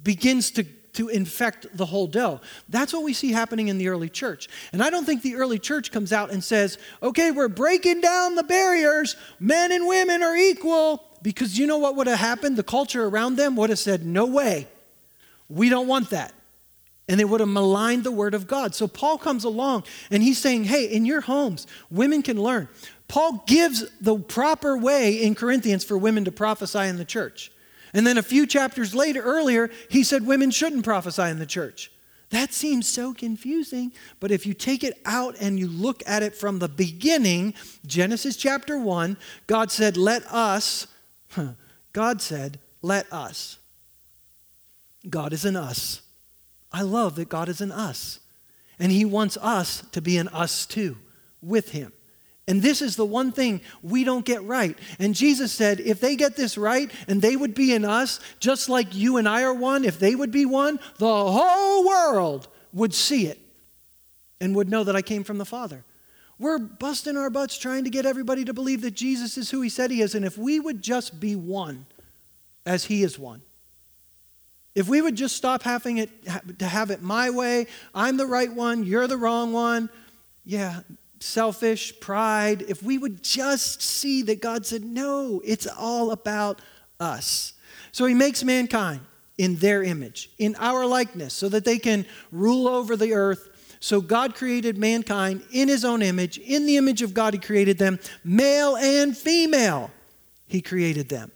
begins 0.02 0.50
to, 0.50 0.64
to 0.64 1.08
infect 1.10 1.68
the 1.72 1.86
whole 1.86 2.08
dough. 2.08 2.40
That's 2.68 2.92
what 2.92 3.04
we 3.04 3.12
see 3.12 3.30
happening 3.30 3.68
in 3.68 3.78
the 3.78 3.86
early 3.86 4.08
church. 4.08 4.48
And 4.72 4.82
I 4.82 4.90
don't 4.90 5.04
think 5.04 5.22
the 5.22 5.36
early 5.36 5.60
church 5.60 5.92
comes 5.92 6.12
out 6.12 6.32
and 6.32 6.42
says, 6.42 6.76
okay, 7.00 7.30
we're 7.30 7.46
breaking 7.46 8.00
down 8.00 8.34
the 8.34 8.42
barriers, 8.42 9.14
men 9.38 9.70
and 9.70 9.86
women 9.86 10.24
are 10.24 10.36
equal. 10.36 11.04
Because 11.22 11.56
you 11.56 11.68
know 11.68 11.78
what 11.78 11.94
would 11.94 12.08
have 12.08 12.18
happened? 12.18 12.56
The 12.56 12.64
culture 12.64 13.06
around 13.06 13.36
them 13.36 13.54
would 13.54 13.70
have 13.70 13.78
said, 13.78 14.04
no 14.04 14.26
way, 14.26 14.66
we 15.48 15.68
don't 15.68 15.86
want 15.86 16.10
that 16.10 16.34
and 17.08 17.20
they 17.20 17.24
would 17.24 17.40
have 17.40 17.48
maligned 17.48 18.04
the 18.04 18.12
word 18.12 18.34
of 18.34 18.46
God. 18.46 18.74
So 18.74 18.88
Paul 18.88 19.18
comes 19.18 19.44
along 19.44 19.84
and 20.10 20.22
he's 20.22 20.38
saying, 20.38 20.64
hey, 20.64 20.86
in 20.86 21.04
your 21.04 21.20
homes, 21.20 21.66
women 21.90 22.22
can 22.22 22.40
learn. 22.40 22.68
Paul 23.08 23.44
gives 23.46 23.84
the 24.00 24.18
proper 24.18 24.76
way 24.76 25.22
in 25.22 25.34
Corinthians 25.34 25.84
for 25.84 25.98
women 25.98 26.24
to 26.24 26.32
prophesy 26.32 26.80
in 26.80 26.96
the 26.96 27.04
church. 27.04 27.52
And 27.92 28.06
then 28.06 28.18
a 28.18 28.22
few 28.22 28.46
chapters 28.46 28.94
later, 28.94 29.22
earlier, 29.22 29.70
he 29.88 30.02
said 30.02 30.26
women 30.26 30.50
shouldn't 30.50 30.84
prophesy 30.84 31.24
in 31.24 31.38
the 31.38 31.46
church. 31.46 31.92
That 32.30 32.52
seems 32.52 32.88
so 32.88 33.14
confusing, 33.14 33.92
but 34.18 34.32
if 34.32 34.46
you 34.46 34.54
take 34.54 34.82
it 34.82 35.00
out 35.04 35.36
and 35.40 35.58
you 35.58 35.68
look 35.68 36.02
at 36.06 36.22
it 36.22 36.34
from 36.34 36.58
the 36.58 36.68
beginning, 36.68 37.54
Genesis 37.86 38.36
chapter 38.36 38.76
1, 38.76 39.16
God 39.46 39.70
said, 39.70 39.96
Let 39.96 40.26
us, 40.32 40.88
God 41.92 42.20
said, 42.20 42.58
Let 42.82 43.12
us. 43.12 43.58
God 45.08 45.32
is 45.32 45.44
in 45.44 45.54
us. 45.54 46.00
I 46.74 46.82
love 46.82 47.14
that 47.16 47.28
God 47.28 47.48
is 47.48 47.60
in 47.60 47.70
us. 47.70 48.18
And 48.80 48.90
He 48.90 49.04
wants 49.04 49.38
us 49.40 49.84
to 49.92 50.02
be 50.02 50.16
in 50.16 50.26
us 50.28 50.66
too, 50.66 50.96
with 51.40 51.70
Him. 51.70 51.92
And 52.48 52.60
this 52.60 52.82
is 52.82 52.96
the 52.96 53.06
one 53.06 53.30
thing 53.30 53.60
we 53.80 54.02
don't 54.02 54.24
get 54.24 54.42
right. 54.42 54.76
And 54.98 55.14
Jesus 55.14 55.52
said, 55.52 55.78
if 55.78 56.00
they 56.00 56.16
get 56.16 56.36
this 56.36 56.58
right 56.58 56.90
and 57.06 57.22
they 57.22 57.36
would 57.36 57.54
be 57.54 57.72
in 57.72 57.84
us, 57.84 58.18
just 58.40 58.68
like 58.68 58.94
you 58.94 59.16
and 59.16 59.28
I 59.28 59.44
are 59.44 59.54
one, 59.54 59.84
if 59.84 60.00
they 60.00 60.16
would 60.16 60.32
be 60.32 60.44
one, 60.44 60.80
the 60.98 61.06
whole 61.06 61.86
world 61.86 62.48
would 62.72 62.92
see 62.92 63.28
it 63.28 63.40
and 64.40 64.56
would 64.56 64.68
know 64.68 64.82
that 64.84 64.96
I 64.96 65.00
came 65.00 65.22
from 65.22 65.38
the 65.38 65.46
Father. 65.46 65.84
We're 66.38 66.58
busting 66.58 67.16
our 67.16 67.30
butts 67.30 67.56
trying 67.56 67.84
to 67.84 67.90
get 67.90 68.04
everybody 68.04 68.44
to 68.46 68.52
believe 68.52 68.82
that 68.82 68.94
Jesus 68.94 69.38
is 69.38 69.50
who 69.50 69.60
He 69.60 69.68
said 69.68 69.92
He 69.92 70.02
is. 70.02 70.16
And 70.16 70.24
if 70.24 70.36
we 70.36 70.58
would 70.58 70.82
just 70.82 71.20
be 71.20 71.36
one 71.36 71.86
as 72.66 72.86
He 72.86 73.04
is 73.04 73.16
one, 73.16 73.42
if 74.74 74.88
we 74.88 75.00
would 75.00 75.16
just 75.16 75.36
stop 75.36 75.62
having 75.62 75.98
it 75.98 76.10
to 76.58 76.66
have 76.66 76.90
it 76.90 77.02
my 77.02 77.30
way, 77.30 77.66
I'm 77.94 78.16
the 78.16 78.26
right 78.26 78.52
one, 78.52 78.84
you're 78.84 79.06
the 79.06 79.16
wrong 79.16 79.52
one. 79.52 79.88
Yeah, 80.44 80.80
selfish, 81.20 81.98
pride. 82.00 82.62
If 82.68 82.82
we 82.82 82.98
would 82.98 83.22
just 83.22 83.80
see 83.80 84.22
that 84.22 84.40
God 84.40 84.66
said, 84.66 84.84
"No, 84.84 85.40
it's 85.44 85.66
all 85.66 86.10
about 86.10 86.60
us." 87.00 87.54
So 87.92 88.04
he 88.06 88.14
makes 88.14 88.42
mankind 88.44 89.00
in 89.38 89.56
their 89.56 89.82
image, 89.82 90.30
in 90.38 90.54
our 90.56 90.84
likeness, 90.84 91.32
so 91.32 91.48
that 91.48 91.64
they 91.64 91.78
can 91.78 92.04
rule 92.30 92.68
over 92.68 92.96
the 92.96 93.14
earth. 93.14 93.48
So 93.80 94.00
God 94.00 94.34
created 94.34 94.76
mankind 94.78 95.42
in 95.50 95.68
his 95.68 95.84
own 95.84 96.02
image. 96.02 96.38
In 96.38 96.66
the 96.66 96.76
image 96.76 97.02
of 97.02 97.14
God, 97.14 97.34
he 97.34 97.40
created 97.40 97.78
them, 97.78 97.98
male 98.24 98.76
and 98.76 99.16
female. 99.16 99.90
He 100.46 100.60
created 100.60 101.08
them, 101.08 101.32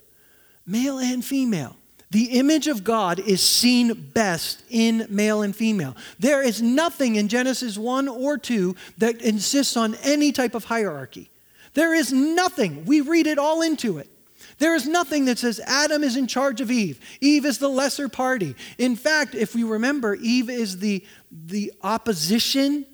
male 0.65 0.99
and 0.99 1.23
female. 1.23 1.75
The 2.11 2.39
image 2.39 2.67
of 2.67 2.83
God 2.83 3.19
is 3.19 3.41
seen 3.41 3.93
best 3.93 4.63
in 4.69 5.05
male 5.09 5.43
and 5.43 5.55
female. 5.55 5.95
There 6.17 6.41
is 6.41 6.61
nothing 6.61 7.15
in 7.17 7.27
Genesis 7.27 7.77
1 7.77 8.07
or 8.07 8.37
2 8.37 8.75
that 8.97 9.21
insists 9.21 9.77
on 9.77 9.95
any 10.03 10.31
type 10.31 10.55
of 10.55 10.65
hierarchy. 10.65 11.29
There 11.75 11.93
is 11.93 12.11
nothing. 12.11 12.85
We 12.85 13.01
read 13.01 13.27
it 13.27 13.37
all 13.37 13.61
into 13.61 13.99
it. 13.99 14.09
There 14.57 14.75
is 14.75 14.87
nothing 14.87 15.25
that 15.25 15.37
says 15.37 15.61
Adam 15.65 16.03
is 16.03 16.17
in 16.17 16.27
charge 16.27 16.61
of 16.61 16.71
Eve. 16.71 16.99
Eve 17.21 17.45
is 17.45 17.59
the 17.59 17.69
lesser 17.69 18.09
party. 18.09 18.55
In 18.77 18.95
fact, 18.95 19.35
if 19.35 19.53
we 19.53 19.63
remember, 19.63 20.15
Eve 20.15 20.49
is 20.49 20.79
the, 20.79 21.05
the 21.31 21.71
opposition 21.81 22.85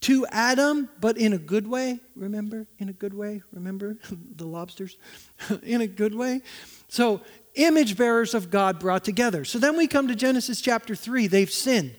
to 0.00 0.26
Adam, 0.26 0.90
but 1.00 1.16
in 1.16 1.32
a 1.32 1.38
good 1.38 1.66
way. 1.66 1.98
Remember? 2.14 2.66
In 2.78 2.90
a 2.90 2.92
good 2.92 3.14
way. 3.14 3.40
Remember 3.52 3.96
the 4.36 4.46
lobsters? 4.46 4.98
in 5.62 5.80
a 5.80 5.86
good 5.86 6.14
way. 6.14 6.42
So 6.88 7.22
image 7.54 7.96
bearers 7.96 8.34
of 8.34 8.50
God 8.50 8.78
brought 8.78 9.04
together. 9.04 9.44
So 9.44 9.58
then 9.58 9.76
we 9.76 9.86
come 9.86 10.08
to 10.08 10.14
Genesis 10.14 10.60
chapter 10.60 10.94
3. 10.94 11.26
They've 11.26 11.50
sinned. 11.50 11.94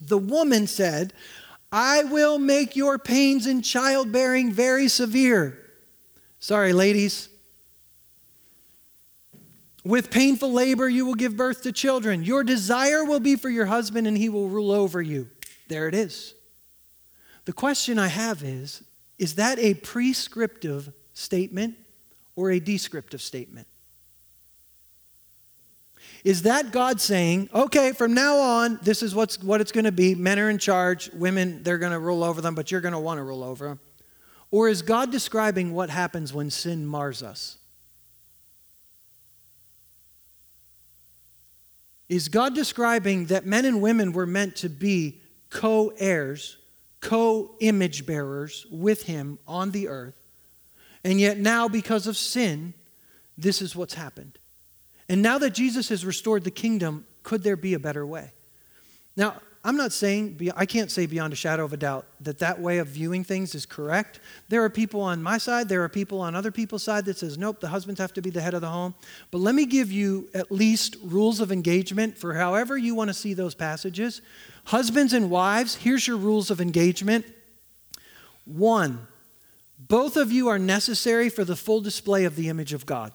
The 0.00 0.18
woman 0.18 0.66
said, 0.66 1.12
I 1.70 2.04
will 2.04 2.38
make 2.38 2.76
your 2.76 2.98
pains 2.98 3.46
in 3.46 3.62
childbearing 3.62 4.52
very 4.52 4.88
severe. 4.88 5.58
Sorry, 6.38 6.72
ladies. 6.72 7.28
With 9.84 10.10
painful 10.10 10.52
labor, 10.52 10.88
you 10.88 11.06
will 11.06 11.14
give 11.14 11.36
birth 11.36 11.62
to 11.62 11.72
children. 11.72 12.22
Your 12.22 12.44
desire 12.44 13.04
will 13.04 13.20
be 13.20 13.36
for 13.36 13.48
your 13.48 13.66
husband, 13.66 14.06
and 14.06 14.16
he 14.16 14.28
will 14.28 14.48
rule 14.48 14.70
over 14.70 15.00
you. 15.00 15.28
There 15.68 15.88
it 15.88 15.94
is. 15.94 16.34
The 17.44 17.52
question 17.52 17.98
I 17.98 18.08
have 18.08 18.42
is 18.42 18.82
is 19.18 19.34
that 19.34 19.58
a 19.58 19.74
prescriptive 19.74 20.92
statement 21.12 21.76
or 22.36 22.50
a 22.50 22.60
descriptive 22.60 23.20
statement? 23.20 23.66
Is 26.28 26.42
that 26.42 26.72
God 26.72 27.00
saying, 27.00 27.48
okay, 27.54 27.92
from 27.92 28.12
now 28.12 28.36
on, 28.36 28.78
this 28.82 29.02
is 29.02 29.14
what's, 29.14 29.42
what 29.42 29.62
it's 29.62 29.72
going 29.72 29.86
to 29.86 29.92
be? 29.92 30.14
Men 30.14 30.38
are 30.38 30.50
in 30.50 30.58
charge, 30.58 31.10
women, 31.14 31.62
they're 31.62 31.78
going 31.78 31.92
to 31.92 31.98
rule 31.98 32.22
over 32.22 32.42
them, 32.42 32.54
but 32.54 32.70
you're 32.70 32.82
going 32.82 32.92
to 32.92 32.98
want 32.98 33.16
to 33.16 33.22
rule 33.22 33.42
over 33.42 33.68
them? 33.68 33.80
Or 34.50 34.68
is 34.68 34.82
God 34.82 35.10
describing 35.10 35.72
what 35.72 35.88
happens 35.88 36.34
when 36.34 36.50
sin 36.50 36.84
mars 36.84 37.22
us? 37.22 37.56
Is 42.10 42.28
God 42.28 42.54
describing 42.54 43.24
that 43.28 43.46
men 43.46 43.64
and 43.64 43.80
women 43.80 44.12
were 44.12 44.26
meant 44.26 44.54
to 44.56 44.68
be 44.68 45.22
co 45.48 45.94
heirs, 45.96 46.58
co 47.00 47.56
image 47.60 48.04
bearers 48.04 48.66
with 48.70 49.04
Him 49.04 49.38
on 49.48 49.70
the 49.70 49.88
earth? 49.88 50.22
And 51.02 51.18
yet 51.18 51.38
now, 51.38 51.68
because 51.68 52.06
of 52.06 52.18
sin, 52.18 52.74
this 53.38 53.62
is 53.62 53.74
what's 53.74 53.94
happened. 53.94 54.37
And 55.08 55.22
now 55.22 55.38
that 55.38 55.50
Jesus 55.50 55.88
has 55.88 56.04
restored 56.04 56.44
the 56.44 56.50
kingdom, 56.50 57.06
could 57.22 57.42
there 57.42 57.56
be 57.56 57.74
a 57.74 57.78
better 57.78 58.06
way? 58.06 58.32
Now, 59.16 59.40
I'm 59.64 59.76
not 59.76 59.92
saying, 59.92 60.50
I 60.56 60.66
can't 60.66 60.90
say 60.90 61.06
beyond 61.06 61.32
a 61.32 61.36
shadow 61.36 61.64
of 61.64 61.72
a 61.72 61.76
doubt 61.76 62.06
that 62.20 62.38
that 62.38 62.60
way 62.60 62.78
of 62.78 62.86
viewing 62.86 63.24
things 63.24 63.54
is 63.54 63.66
correct. 63.66 64.20
There 64.48 64.62
are 64.62 64.70
people 64.70 65.00
on 65.00 65.22
my 65.22 65.36
side, 65.36 65.68
there 65.68 65.82
are 65.82 65.88
people 65.88 66.20
on 66.20 66.34
other 66.34 66.52
people's 66.52 66.84
side 66.84 67.04
that 67.06 67.18
says, 67.18 67.36
nope, 67.36 67.60
the 67.60 67.68
husbands 67.68 68.00
have 68.00 68.12
to 68.14 68.22
be 68.22 68.30
the 68.30 68.40
head 68.40 68.54
of 68.54 68.60
the 68.60 68.68
home. 68.68 68.94
But 69.30 69.38
let 69.38 69.54
me 69.54 69.66
give 69.66 69.90
you 69.90 70.28
at 70.32 70.52
least 70.52 70.96
rules 71.02 71.40
of 71.40 71.50
engagement 71.50 72.16
for 72.16 72.34
however 72.34 72.78
you 72.78 72.94
want 72.94 73.08
to 73.08 73.14
see 73.14 73.34
those 73.34 73.54
passages. 73.54 74.22
Husbands 74.64 75.12
and 75.12 75.28
wives, 75.28 75.74
here's 75.74 76.06
your 76.06 76.16
rules 76.16 76.50
of 76.50 76.60
engagement. 76.60 77.26
One, 78.44 79.06
both 79.78 80.16
of 80.16 80.30
you 80.30 80.48
are 80.48 80.58
necessary 80.58 81.28
for 81.28 81.44
the 81.44 81.56
full 81.56 81.80
display 81.80 82.24
of 82.24 82.36
the 82.36 82.48
image 82.48 82.72
of 82.72 82.86
God. 82.86 83.12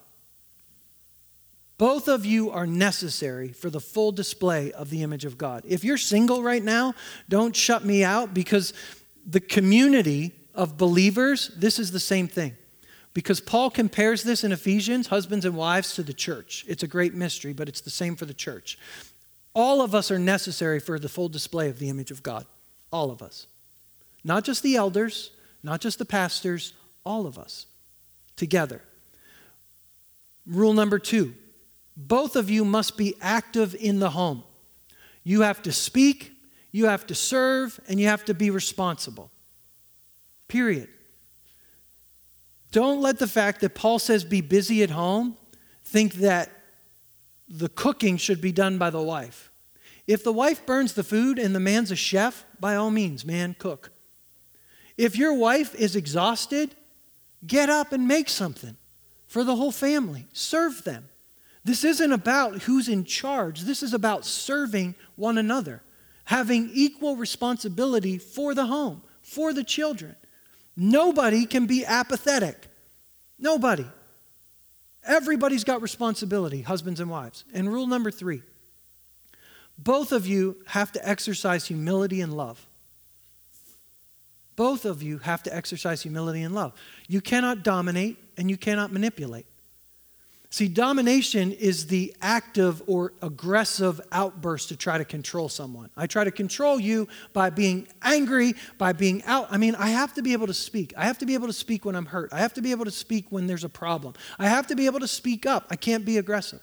Both 1.78 2.08
of 2.08 2.26
you 2.26 2.52
are 2.52 2.68
necessary 2.68 3.50
for 3.50 3.70
the 3.70 3.80
full 3.80 4.12
display 4.12 4.72
of 4.72 4.90
the 4.90 5.04
image 5.04 5.26
of 5.26 5.38
God. 5.38 5.64
If 5.68 5.84
you're 5.84 5.98
single 5.98 6.44
right 6.44 6.64
now, 6.64 6.94
don't 7.30 7.56
shut 7.56 7.84
me 7.84 8.04
out 8.04 8.34
because 8.34 8.74
the 9.26 9.40
community 9.40 10.34
of 10.54 10.78
believers, 10.78 11.52
this 11.58 11.80
is 11.80 11.92
the 11.92 12.00
same 12.00 12.28
thing. 12.28 12.56
Because 13.14 13.40
Paul 13.40 13.70
compares 13.70 14.24
this 14.24 14.44
in 14.44 14.52
Ephesians, 14.52 15.08
husbands 15.08 15.46
and 15.46 15.56
wives, 15.56 15.94
to 15.96 16.04
the 16.04 16.14
church. 16.14 16.66
It's 16.68 16.84
a 16.84 16.88
great 16.88 17.14
mystery, 17.14 17.54
but 17.54 17.70
it's 17.70 17.82
the 17.82 17.90
same 17.90 18.16
for 18.16 18.26
the 18.26 18.34
church. 18.34 18.78
All 19.54 19.82
of 19.82 19.94
us 19.94 20.10
are 20.10 20.20
necessary 20.20 20.80
for 20.80 20.98
the 20.98 21.10
full 21.10 21.30
display 21.30 21.70
of 21.70 21.80
the 21.80 21.90
image 21.90 22.12
of 22.12 22.24
God. 22.24 22.46
All 22.92 23.12
of 23.12 23.22
us. 23.22 23.48
Not 24.24 24.44
just 24.44 24.64
the 24.64 24.76
elders, 24.76 25.32
not 25.62 25.80
just 25.80 26.00
the 26.00 26.06
pastors, 26.06 26.74
all 27.04 27.28
of 27.28 27.38
us 27.38 27.68
together. 28.36 28.82
Rule 30.46 30.74
number 30.74 31.00
two 31.00 31.36
both 31.96 32.36
of 32.36 32.50
you 32.50 32.66
must 32.66 32.98
be 32.98 33.16
active 33.22 33.76
in 33.76 34.00
the 34.00 34.12
home. 34.12 34.44
You 35.24 35.42
have 35.42 35.62
to 35.64 35.72
speak, 35.72 36.34
you 36.72 36.86
have 36.86 37.06
to 37.08 37.16
serve, 37.16 37.80
and 37.88 38.00
you 38.00 38.08
have 38.08 38.26
to 38.26 38.34
be 38.34 38.50
responsible. 38.50 39.32
Period. 40.48 40.90
Don't 42.72 43.02
let 43.02 43.20
the 43.20 43.28
fact 43.28 43.62
that 43.62 43.76
Paul 43.76 44.00
says 44.00 44.24
be 44.24 44.42
busy 44.42 44.82
at 44.82 44.90
home 44.90 45.38
think 45.84 46.16
that 46.16 46.50
the 47.48 47.70
cooking 47.70 48.18
should 48.18 48.42
be 48.42 48.52
done 48.52 48.78
by 48.78 48.90
the 48.90 49.02
wife. 49.02 49.52
If 50.08 50.24
the 50.24 50.34
wife 50.34 50.66
burns 50.66 50.94
the 50.94 51.04
food 51.04 51.38
and 51.38 51.56
the 51.56 51.60
man's 51.60 51.92
a 51.92 51.96
chef, 51.96 52.46
by 52.60 52.76
all 52.76 52.90
means, 52.90 53.24
man, 53.24 53.56
cook. 53.58 53.92
If 54.98 55.16
your 55.16 55.34
wife 55.34 55.76
is 55.76 55.96
exhausted, 55.96 56.76
get 57.46 57.70
up 57.70 57.92
and 57.94 58.08
make 58.08 58.30
something 58.30 58.76
for 59.28 59.44
the 59.44 59.56
whole 59.56 59.72
family. 59.72 60.28
Serve 60.34 60.84
them. 60.84 61.10
This 61.64 61.84
isn't 61.84 62.12
about 62.12 62.64
who's 62.64 62.90
in 62.90 63.06
charge. 63.06 63.62
This 63.62 63.84
is 63.84 63.94
about 63.94 64.26
serving 64.26 64.96
one 65.16 65.38
another, 65.38 65.82
having 66.26 66.70
equal 66.74 67.16
responsibility 67.16 68.18
for 68.18 68.54
the 68.54 68.66
home, 68.66 69.02
for 69.22 69.54
the 69.54 69.64
children. 69.64 70.16
Nobody 70.76 71.46
can 71.46 71.66
be 71.66 71.86
apathetic. 71.86 72.68
Nobody. 73.40 73.86
Everybody's 75.06 75.64
got 75.64 75.82
responsibility, 75.82 76.62
husbands 76.62 77.00
and 77.00 77.10
wives. 77.10 77.44
And 77.54 77.72
rule 77.72 77.88
number 77.88 78.12
three 78.12 78.42
both 79.78 80.12
of 80.12 80.28
you 80.28 80.58
have 80.68 80.92
to 80.92 81.08
exercise 81.08 81.66
humility 81.66 82.22
and 82.22 82.36
love. 82.36 82.68
Both 84.56 84.86
of 84.86 85.02
you 85.02 85.18
have 85.20 85.42
to 85.44 85.56
exercise 85.56 86.04
humility 86.04 86.44
and 86.44 86.54
love. 86.54 86.74
You 87.08 87.22
cannot 87.22 87.64
dominate 87.64 88.18
and 88.38 88.52
you 88.52 88.58
cannot 88.58 88.92
manipulate. 88.92 89.48
See, 90.54 90.68
domination 90.68 91.52
is 91.52 91.88
the 91.88 92.14
active 92.22 92.84
or 92.86 93.14
aggressive 93.24 94.00
outburst 94.12 94.70
to 94.70 94.78
try 94.78 95.00
to 95.00 95.04
control 95.04 95.50
someone. 95.50 95.90
I 95.98 96.06
try 96.06 96.26
to 96.26 96.30
control 96.30 96.80
you 96.80 97.08
by 97.34 97.50
being 97.50 97.88
angry, 98.04 98.54
by 98.78 98.94
being 98.94 99.24
out. 99.24 99.48
I 99.50 99.58
mean, 99.58 99.74
I 99.74 99.88
have 99.88 100.14
to 100.14 100.22
be 100.22 100.32
able 100.32 100.46
to 100.46 100.54
speak. 100.54 100.94
I 100.96 101.06
have 101.06 101.18
to 101.18 101.26
be 101.26 101.34
able 101.34 101.48
to 101.48 101.54
speak 101.54 101.86
when 101.86 101.96
I'm 101.96 102.06
hurt. 102.06 102.32
I 102.32 102.38
have 102.38 102.54
to 102.54 102.62
be 102.62 102.70
able 102.70 102.86
to 102.86 102.92
speak 102.92 103.26
when 103.32 103.48
there's 103.48 103.64
a 103.64 103.70
problem. 103.70 104.14
I 104.38 104.48
have 104.48 104.68
to 104.68 104.76
be 104.76 104.86
able 104.86 105.00
to 105.00 105.08
speak 105.08 105.48
up. 105.48 105.66
I 105.72 105.76
can't 105.76 106.06
be 106.06 106.20
aggressive. 106.20 106.62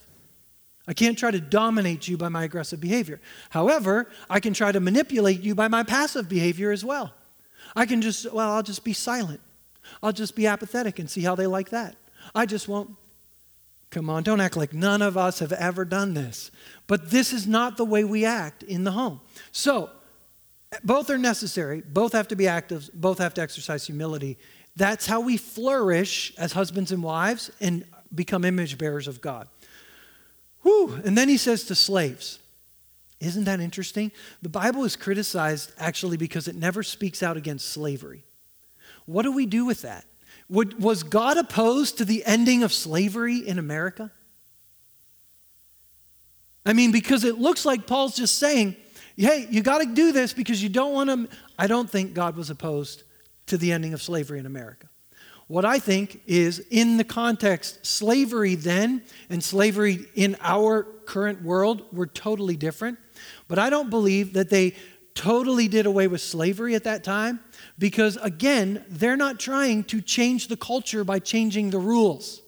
I 0.86 0.95
can't 0.95 1.18
try 1.18 1.32
to 1.32 1.41
dominate 1.41 2.07
you 2.07 2.16
by 2.16 2.28
my 2.28 2.45
aggressive 2.45 2.80
behavior. 2.80 3.20
However, 3.49 4.09
I 4.28 4.38
can 4.38 4.55
try 4.55 4.70
to 4.70 4.78
manipulate 4.78 5.41
you 5.41 5.57
by 5.57 5.66
my 5.66 5.82
passive 5.82 6.28
behavior 6.28 6.70
as 6.70 6.84
well. 6.84 7.12
I 7.74 7.86
can 7.86 8.03
just, 8.03 8.32
well, 8.32 8.53
I'll 8.53 8.62
just 8.62 8.84
be 8.84 8.93
silent. 8.93 9.41
I'll 10.01 10.12
just 10.12 10.36
be 10.36 10.47
apathetic 10.47 11.01
and 11.01 11.11
see 11.11 11.22
how 11.22 11.34
they 11.34 11.49
like 11.49 11.70
that. 11.70 11.97
I 12.36 12.47
just 12.47 12.68
won't 12.68 12.91
Come 13.91 14.09
on, 14.09 14.22
don't 14.22 14.41
act 14.41 14.57
like 14.57 14.72
none 14.72 15.03
of 15.03 15.16
us 15.16 15.41
have 15.41 15.53
ever 15.53 15.84
done 15.84 16.14
this. 16.14 16.51
But 16.86 17.11
this 17.11 17.32
is 17.32 17.47
not 17.47 17.76
the 17.76 17.84
way 17.84 18.05
we 18.05 18.24
act 18.24 18.62
in 18.62 18.84
the 18.84 18.93
home. 18.93 19.20
So, 19.51 19.91
both 20.84 21.11
are 21.11 21.18
necessary, 21.18 21.82
both 21.84 22.12
have 22.12 22.28
to 22.28 22.36
be 22.36 22.47
active, 22.47 22.88
both 22.95 23.18
have 23.18 23.34
to 23.34 23.41
exercise 23.41 23.86
humility. 23.86 24.38
That's 24.76 25.07
how 25.07 25.20
we 25.20 25.36
flourish 25.36 26.32
as 26.38 26.53
husbands 26.53 26.93
and 26.93 27.03
wives 27.03 27.51
and 27.61 27.84
become 28.14 28.45
image 28.45 28.78
bearers 28.78 29.09
of 29.09 29.20
God. 29.20 29.49
Whew. 30.62 31.01
And 31.05 31.18
then 31.18 31.28
he 31.28 31.36
says 31.36 31.64
to 31.64 31.74
slaves, 31.74 32.38
isn't 33.18 33.45
that 33.45 33.61
interesting? 33.61 34.12
The 34.41 34.49
Bible 34.49 34.84
is 34.84 34.95
criticized 34.97 35.72
actually 35.78 36.16
because 36.16 36.49
it 36.49 36.55
never 36.55 36.82
speaks 36.82 37.22
out 37.22 37.36
against 37.36 37.68
slavery. 37.68 38.24
What 39.07 39.22
do 39.22 39.32
we 39.32 39.47
do 39.47 39.66
with 39.66 39.82
that? 39.82 40.05
Would, 40.51 40.83
was 40.83 41.05
God 41.05 41.39
opposed 41.39 41.99
to 41.99 42.05
the 42.05 42.25
ending 42.27 42.65
of 42.65 42.73
slavery 42.73 43.39
in 43.39 43.59
America? 43.59 44.11
I 46.67 46.73
mean, 46.73 46.91
because 46.91 47.25
it 47.25 47.39
looks 47.39 47.65
like 47.65 47.87
Paul's 47.87 48.17
just 48.17 48.39
saying, 48.39 48.77
hey, 49.17 49.47
you 49.49 49.63
got 49.63 49.79
to 49.79 49.87
do 49.87 50.13
this 50.13 50.33
because 50.33 50.63
you 50.63 50.69
don't 50.69 50.93
want 50.93 51.09
to. 51.09 51.37
I 51.59 51.69
don't 51.69 51.89
think 51.89 52.15
God 52.15 52.37
was 52.37 52.51
opposed 52.51 53.05
to 53.47 53.57
the 53.57 53.71
ending 53.71 53.95
of 53.95 54.03
slavery 54.03 54.41
in 54.41 54.47
America. 54.47 54.89
What 55.47 55.65
I 55.65 55.79
think 55.79 56.21
is, 56.27 56.65
in 56.71 56.97
the 56.97 57.05
context, 57.05 57.85
slavery 57.87 58.57
then 58.57 59.03
and 59.29 59.43
slavery 59.43 60.07
in 60.15 60.37
our 60.41 60.83
current 61.07 61.43
world 61.43 61.85
were 61.93 62.07
totally 62.07 62.57
different. 62.57 62.99
But 63.49 63.59
I 63.59 63.71
don't 63.71 63.91
believe 63.91 64.33
that 64.35 64.51
they 64.51 64.75
totally 65.15 65.69
did 65.69 65.87
away 65.87 66.07
with 66.09 66.21
slavery 66.21 66.75
at 66.75 66.85
that 66.85 67.03
time 67.05 67.41
because, 67.81 68.18
again, 68.18 68.85
they're 68.91 69.16
not 69.16 69.41
trying 69.41 69.85
to 69.85 70.03
change 70.03 70.49
the 70.49 70.57
culture 70.57 71.03
by 71.03 71.18
changing 71.18 71.70
the 71.70 71.78
rules. 71.78 72.43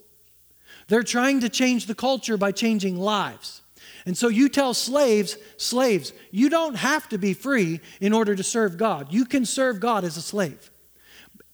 They're 0.89 1.03
trying 1.03 1.41
to 1.41 1.49
change 1.49 1.87
the 1.87 1.95
culture 1.95 2.37
by 2.37 2.53
changing 2.53 2.99
lives. 3.01 3.63
And 4.05 4.17
so 4.17 4.29
you 4.29 4.51
tell 4.51 4.75
slaves, 4.75 5.39
slaves, 5.57 6.13
you 6.33 6.51
don't 6.51 6.75
have 6.75 7.09
to 7.09 7.19
be 7.19 7.33
free 7.33 7.81
in 7.99 8.13
order 8.13 8.37
to 8.37 8.43
serve 8.43 8.77
God. 8.77 9.11
You 9.11 9.25
can 9.25 9.47
serve 9.47 9.81
God 9.81 10.05
as 10.05 10.19
a 10.19 10.23
slave. 10.23 10.71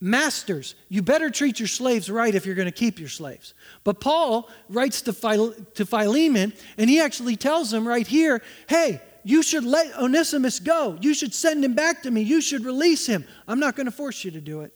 Masters, 0.00 0.74
you 0.88 1.00
better 1.00 1.30
treat 1.30 1.60
your 1.60 1.68
slaves 1.68 2.10
right 2.10 2.34
if 2.34 2.46
you're 2.46 2.56
going 2.56 2.66
to 2.66 2.72
keep 2.72 2.98
your 2.98 3.08
slaves. 3.08 3.54
But 3.84 4.00
Paul 4.00 4.50
writes 4.68 5.02
to, 5.02 5.12
Philemon, 5.12 6.52
and 6.76 6.90
he 6.90 7.00
actually 7.00 7.36
tells 7.36 7.72
him 7.72 7.86
right 7.86 8.06
here 8.06 8.42
hey, 8.68 9.00
you 9.28 9.42
should 9.42 9.64
let 9.64 9.94
Onesimus 9.98 10.58
go. 10.58 10.96
You 11.02 11.12
should 11.12 11.34
send 11.34 11.62
him 11.62 11.74
back 11.74 12.02
to 12.04 12.10
me. 12.10 12.22
You 12.22 12.40
should 12.40 12.64
release 12.64 13.04
him. 13.04 13.26
I'm 13.46 13.60
not 13.60 13.76
going 13.76 13.84
to 13.84 13.92
force 13.92 14.24
you 14.24 14.30
to 14.30 14.40
do 14.40 14.62
it. 14.62 14.72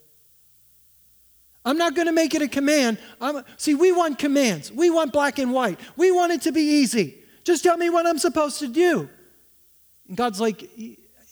I'm 1.64 1.78
not 1.78 1.94
going 1.94 2.06
to 2.06 2.12
make 2.12 2.34
it 2.34 2.42
a 2.42 2.48
command. 2.48 2.98
I'm, 3.18 3.44
see, 3.56 3.74
we 3.74 3.92
want 3.92 4.18
commands. 4.18 4.70
We 4.70 4.90
want 4.90 5.10
black 5.10 5.38
and 5.38 5.54
white. 5.54 5.80
We 5.96 6.10
want 6.10 6.32
it 6.32 6.42
to 6.42 6.52
be 6.52 6.60
easy. 6.60 7.16
Just 7.44 7.62
tell 7.62 7.78
me 7.78 7.88
what 7.88 8.06
I'm 8.06 8.18
supposed 8.18 8.58
to 8.58 8.68
do. 8.68 9.08
And 10.08 10.18
God's 10.18 10.38
like, 10.38 10.68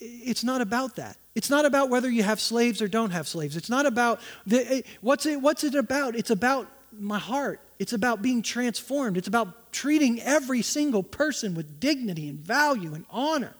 it's 0.00 0.42
not 0.42 0.62
about 0.62 0.96
that. 0.96 1.18
It's 1.34 1.50
not 1.50 1.66
about 1.66 1.90
whether 1.90 2.08
you 2.08 2.22
have 2.22 2.40
slaves 2.40 2.80
or 2.80 2.88
don't 2.88 3.10
have 3.10 3.28
slaves. 3.28 3.54
It's 3.54 3.68
not 3.68 3.84
about 3.84 4.20
the, 4.46 4.76
eh, 4.76 4.82
what's 5.02 5.26
it, 5.26 5.42
what's 5.42 5.62
it 5.62 5.74
about? 5.74 6.16
It's 6.16 6.30
about 6.30 6.68
my 6.98 7.18
heart. 7.18 7.60
It's 7.78 7.92
about 7.92 8.22
being 8.22 8.42
transformed. 8.42 9.16
It's 9.16 9.28
about 9.28 9.72
treating 9.72 10.20
every 10.20 10.62
single 10.62 11.02
person 11.02 11.54
with 11.54 11.80
dignity 11.80 12.28
and 12.28 12.38
value 12.38 12.94
and 12.94 13.04
honor. 13.10 13.54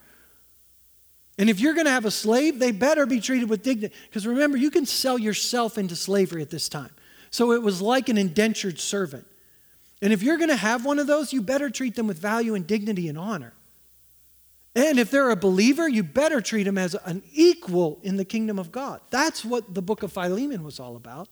And 1.39 1.49
if 1.49 1.59
you're 1.59 1.75
going 1.75 1.87
to 1.87 1.93
have 1.93 2.05
a 2.05 2.11
slave, 2.11 2.59
they 2.59 2.71
better 2.71 3.07
be 3.07 3.21
treated 3.21 3.49
with 3.49 3.63
dignity. 3.63 3.95
Because 4.09 4.27
remember, 4.27 4.59
you 4.59 4.71
can 4.71 4.85
sell 4.85 5.19
yourself 5.19 5.79
into 5.79 5.97
slavery 5.97 6.43
at 6.43 6.51
this 6.51 6.69
time. 6.69 6.91
So 7.31 7.53
it 7.53 7.63
was 7.63 7.81
like 7.81 8.09
an 8.09 8.19
indentured 8.19 8.79
servant. 8.79 9.27
And 10.03 10.13
if 10.13 10.23
you're 10.23 10.37
going 10.37 10.51
to 10.51 10.57
have 10.57 10.85
one 10.85 10.99
of 10.99 11.07
those, 11.07 11.33
you 11.33 11.41
better 11.41 11.71
treat 11.71 11.95
them 11.95 12.07
with 12.07 12.19
value 12.19 12.55
and 12.55 12.67
dignity 12.67 13.09
and 13.09 13.17
honor. 13.17 13.55
And 14.75 14.99
if 14.99 15.11
they're 15.11 15.31
a 15.31 15.37
believer, 15.37 15.89
you 15.89 16.03
better 16.03 16.41
treat 16.41 16.65
them 16.65 16.79
as 16.79 16.95
an 17.05 17.23
equal 17.33 17.99
in 18.03 18.17
the 18.17 18.25
kingdom 18.25 18.59
of 18.59 18.71
God. 18.71 19.01
That's 19.11 19.45
what 19.45 19.75
the 19.75 19.83
book 19.83 20.03
of 20.03 20.13
Philemon 20.13 20.63
was 20.63 20.79
all 20.79 20.97
about. 20.97 21.29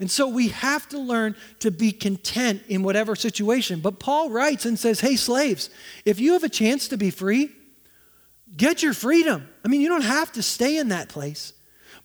And 0.00 0.10
so 0.10 0.26
we 0.26 0.48
have 0.48 0.88
to 0.88 0.98
learn 0.98 1.36
to 1.58 1.70
be 1.70 1.92
content 1.92 2.62
in 2.68 2.82
whatever 2.82 3.14
situation. 3.14 3.80
But 3.80 4.00
Paul 4.00 4.30
writes 4.30 4.64
and 4.64 4.78
says, 4.78 5.00
Hey, 5.00 5.14
slaves, 5.14 5.68
if 6.06 6.18
you 6.18 6.32
have 6.32 6.42
a 6.42 6.48
chance 6.48 6.88
to 6.88 6.96
be 6.96 7.10
free, 7.10 7.50
get 8.56 8.82
your 8.82 8.94
freedom. 8.94 9.46
I 9.62 9.68
mean, 9.68 9.82
you 9.82 9.88
don't 9.88 10.00
have 10.00 10.32
to 10.32 10.42
stay 10.42 10.78
in 10.78 10.88
that 10.88 11.10
place. 11.10 11.52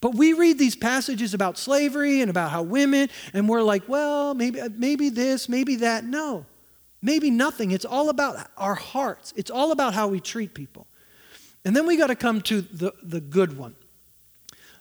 But 0.01 0.13
we 0.13 0.33
read 0.33 0.59
these 0.59 0.75
passages 0.75 1.33
about 1.33 1.57
slavery 1.57 2.19
and 2.19 2.29
about 2.29 2.51
how 2.51 2.63
women, 2.63 3.09
and 3.33 3.47
we're 3.47 3.63
like, 3.63 3.87
well, 3.87 4.33
maybe, 4.33 4.59
uh, 4.59 4.69
maybe 4.75 5.07
this, 5.07 5.47
maybe 5.47 5.77
that. 5.77 6.03
No. 6.03 6.45
Maybe 7.01 7.31
nothing. 7.31 7.71
It's 7.71 7.85
all 7.85 8.09
about 8.09 8.49
our 8.57 8.75
hearts, 8.75 9.33
it's 9.37 9.49
all 9.49 9.71
about 9.71 9.93
how 9.93 10.09
we 10.09 10.19
treat 10.19 10.53
people. 10.53 10.85
And 11.63 11.75
then 11.75 11.87
we 11.87 11.95
got 11.95 12.07
to 12.07 12.15
come 12.15 12.41
to 12.41 12.61
the, 12.61 12.93
the 13.01 13.21
good 13.21 13.57
one, 13.57 13.75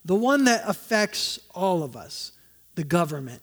the 0.04 0.16
one 0.16 0.44
that 0.44 0.64
affects 0.66 1.38
all 1.54 1.82
of 1.82 1.96
us 1.96 2.32
the 2.75 2.85
government. 2.85 3.43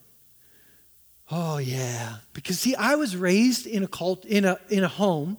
Oh, 1.30 1.58
yeah. 1.58 2.18
Because, 2.34 2.60
see, 2.60 2.76
I 2.76 2.96
was 2.96 3.16
raised 3.16 3.66
in 3.66 3.84
a, 3.84 3.88
cult, 3.88 4.26
in 4.26 4.44
a, 4.44 4.60
in 4.70 4.84
a 4.84 4.90
home 4.90 5.38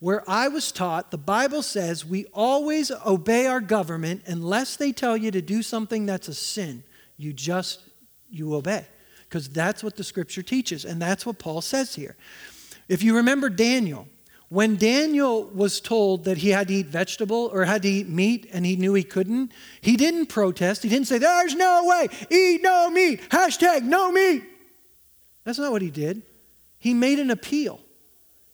where 0.00 0.28
I 0.28 0.48
was 0.48 0.72
taught 0.72 1.10
the 1.10 1.18
Bible 1.18 1.62
says 1.62 2.04
we 2.04 2.26
always 2.32 2.90
obey 3.06 3.46
our 3.46 3.60
government 3.60 4.22
unless 4.26 4.76
they 4.76 4.92
tell 4.92 5.16
you 5.16 5.30
to 5.30 5.42
do 5.42 5.62
something 5.62 6.06
that's 6.06 6.28
a 6.28 6.34
sin. 6.34 6.82
You 7.16 7.32
just, 7.32 7.80
you 8.30 8.54
obey. 8.54 8.86
Because 9.28 9.48
that's 9.48 9.82
what 9.82 9.96
the 9.96 10.04
scripture 10.04 10.42
teaches. 10.42 10.84
And 10.84 11.00
that's 11.00 11.26
what 11.26 11.38
Paul 11.38 11.60
says 11.60 11.94
here. 11.94 12.16
If 12.88 13.02
you 13.02 13.16
remember 13.16 13.50
Daniel, 13.50 14.08
when 14.48 14.76
Daniel 14.76 15.44
was 15.44 15.80
told 15.80 16.24
that 16.24 16.38
he 16.38 16.50
had 16.50 16.68
to 16.68 16.74
eat 16.74 16.86
vegetable 16.86 17.50
or 17.52 17.64
had 17.64 17.82
to 17.82 17.88
eat 17.88 18.08
meat 18.08 18.48
and 18.52 18.64
he 18.64 18.76
knew 18.76 18.94
he 18.94 19.02
couldn't, 19.02 19.52
he 19.80 19.96
didn't 19.96 20.26
protest. 20.26 20.82
He 20.82 20.88
didn't 20.88 21.06
say, 21.06 21.18
There's 21.18 21.54
no 21.54 21.84
way, 21.84 22.08
eat 22.30 22.62
no 22.62 22.88
meat, 22.88 23.28
hashtag 23.28 23.82
no 23.82 24.10
meat. 24.10 24.44
That's 25.44 25.58
not 25.58 25.72
what 25.72 25.82
he 25.82 25.90
did. 25.90 26.22
He 26.78 26.94
made 26.94 27.18
an 27.18 27.30
appeal. 27.30 27.80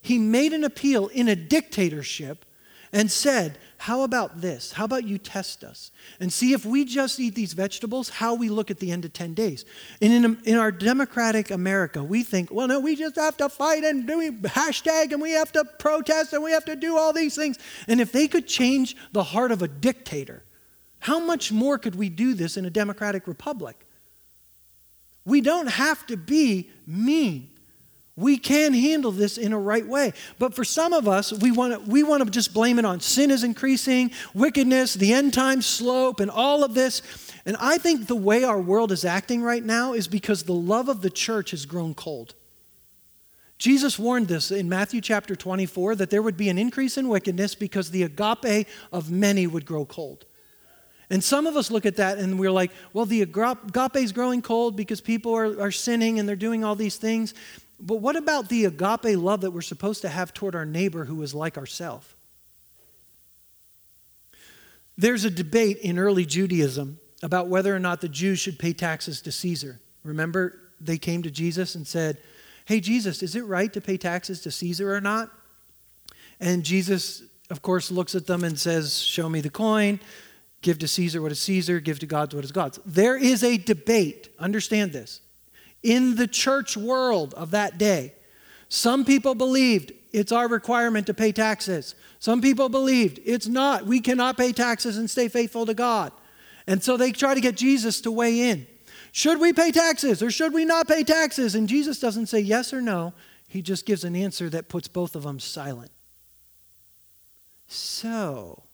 He 0.01 0.19
made 0.19 0.53
an 0.53 0.65
appeal 0.65 1.09
in 1.09 1.29
a 1.29 1.37
dictatorship 1.37 2.45
and 2.93 3.11
said, 3.11 3.59
How 3.85 4.01
about 4.01 4.41
this? 4.41 4.73
How 4.73 4.87
about 4.87 5.05
you 5.05 5.19
test 5.19 5.63
us 5.63 5.91
and 6.19 6.33
see 6.33 6.55
if 6.55 6.65
we 6.65 6.87
just 6.87 7.21
eat 7.21 7.35
these 7.35 7.53
vegetables, 7.53 8.09
how 8.09 8.35
we 8.35 8.49
look 8.49 8.71
at 8.71 8.79
the 8.79 8.91
end 8.91 9.05
of 9.05 9.13
10 9.13 9.35
days? 9.35 9.67
And 10.01 10.11
in, 10.11 10.39
in 10.45 10.57
our 10.57 10.73
democratic 10.73 11.51
America, 11.51 12.03
we 12.03 12.23
think, 12.23 12.51
Well, 12.51 12.67
no, 12.67 12.81
we 12.81 12.97
just 12.97 13.17
have 13.17 13.37
to 13.37 13.51
fight 13.51 13.85
and 13.85 14.07
do 14.07 14.33
hashtag 14.45 15.13
and 15.13 15.21
we 15.21 15.33
have 15.33 15.53
to 15.53 15.67
protest 15.79 16.33
and 16.33 16.43
we 16.43 16.53
have 16.53 16.65
to 16.65 16.77
do 16.77 16.97
all 16.97 17.13
these 17.13 17.37
things. 17.37 17.59
And 17.87 18.01
if 18.01 18.11
they 18.11 18.27
could 18.27 18.47
change 18.47 18.97
the 19.13 19.23
heart 19.23 19.53
of 19.53 19.61
a 19.61 19.69
dictator, 19.69 20.45
how 21.01 21.19
much 21.19 21.53
more 21.53 21.77
could 21.77 21.95
we 21.95 22.09
do 22.09 22.33
this 22.33 22.57
in 22.57 22.65
a 22.65 22.71
democratic 22.71 23.27
republic? 23.27 23.85
We 25.27 25.43
don't 25.43 25.69
have 25.69 26.07
to 26.07 26.17
be 26.17 26.71
mean. 26.87 27.51
We 28.17 28.37
can 28.39 28.75
handle 28.75 29.11
this 29.11 29.39
in 29.39 29.53
a 29.53 29.59
right 29.59 29.87
way. 29.87 30.13
But 30.39 30.55
for 30.55 30.65
some 30.65 30.93
of 30.93 31.09
us, 31.09 31.33
we 31.33 31.51
want 31.51 31.73
to 31.73 31.91
we 31.91 32.05
want 32.05 32.23
to 32.23 32.31
just 32.31 32.55
blame 32.55 32.79
it 32.79 32.85
on 32.85 33.01
sin 33.01 33.31
is 33.31 33.43
increasing, 33.43 34.13
wickedness, 34.35 34.95
the 34.95 35.13
end 35.13 35.35
time 35.35 35.63
slope, 35.63 36.21
and 36.21 36.31
all 36.31 36.63
of 36.63 36.75
this. 36.75 37.03
And 37.45 37.57
I 37.59 37.79
think 37.79 38.07
the 38.07 38.15
way 38.15 38.45
our 38.45 38.61
world 38.61 38.93
is 38.93 39.05
acting 39.05 39.43
right 39.43 39.65
now 39.65 39.95
is 39.95 40.07
because 40.07 40.45
the 40.45 40.55
love 40.55 40.89
of 40.89 41.03
the 41.03 41.11
church 41.11 41.51
has 41.51 41.67
grown 41.67 41.95
cold. 41.95 42.35
Jesus 43.59 43.99
warned 43.99 44.29
this 44.29 44.51
in 44.51 44.69
Matthew 44.69 45.01
chapter 45.01 45.35
24 45.35 45.97
that 45.97 46.11
there 46.11 46.23
would 46.23 46.37
be 46.37 46.49
an 46.49 46.59
increase 46.59 46.97
in 46.97 47.09
wickedness 47.09 47.55
because 47.55 47.91
the 47.91 48.03
agape 48.03 48.67
of 48.93 49.11
many 49.11 49.47
would 49.47 49.65
grow 49.65 49.85
cold. 49.85 50.27
And 51.11 51.23
some 51.23 51.47
of 51.47 51.57
us 51.57 51.71
look 51.71 51.87
at 51.87 51.97
that 51.97 52.19
and 52.19 52.39
we're 52.39 52.51
like, 52.51 52.73
well, 52.93 53.07
the 53.07 53.23
agape 53.23 53.97
is 53.97 54.13
growing 54.13 54.43
cold 54.43 54.77
because 54.77 55.01
people 55.01 55.35
are, 55.35 55.61
are 55.61 55.71
sinning 55.71 56.19
and 56.19 56.29
they're 56.29 56.35
doing 56.35 56.65
all 56.65 56.75
these 56.75 56.97
things. 56.97 57.35
But 57.85 57.97
what 57.97 58.17
about 58.17 58.49
the 58.49 58.65
agape 58.65 59.19
love 59.19 59.43
that 59.43 59.51
we're 59.51 59.61
supposed 59.61 60.01
to 60.03 60.09
have 60.09 60.33
toward 60.33 60.55
our 60.55 60.65
neighbor 60.65 61.05
who 61.05 61.23
is 61.23 61.35
like 61.35 61.59
ourselves? 61.59 62.07
There's 64.97 65.25
a 65.25 65.31
debate 65.31 65.79
in 65.79 65.99
early 65.99 66.25
Judaism 66.25 66.99
about 67.23 67.49
whether 67.49 67.77
or 67.77 67.79
not 67.79 68.01
the 68.01 68.09
Jews 68.09 68.39
should 68.39 68.59
pay 68.59 68.73
taxes 68.73 69.21
to 69.23 69.33
Caesar. 69.33 69.81
Remember, 70.03 70.61
they 70.81 70.97
came 70.97 71.23
to 71.25 71.31
Jesus 71.31 71.75
and 71.75 71.87
said, 71.87 72.19
Hey, 72.65 72.81
Jesus, 72.81 73.23
is 73.23 73.37
it 73.37 73.43
right 73.43 73.71
to 73.75 73.81
pay 73.83 73.99
taxes 73.99 74.41
to 74.43 74.51
Caesar 74.51 74.95
or 74.95 75.01
not? 75.01 75.31
And 76.41 76.65
Jesus, 76.65 77.23
of 77.51 77.61
course, 77.61 77.91
looks 77.91 78.15
at 78.15 78.27
them 78.27 78.45
and 78.45 78.59
says, 78.59 78.99
Show 78.99 79.29
me 79.29 79.43
the 79.43 79.51
coin. 79.51 80.01
Give 80.63 80.79
to 80.79 80.89
Caesar 80.89 81.21
what 81.21 81.33
is 81.33 81.41
Caesar, 81.41 81.81
give 81.81 81.99
to 81.99 82.07
God 82.07 82.33
what 82.33 82.45
is 82.45 82.53
God's. 82.53 82.81
There 82.87 83.19
is 83.19 83.45
a 83.45 83.59
debate, 83.59 84.31
understand 84.39 84.93
this, 84.93 85.21
in 85.85 86.17
the 86.17 86.27
church 86.27 86.77
world 86.77 87.35
of 87.35 87.53
that 87.53 87.79
day. 87.79 88.15
Some 88.69 89.05
people 89.05 89.37
believed 89.37 89.93
it's 90.13 90.33
our 90.33 90.49
requirement 90.49 91.07
to 91.07 91.15
pay 91.15 91.31
taxes. 91.31 91.95
Some 92.19 92.41
people 92.41 92.69
believed 92.69 93.21
it's 93.25 93.47
not. 93.47 93.87
We 93.87 94.01
cannot 94.01 94.37
pay 94.37 94.53
taxes 94.53 94.97
and 94.97 95.09
stay 95.09 95.29
faithful 95.29 95.67
to 95.67 95.75
God. 95.75 96.11
And 96.67 96.83
so 96.83 96.97
they 96.97 97.13
try 97.13 97.35
to 97.35 97.41
get 97.41 97.57
Jesus 97.57 98.01
to 98.01 98.11
weigh 98.11 98.51
in. 98.51 98.67
Should 99.13 99.39
we 99.39 99.53
pay 99.53 99.71
taxes 99.71 100.23
or 100.23 100.31
should 100.31 100.53
we 100.53 100.65
not 100.65 100.89
pay 100.89 101.05
taxes? 101.05 101.55
And 101.55 101.69
Jesus 101.69 102.01
doesn't 102.01 102.27
say 102.27 102.41
yes 102.41 102.73
or 102.73 102.81
no. 102.81 103.13
He 103.47 103.63
just 103.63 103.87
gives 103.87 104.03
an 104.03 104.17
answer 104.17 104.49
that 104.51 104.69
puts 104.69 104.89
both 104.89 105.15
of 105.15 105.23
them 105.23 105.39
silent. 105.39 105.93
So, 107.69 108.65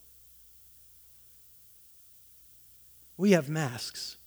we 3.17 3.31
have 3.31 3.49
masks. 3.49 4.17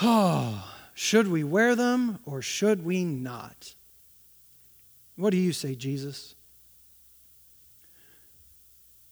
Oh, 0.00 0.72
should 0.94 1.28
we 1.28 1.44
wear 1.44 1.74
them 1.74 2.18
or 2.24 2.42
should 2.42 2.84
we 2.84 3.04
not? 3.04 3.74
What 5.16 5.30
do 5.30 5.36
you 5.38 5.52
say, 5.52 5.74
Jesus? 5.74 6.34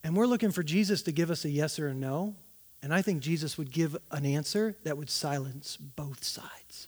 And 0.03 0.15
we're 0.15 0.27
looking 0.27 0.51
for 0.51 0.61
Jesus 0.61 1.01
to 1.03 1.11
give 1.11 1.31
us 1.31 1.45
a 1.45 1.49
yes 1.49 1.79
or 1.79 1.87
a 1.87 1.93
no. 1.93 2.35
And 2.83 2.93
I 2.93 3.01
think 3.01 3.23
Jesus 3.23 3.57
would 3.57 3.71
give 3.71 3.97
an 4.11 4.23
answer 4.23 4.75
that 4.83 4.97
would 4.97 5.09
silence 5.09 5.77
both 5.77 6.23
sides. 6.23 6.87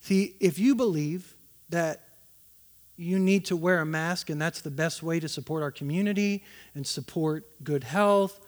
See, 0.00 0.36
if 0.38 0.58
you 0.60 0.76
believe 0.76 1.34
that 1.70 2.02
you 2.96 3.18
need 3.18 3.46
to 3.46 3.56
wear 3.56 3.80
a 3.80 3.86
mask 3.86 4.30
and 4.30 4.40
that's 4.40 4.60
the 4.60 4.70
best 4.70 5.02
way 5.02 5.18
to 5.18 5.28
support 5.28 5.64
our 5.64 5.72
community 5.72 6.44
and 6.74 6.86
support 6.86 7.44
good 7.64 7.82
health, 7.82 8.38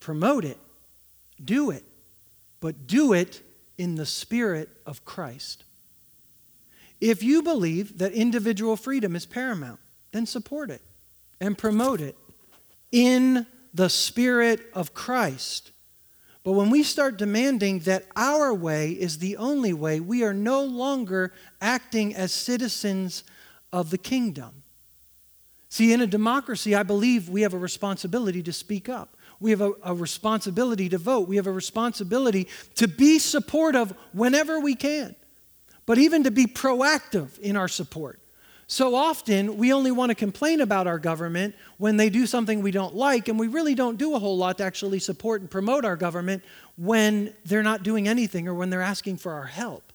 promote 0.00 0.44
it. 0.44 0.58
Do 1.44 1.70
it, 1.70 1.84
but 2.60 2.86
do 2.86 3.12
it 3.12 3.42
in 3.76 3.94
the 3.94 4.06
spirit 4.06 4.68
of 4.86 5.04
Christ. 5.04 5.64
If 7.00 7.22
you 7.22 7.42
believe 7.42 7.98
that 7.98 8.12
individual 8.12 8.76
freedom 8.76 9.14
is 9.14 9.24
paramount, 9.24 9.78
then 10.12 10.26
support 10.26 10.70
it 10.70 10.82
and 11.40 11.56
promote 11.56 12.00
it 12.00 12.16
in 12.90 13.46
the 13.72 13.88
spirit 13.88 14.66
of 14.74 14.94
Christ. 14.94 15.70
But 16.42 16.52
when 16.52 16.70
we 16.70 16.82
start 16.82 17.18
demanding 17.18 17.80
that 17.80 18.06
our 18.16 18.54
way 18.54 18.92
is 18.92 19.18
the 19.18 19.36
only 19.36 19.72
way, 19.72 20.00
we 20.00 20.24
are 20.24 20.32
no 20.32 20.64
longer 20.64 21.32
acting 21.60 22.14
as 22.14 22.32
citizens 22.32 23.22
of 23.72 23.90
the 23.90 23.98
kingdom. 23.98 24.62
See, 25.68 25.92
in 25.92 26.00
a 26.00 26.06
democracy, 26.06 26.74
I 26.74 26.82
believe 26.82 27.28
we 27.28 27.42
have 27.42 27.52
a 27.52 27.58
responsibility 27.58 28.42
to 28.42 28.52
speak 28.52 28.88
up. 28.88 29.17
We 29.40 29.50
have 29.52 29.60
a, 29.60 29.72
a, 29.82 29.94
responsibility 29.94 30.88
to 30.88 30.98
vote. 30.98 31.28
We 31.28 31.36
have 31.36 31.46
a 31.46 31.52
responsibility 31.52 32.48
to 32.74 32.88
be 32.88 33.18
supportive 33.18 33.94
whenever 34.12 34.58
we 34.58 34.74
can, 34.74 35.14
but 35.86 35.98
even 35.98 36.24
to 36.24 36.30
be 36.30 36.46
proactive 36.46 37.38
in 37.38 37.56
our 37.56 37.68
support. 37.68 38.20
So 38.70 38.94
often, 38.94 39.56
we 39.56 39.72
only 39.72 39.90
want 39.90 40.10
to 40.10 40.14
complain 40.14 40.60
about 40.60 40.86
our 40.86 40.98
government 40.98 41.54
when 41.78 41.96
they 41.96 42.10
do 42.10 42.26
something 42.26 42.60
we 42.60 42.70
don't 42.70 42.94
like, 42.94 43.28
and 43.28 43.38
we 43.38 43.46
really 43.46 43.74
don't 43.74 43.96
do 43.96 44.14
a 44.14 44.18
whole 44.18 44.36
lot 44.36 44.58
to 44.58 44.64
actually 44.64 44.98
support 44.98 45.40
and 45.40 45.50
promote 45.50 45.86
our 45.86 45.96
government 45.96 46.44
when 46.76 47.32
they're 47.46 47.62
not 47.62 47.82
doing 47.82 48.06
anything 48.06 48.46
or 48.46 48.54
when 48.54 48.68
they're 48.68 48.82
asking 48.82 49.16
for 49.16 49.32
our 49.32 49.46
help. 49.46 49.92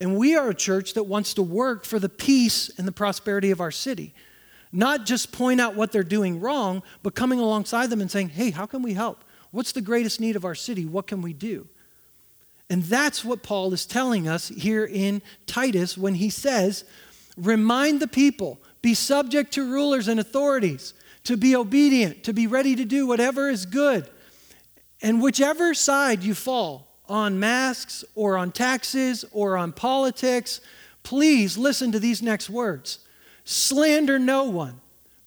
And 0.00 0.18
we 0.18 0.36
are 0.36 0.50
a 0.50 0.54
church 0.54 0.94
that 0.94 1.04
wants 1.04 1.32
to 1.34 1.42
work 1.42 1.86
for 1.86 1.98
the 1.98 2.10
peace 2.10 2.70
and 2.76 2.86
the 2.86 2.92
prosperity 2.92 3.50
of 3.50 3.62
our 3.62 3.70
city. 3.70 4.12
Not 4.76 5.06
just 5.06 5.32
point 5.32 5.58
out 5.58 5.74
what 5.74 5.90
they're 5.90 6.04
doing 6.04 6.38
wrong, 6.38 6.82
but 7.02 7.14
coming 7.14 7.40
alongside 7.40 7.88
them 7.88 8.02
and 8.02 8.10
saying, 8.10 8.28
hey, 8.28 8.50
how 8.50 8.66
can 8.66 8.82
we 8.82 8.92
help? 8.92 9.24
What's 9.50 9.72
the 9.72 9.80
greatest 9.80 10.20
need 10.20 10.36
of 10.36 10.44
our 10.44 10.54
city? 10.54 10.84
What 10.84 11.06
can 11.06 11.22
we 11.22 11.32
do? 11.32 11.66
And 12.68 12.82
that's 12.82 13.24
what 13.24 13.42
Paul 13.42 13.72
is 13.72 13.86
telling 13.86 14.28
us 14.28 14.48
here 14.48 14.84
in 14.84 15.22
Titus 15.46 15.96
when 15.96 16.16
he 16.16 16.28
says, 16.28 16.84
remind 17.38 18.00
the 18.00 18.06
people, 18.06 18.58
be 18.82 18.92
subject 18.92 19.50
to 19.54 19.64
rulers 19.64 20.08
and 20.08 20.20
authorities, 20.20 20.92
to 21.24 21.38
be 21.38 21.56
obedient, 21.56 22.22
to 22.24 22.34
be 22.34 22.46
ready 22.46 22.76
to 22.76 22.84
do 22.84 23.06
whatever 23.06 23.48
is 23.48 23.64
good. 23.64 24.10
And 25.00 25.22
whichever 25.22 25.72
side 25.72 26.22
you 26.22 26.34
fall, 26.34 26.86
on 27.08 27.40
masks 27.40 28.04
or 28.14 28.36
on 28.36 28.52
taxes 28.52 29.24
or 29.32 29.56
on 29.56 29.72
politics, 29.72 30.60
please 31.02 31.56
listen 31.56 31.92
to 31.92 31.98
these 31.98 32.20
next 32.20 32.50
words 32.50 32.98
slander 33.46 34.18
no 34.18 34.44
one, 34.44 34.80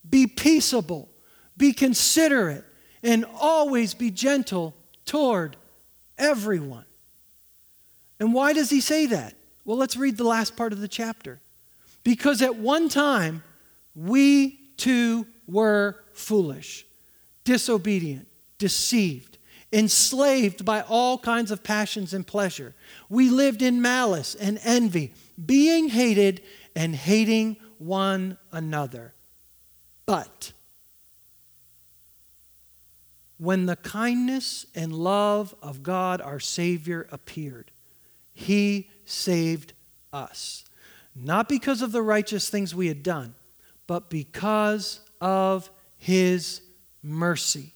be 0.08 0.28
peaceable, 0.28 1.10
be 1.58 1.74
considerate, 1.74 2.66
and 3.02 3.26
always 3.40 3.96
be 3.96 4.12
gentle 4.12 4.76
toward 5.06 5.56
everyone. 6.18 6.86
And 8.20 8.34
why 8.34 8.54
does 8.54 8.70
he 8.70 8.82
say 8.82 9.08
that? 9.08 9.34
Well, 9.66 9.78
let's 9.78 9.96
read 9.96 10.18
the 10.18 10.26
last 10.26 10.56
part 10.56 10.74
of 10.74 10.82
the 10.82 10.88
chapter. 10.88 11.40
Because 12.04 12.42
at 12.42 12.58
one 12.58 12.90
time, 12.90 13.42
we 13.96 14.60
too 14.78 15.26
were 15.48 16.04
foolish, 16.12 16.86
disobedient, 17.46 18.28
deceived, 18.58 19.38
enslaved 19.72 20.66
by 20.66 20.82
all 20.82 21.18
kinds 21.18 21.52
of 21.52 21.64
passions 21.64 22.14
and 22.14 22.28
pleasure. 22.28 22.74
We 23.08 23.30
lived 23.30 23.62
in 23.62 23.82
malice 23.82 24.36
and 24.36 24.60
envy, 24.64 25.14
being 25.44 25.90
hated 25.90 26.42
and 26.76 26.96
hating 26.96 27.58
one 27.80 28.38
another. 28.52 29.14
But 30.06 30.54
when 33.38 33.66
the 33.66 33.78
kindness 33.78 34.66
and 34.76 34.94
love 34.94 35.56
of 35.62 35.82
God 35.82 36.22
our 36.22 36.40
Savior 36.40 37.08
appeared, 37.12 37.72
He 38.34 38.90
saved 39.06 39.74
us. 40.12 40.66
Not 41.16 41.50
because 41.50 41.82
of 41.82 41.92
the 41.92 42.02
righteous 42.02 42.50
things 42.50 42.76
we 42.76 42.88
had 42.88 43.02
done, 43.02 43.34
but 43.88 44.10
because 44.10 45.00
of 45.22 45.70
His 45.98 46.62
mercy. 47.02 47.74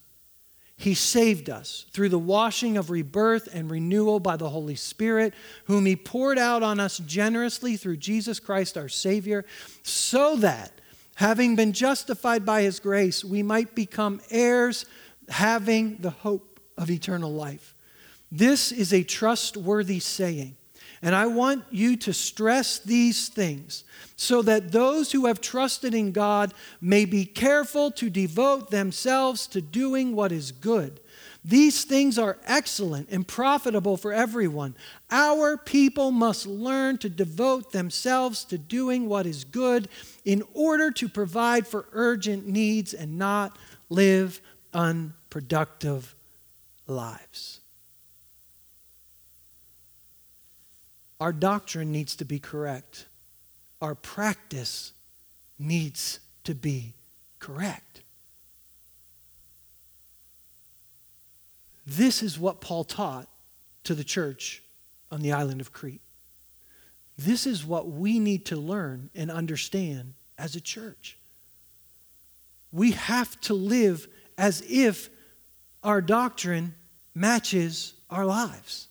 He 0.84 0.96
saved 0.96 1.50
us 1.50 1.86
through 1.92 2.10
the 2.10 2.20
washing 2.20 2.76
of 2.76 2.90
rebirth 2.90 3.48
and 3.54 3.72
renewal 3.72 4.20
by 4.20 4.36
the 4.36 4.50
Holy 4.50 4.76
Spirit, 4.76 5.34
whom 5.64 5.86
He 5.86 5.96
poured 5.96 6.38
out 6.38 6.62
on 6.62 6.78
us 6.78 6.98
generously 6.98 7.78
through 7.78 7.96
Jesus 7.96 8.38
Christ 8.38 8.78
our 8.78 8.90
Savior, 8.90 9.46
so 9.82 10.36
that, 10.36 10.74
having 11.16 11.56
been 11.56 11.72
justified 11.72 12.46
by 12.46 12.64
His 12.64 12.82
grace, 12.82 13.24
we 13.24 13.42
might 13.42 13.76
become 13.76 14.20
heirs 14.30 14.86
having 15.30 16.00
the 16.02 16.10
hope 16.10 16.60
of 16.78 16.92
eternal 16.92 17.32
life. 17.32 17.74
This 18.30 18.74
is 18.74 18.92
a 18.92 19.04
trustworthy 19.04 20.02
saying. 20.02 20.58
And 21.04 21.14
I 21.14 21.26
want 21.26 21.66
you 21.70 21.98
to 21.98 22.14
stress 22.14 22.80
these 22.80 23.28
things 23.28 23.84
so 24.16 24.42
that 24.44 24.72
those 24.72 25.12
who 25.12 25.26
have 25.26 25.42
trusted 25.42 25.94
in 25.94 26.14
God 26.14 26.54
may 26.80 27.04
be 27.04 27.26
careful 27.26 27.92
to 27.92 28.10
devote 28.10 28.72
themselves 28.72 29.46
to 29.48 29.62
doing 29.62 30.16
what 30.16 30.32
is 30.32 30.54
good. 30.54 31.02
These 31.44 31.84
things 31.84 32.18
are 32.18 32.38
excellent 32.46 33.10
and 33.12 33.28
profitable 33.28 33.98
for 33.98 34.14
everyone. 34.14 34.78
Our 35.12 35.58
people 35.58 36.12
must 36.12 36.48
learn 36.48 36.98
to 37.00 37.10
devote 37.10 37.74
themselves 37.74 38.46
to 38.46 38.58
doing 38.58 39.10
what 39.10 39.26
is 39.26 39.44
good 39.44 39.90
in 40.24 40.42
order 40.54 40.90
to 40.92 41.10
provide 41.10 41.68
for 41.68 41.86
urgent 41.92 42.48
needs 42.48 42.94
and 42.94 43.18
not 43.18 43.58
live 43.90 44.40
unproductive 44.74 46.16
lives. 46.88 47.60
Our 51.24 51.32
doctrine 51.32 51.94
needs 51.94 52.18
to 52.18 52.26
be 52.26 52.38
correct. 52.38 53.06
Our 53.82 53.96
practice 53.96 54.92
needs 55.58 56.20
to 56.44 56.54
be 56.54 56.96
correct. 57.40 58.02
This 61.88 62.22
is 62.22 62.38
what 62.38 62.60
Paul 62.60 62.84
taught 62.84 63.30
to 63.86 63.96
the 63.96 64.04
church 64.04 64.64
on 65.14 65.22
the 65.22 65.32
island 65.32 65.62
of 65.62 65.72
Crete. 65.72 66.02
This 67.18 67.48
is 67.48 67.66
what 67.66 67.90
we 67.90 68.20
need 68.20 68.46
to 68.48 68.58
learn 68.58 69.10
and 69.16 69.32
understand 69.32 70.16
as 70.38 70.58
a 70.58 70.62
church. 70.62 71.18
We 72.74 72.92
have 72.92 73.40
to 73.44 73.54
live 73.54 74.10
as 74.38 74.62
if 74.68 75.10
our 75.86 76.02
doctrine 76.02 76.76
matches 77.16 77.94
our 78.10 78.26
lives. 78.26 78.90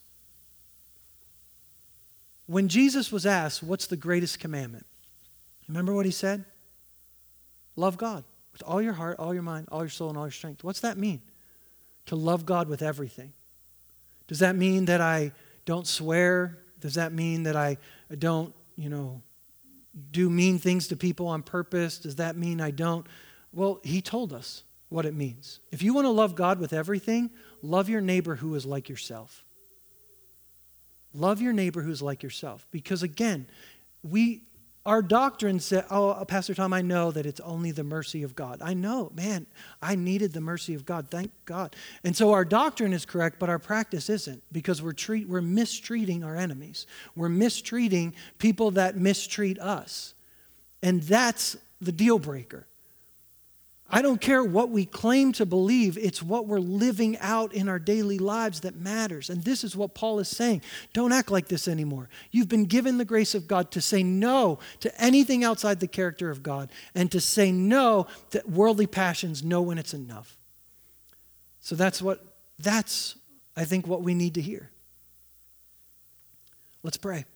When 2.46 2.68
Jesus 2.68 3.12
was 3.12 3.26
asked, 3.26 3.62
What's 3.62 3.86
the 3.86 3.96
greatest 3.96 4.38
commandment? 4.40 4.86
Remember 5.68 5.94
what 5.94 6.06
he 6.06 6.12
said? 6.12 6.44
Love 7.76 7.96
God 7.96 8.24
with 8.52 8.62
all 8.64 8.82
your 8.82 8.92
heart, 8.92 9.18
all 9.18 9.32
your 9.32 9.42
mind, 9.42 9.68
all 9.72 9.80
your 9.80 9.88
soul, 9.88 10.10
and 10.10 10.18
all 10.18 10.26
your 10.26 10.32
strength. 10.32 10.62
What's 10.62 10.80
that 10.80 10.98
mean? 10.98 11.22
To 12.06 12.16
love 12.16 12.44
God 12.44 12.68
with 12.68 12.82
everything. 12.82 13.32
Does 14.26 14.40
that 14.40 14.56
mean 14.56 14.86
that 14.86 15.00
I 15.00 15.32
don't 15.64 15.86
swear? 15.86 16.58
Does 16.80 16.94
that 16.94 17.12
mean 17.12 17.44
that 17.44 17.56
I 17.56 17.78
don't, 18.18 18.54
you 18.76 18.88
know, 18.88 19.22
do 20.10 20.28
mean 20.28 20.58
things 20.58 20.88
to 20.88 20.96
people 20.96 21.26
on 21.26 21.42
purpose? 21.42 21.98
Does 21.98 22.16
that 22.16 22.36
mean 22.36 22.60
I 22.60 22.70
don't? 22.70 23.06
Well, 23.52 23.80
he 23.82 24.00
told 24.02 24.32
us 24.32 24.64
what 24.88 25.06
it 25.06 25.14
means. 25.14 25.60
If 25.70 25.82
you 25.82 25.94
want 25.94 26.06
to 26.06 26.10
love 26.10 26.34
God 26.34 26.58
with 26.58 26.72
everything, 26.72 27.30
love 27.62 27.88
your 27.88 28.00
neighbor 28.00 28.36
who 28.36 28.54
is 28.54 28.66
like 28.66 28.88
yourself. 28.88 29.44
Love 31.14 31.40
your 31.40 31.52
neighbor 31.52 31.82
who's 31.82 32.02
like 32.02 32.22
yourself. 32.22 32.66
Because 32.70 33.02
again, 33.02 33.46
we 34.02 34.42
our 34.84 35.00
doctrine 35.00 35.60
said, 35.60 35.84
Oh, 35.90 36.10
uh, 36.10 36.24
Pastor 36.24 36.54
Tom, 36.54 36.72
I 36.72 36.82
know 36.82 37.12
that 37.12 37.24
it's 37.24 37.40
only 37.40 37.70
the 37.70 37.84
mercy 37.84 38.24
of 38.24 38.34
God. 38.34 38.60
I 38.62 38.74
know, 38.74 39.12
man, 39.14 39.46
I 39.80 39.94
needed 39.94 40.32
the 40.32 40.40
mercy 40.40 40.74
of 40.74 40.84
God. 40.84 41.08
Thank 41.08 41.30
God. 41.44 41.76
And 42.02 42.16
so 42.16 42.32
our 42.32 42.44
doctrine 42.44 42.92
is 42.92 43.06
correct, 43.06 43.38
but 43.38 43.48
our 43.48 43.60
practice 43.60 44.10
isn't 44.10 44.42
because 44.50 44.82
we're, 44.82 44.92
treat, 44.92 45.28
we're 45.28 45.40
mistreating 45.40 46.24
our 46.24 46.36
enemies. 46.36 46.86
We're 47.14 47.28
mistreating 47.28 48.14
people 48.38 48.72
that 48.72 48.96
mistreat 48.96 49.60
us. 49.60 50.14
And 50.82 51.02
that's 51.02 51.56
the 51.80 51.92
deal 51.92 52.18
breaker. 52.18 52.66
I 53.94 54.00
don't 54.00 54.22
care 54.22 54.42
what 54.42 54.70
we 54.70 54.86
claim 54.86 55.32
to 55.32 55.44
believe, 55.44 55.98
it's 55.98 56.22
what 56.22 56.46
we're 56.46 56.58
living 56.58 57.18
out 57.18 57.52
in 57.52 57.68
our 57.68 57.78
daily 57.78 58.18
lives 58.18 58.60
that 58.60 58.74
matters. 58.74 59.28
And 59.28 59.44
this 59.44 59.62
is 59.62 59.76
what 59.76 59.94
Paul 59.94 60.18
is 60.18 60.28
saying. 60.28 60.62
Don't 60.94 61.12
act 61.12 61.30
like 61.30 61.48
this 61.48 61.68
anymore. 61.68 62.08
You've 62.30 62.48
been 62.48 62.64
given 62.64 62.96
the 62.96 63.04
grace 63.04 63.34
of 63.34 63.46
God 63.46 63.70
to 63.72 63.82
say 63.82 64.02
no 64.02 64.58
to 64.80 65.00
anything 65.00 65.44
outside 65.44 65.78
the 65.78 65.86
character 65.86 66.30
of 66.30 66.42
God 66.42 66.70
and 66.94 67.12
to 67.12 67.20
say 67.20 67.52
no 67.52 68.06
to 68.30 68.42
worldly 68.48 68.86
passions, 68.86 69.44
know 69.44 69.60
when 69.60 69.76
it's 69.76 69.92
enough. 69.92 70.38
So 71.60 71.74
that's 71.74 72.00
what, 72.00 72.24
that's, 72.58 73.16
I 73.54 73.66
think, 73.66 73.86
what 73.86 74.02
we 74.02 74.14
need 74.14 74.34
to 74.34 74.40
hear. 74.40 74.70
Let's 76.82 76.96
pray. 76.96 77.26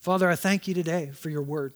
Father, 0.00 0.28
I 0.28 0.36
thank 0.36 0.68
you 0.68 0.74
today 0.74 1.10
for 1.14 1.30
your 1.30 1.42
word. 1.42 1.72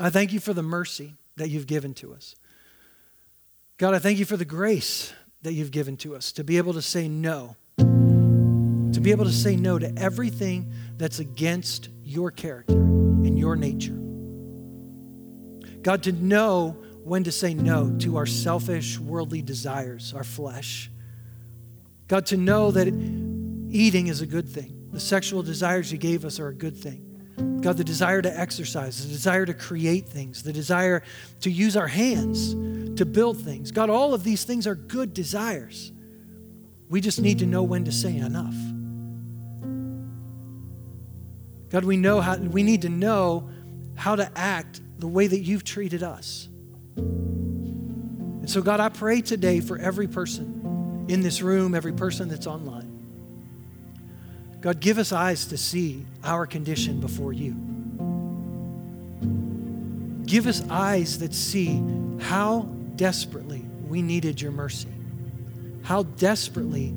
I 0.00 0.10
thank 0.10 0.32
you 0.32 0.40
for 0.40 0.52
the 0.52 0.62
mercy 0.62 1.14
that 1.36 1.48
you've 1.50 1.66
given 1.66 1.94
to 1.94 2.14
us. 2.14 2.34
God, 3.76 3.94
I 3.94 3.98
thank 3.98 4.18
you 4.18 4.24
for 4.24 4.36
the 4.36 4.44
grace 4.44 5.12
that 5.42 5.52
you've 5.52 5.70
given 5.70 5.96
to 5.98 6.16
us 6.16 6.32
to 6.32 6.44
be 6.44 6.58
able 6.58 6.72
to 6.74 6.82
say 6.82 7.08
no, 7.08 7.56
to 7.78 9.00
be 9.00 9.10
able 9.10 9.24
to 9.24 9.32
say 9.32 9.56
no 9.56 9.78
to 9.78 9.92
everything 9.96 10.72
that's 10.96 11.18
against 11.18 11.88
your 12.02 12.30
character 12.30 12.74
and 12.74 13.38
your 13.38 13.56
nature. 13.56 13.98
God, 15.82 16.02
to 16.04 16.12
know 16.12 16.76
when 17.02 17.24
to 17.24 17.32
say 17.32 17.52
no 17.52 17.94
to 17.98 18.16
our 18.16 18.26
selfish, 18.26 18.98
worldly 18.98 19.42
desires, 19.42 20.14
our 20.14 20.24
flesh. 20.24 20.90
God, 22.08 22.26
to 22.26 22.36
know 22.36 22.70
that 22.70 22.88
eating 22.88 24.06
is 24.06 24.22
a 24.22 24.26
good 24.26 24.48
thing. 24.48 24.88
The 24.92 25.00
sexual 25.00 25.42
desires 25.42 25.92
you 25.92 25.98
gave 25.98 26.24
us 26.24 26.40
are 26.40 26.48
a 26.48 26.54
good 26.54 26.76
thing. 26.76 27.03
God, 27.36 27.76
the 27.76 27.84
desire 27.84 28.22
to 28.22 28.38
exercise, 28.38 29.02
the 29.02 29.12
desire 29.12 29.46
to 29.46 29.54
create 29.54 30.08
things, 30.08 30.42
the 30.42 30.52
desire 30.52 31.02
to 31.40 31.50
use 31.50 31.76
our 31.76 31.88
hands 31.88 32.54
to 32.96 33.04
build 33.04 33.38
things. 33.38 33.70
God, 33.70 33.90
all 33.90 34.14
of 34.14 34.22
these 34.22 34.44
things 34.44 34.66
are 34.66 34.74
good 34.74 35.14
desires. 35.14 35.92
We 36.88 37.00
just 37.00 37.20
need 37.20 37.40
to 37.40 37.46
know 37.46 37.62
when 37.62 37.84
to 37.84 37.92
say 37.92 38.16
enough. 38.16 38.54
God, 41.70 41.84
we 41.84 41.96
know 41.96 42.20
how 42.20 42.36
we 42.36 42.62
need 42.62 42.82
to 42.82 42.88
know 42.88 43.50
how 43.96 44.14
to 44.14 44.30
act 44.36 44.80
the 44.98 45.08
way 45.08 45.26
that 45.26 45.40
you've 45.40 45.64
treated 45.64 46.02
us. 46.02 46.48
And 46.96 48.48
so, 48.48 48.62
God, 48.62 48.78
I 48.78 48.90
pray 48.90 49.22
today 49.22 49.60
for 49.60 49.78
every 49.78 50.06
person 50.06 51.06
in 51.08 51.22
this 51.22 51.42
room, 51.42 51.74
every 51.74 51.92
person 51.92 52.28
that's 52.28 52.46
online. 52.46 52.93
God, 54.64 54.80
give 54.80 54.96
us 54.96 55.12
eyes 55.12 55.44
to 55.48 55.58
see 55.58 56.06
our 56.24 56.46
condition 56.46 56.98
before 56.98 57.34
you. 57.34 57.54
Give 60.24 60.46
us 60.46 60.66
eyes 60.70 61.18
that 61.18 61.34
see 61.34 61.82
how 62.18 62.62
desperately 62.96 63.62
we 63.86 64.00
needed 64.00 64.40
your 64.40 64.52
mercy, 64.52 64.88
how 65.82 66.04
desperately 66.04 66.94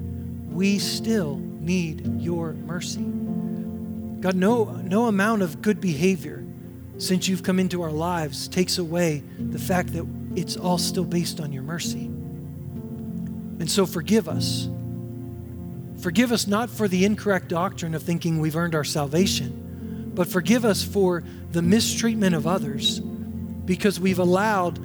we 0.49 0.79
still 0.79 1.39
need 1.59 2.21
your 2.21 2.53
mercy. 2.53 3.03
God, 4.21 4.37
no, 4.37 4.63
no 4.85 5.07
amount 5.07 5.41
of 5.41 5.61
good 5.61 5.81
behavior 5.81 6.45
since 6.97 7.27
you've 7.27 7.43
come 7.43 7.59
into 7.59 7.81
our 7.81 7.91
lives 7.91 8.47
takes 8.47 8.77
away 8.77 9.21
the 9.37 9.59
fact 9.59 9.91
that 9.91 10.07
it's 10.37 10.55
all 10.55 10.77
still 10.77 11.03
based 11.03 11.41
on 11.41 11.51
your 11.51 11.63
mercy. 11.63 12.05
And 13.59 13.69
so 13.69 13.85
forgive 13.85 14.29
us. 14.29 14.69
Forgive 15.99 16.31
us 16.31 16.47
not 16.47 16.69
for 16.69 16.87
the 16.87 17.05
incorrect 17.05 17.47
doctrine 17.47 17.95
of 17.95 18.03
thinking 18.03 18.39
we've 18.39 18.55
earned 18.55 18.75
our 18.75 18.83
salvation, 18.83 20.11
but 20.13 20.27
forgive 20.27 20.63
us 20.63 20.83
for 20.83 21.23
the 21.51 21.61
mistreatment 21.61 22.35
of 22.35 22.45
others 22.45 22.99
because 22.99 23.99
we've 23.99 24.19
allowed 24.19 24.79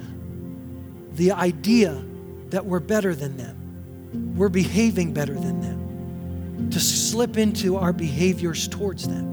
the 1.16 1.32
idea 1.32 2.02
that 2.48 2.64
we're 2.64 2.80
better 2.80 3.14
than 3.14 3.36
them, 3.36 4.34
we're 4.36 4.48
behaving 4.48 5.12
better 5.12 5.34
than 5.34 5.60
them, 5.60 6.70
to 6.70 6.80
slip 6.80 7.36
into 7.36 7.76
our 7.76 7.92
behaviors 7.92 8.66
towards 8.68 9.06
them. 9.06 9.30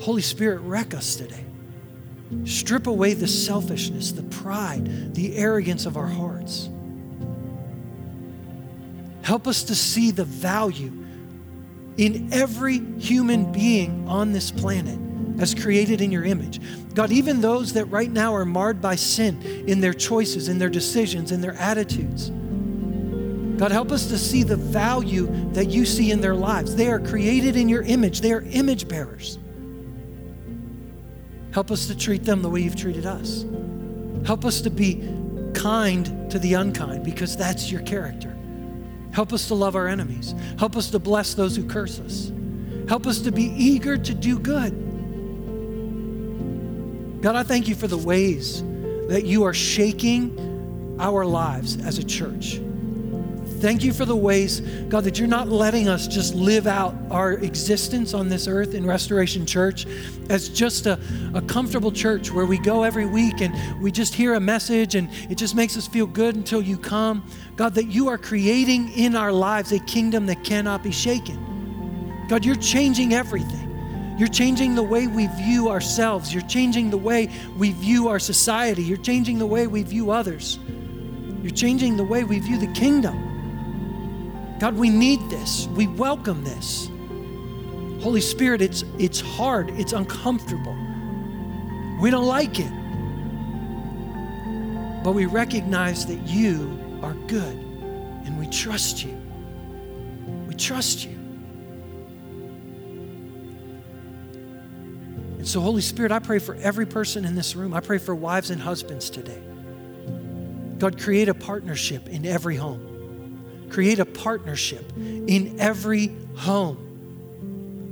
Holy 0.00 0.22
Spirit, 0.22 0.60
wreck 0.60 0.94
us 0.94 1.16
today. 1.16 1.44
Strip 2.44 2.86
away 2.86 3.14
the 3.14 3.26
selfishness, 3.26 4.12
the 4.12 4.22
pride, 4.22 5.14
the 5.14 5.36
arrogance 5.36 5.84
of 5.84 5.96
our 5.96 6.06
hearts. 6.06 6.68
Help 9.22 9.46
us 9.46 9.64
to 9.64 9.74
see 9.74 10.10
the 10.10 10.24
value 10.24 10.92
in 11.96 12.32
every 12.32 12.78
human 12.98 13.52
being 13.52 14.08
on 14.08 14.32
this 14.32 14.50
planet 14.50 14.98
as 15.40 15.54
created 15.54 16.00
in 16.00 16.10
your 16.10 16.24
image. 16.24 16.60
God, 16.94 17.12
even 17.12 17.40
those 17.40 17.72
that 17.74 17.86
right 17.86 18.10
now 18.10 18.34
are 18.34 18.44
marred 18.44 18.80
by 18.80 18.96
sin 18.96 19.42
in 19.66 19.80
their 19.80 19.94
choices, 19.94 20.48
in 20.48 20.58
their 20.58 20.68
decisions, 20.68 21.32
in 21.32 21.40
their 21.40 21.54
attitudes. 21.54 22.30
God, 23.58 23.72
help 23.72 23.92
us 23.92 24.06
to 24.08 24.18
see 24.18 24.42
the 24.42 24.56
value 24.56 25.26
that 25.52 25.66
you 25.66 25.84
see 25.84 26.10
in 26.10 26.20
their 26.20 26.34
lives. 26.34 26.74
They 26.74 26.88
are 26.88 26.98
created 26.98 27.56
in 27.56 27.68
your 27.68 27.82
image, 27.82 28.20
they 28.20 28.32
are 28.32 28.42
image 28.42 28.88
bearers. 28.88 29.38
Help 31.52 31.70
us 31.70 31.86
to 31.88 31.96
treat 31.96 32.24
them 32.24 32.42
the 32.42 32.48
way 32.48 32.60
you've 32.60 32.76
treated 32.76 33.06
us. 33.06 33.44
Help 34.24 34.44
us 34.44 34.60
to 34.62 34.70
be 34.70 35.06
kind 35.52 36.30
to 36.30 36.38
the 36.38 36.54
unkind 36.54 37.04
because 37.04 37.36
that's 37.36 37.70
your 37.70 37.82
character. 37.82 38.36
Help 39.12 39.32
us 39.32 39.48
to 39.48 39.54
love 39.54 39.74
our 39.76 39.88
enemies. 39.88 40.34
Help 40.58 40.76
us 40.76 40.90
to 40.90 40.98
bless 40.98 41.34
those 41.34 41.56
who 41.56 41.66
curse 41.66 41.98
us. 42.00 42.32
Help 42.88 43.06
us 43.06 43.20
to 43.20 43.32
be 43.32 43.44
eager 43.44 43.96
to 43.96 44.14
do 44.14 44.38
good. 44.38 44.72
God, 47.22 47.36
I 47.36 47.42
thank 47.42 47.68
you 47.68 47.74
for 47.74 47.86
the 47.86 47.98
ways 47.98 48.62
that 49.08 49.24
you 49.24 49.44
are 49.44 49.54
shaking 49.54 50.96
our 51.00 51.26
lives 51.26 51.76
as 51.84 51.98
a 51.98 52.04
church. 52.04 52.60
Thank 53.60 53.84
you 53.84 53.92
for 53.92 54.06
the 54.06 54.16
ways, 54.16 54.60
God, 54.88 55.04
that 55.04 55.18
you're 55.18 55.28
not 55.28 55.48
letting 55.48 55.86
us 55.86 56.08
just 56.08 56.34
live 56.34 56.66
out 56.66 56.94
our 57.10 57.32
existence 57.32 58.14
on 58.14 58.30
this 58.30 58.48
earth 58.48 58.72
in 58.72 58.86
Restoration 58.86 59.44
Church 59.44 59.84
as 60.30 60.48
just 60.48 60.86
a, 60.86 60.98
a 61.34 61.42
comfortable 61.42 61.92
church 61.92 62.30
where 62.30 62.46
we 62.46 62.56
go 62.56 62.84
every 62.84 63.04
week 63.04 63.42
and 63.42 63.82
we 63.82 63.92
just 63.92 64.14
hear 64.14 64.32
a 64.32 64.40
message 64.40 64.94
and 64.94 65.10
it 65.28 65.34
just 65.34 65.54
makes 65.54 65.76
us 65.76 65.86
feel 65.86 66.06
good 66.06 66.36
until 66.36 66.62
you 66.62 66.78
come. 66.78 67.22
God, 67.56 67.74
that 67.74 67.88
you 67.88 68.08
are 68.08 68.16
creating 68.16 68.92
in 68.94 69.14
our 69.14 69.30
lives 69.30 69.72
a 69.72 69.78
kingdom 69.80 70.24
that 70.24 70.42
cannot 70.42 70.82
be 70.82 70.90
shaken. 70.90 72.24
God, 72.30 72.46
you're 72.46 72.56
changing 72.56 73.12
everything. 73.12 74.16
You're 74.18 74.28
changing 74.28 74.74
the 74.74 74.82
way 74.82 75.06
we 75.06 75.26
view 75.26 75.68
ourselves. 75.68 76.32
You're 76.32 76.48
changing 76.48 76.88
the 76.88 76.96
way 76.96 77.28
we 77.58 77.72
view 77.72 78.08
our 78.08 78.18
society. 78.18 78.82
You're 78.82 78.96
changing 78.96 79.38
the 79.38 79.46
way 79.46 79.66
we 79.66 79.82
view 79.82 80.12
others. 80.12 80.58
You're 81.42 81.52
changing 81.52 81.98
the 81.98 82.04
way 82.04 82.24
we 82.24 82.38
view 82.38 82.58
the 82.58 82.72
kingdom. 82.72 83.29
God, 84.60 84.76
we 84.76 84.90
need 84.90 85.20
this. 85.30 85.66
We 85.68 85.86
welcome 85.86 86.44
this. 86.44 86.90
Holy 88.02 88.20
Spirit, 88.20 88.60
it's, 88.60 88.84
it's 88.98 89.18
hard, 89.18 89.70
it's 89.70 89.94
uncomfortable. 89.94 90.76
We 91.98 92.10
don't 92.10 92.26
like 92.26 92.60
it. 92.60 92.70
But 95.02 95.12
we 95.12 95.24
recognize 95.24 96.04
that 96.06 96.26
you 96.26 96.78
are 97.02 97.14
good 97.26 97.56
and 97.56 98.38
we 98.38 98.46
trust 98.48 99.02
you. 99.02 99.18
We 100.46 100.54
trust 100.54 101.06
you. 101.06 101.16
And 105.38 105.48
so, 105.48 105.62
Holy 105.62 105.80
Spirit, 105.80 106.12
I 106.12 106.18
pray 106.18 106.38
for 106.38 106.54
every 106.56 106.84
person 106.84 107.24
in 107.24 107.34
this 107.34 107.56
room. 107.56 107.72
I 107.72 107.80
pray 107.80 107.96
for 107.96 108.14
wives 108.14 108.50
and 108.50 108.60
husbands 108.60 109.08
today. 109.08 109.40
God, 110.76 111.00
create 111.00 111.30
a 111.30 111.34
partnership 111.34 112.10
in 112.10 112.26
every 112.26 112.56
home 112.56 112.89
create 113.70 113.98
a 113.98 114.04
partnership 114.04 114.92
in 114.96 115.56
every 115.58 116.10
home 116.36 116.86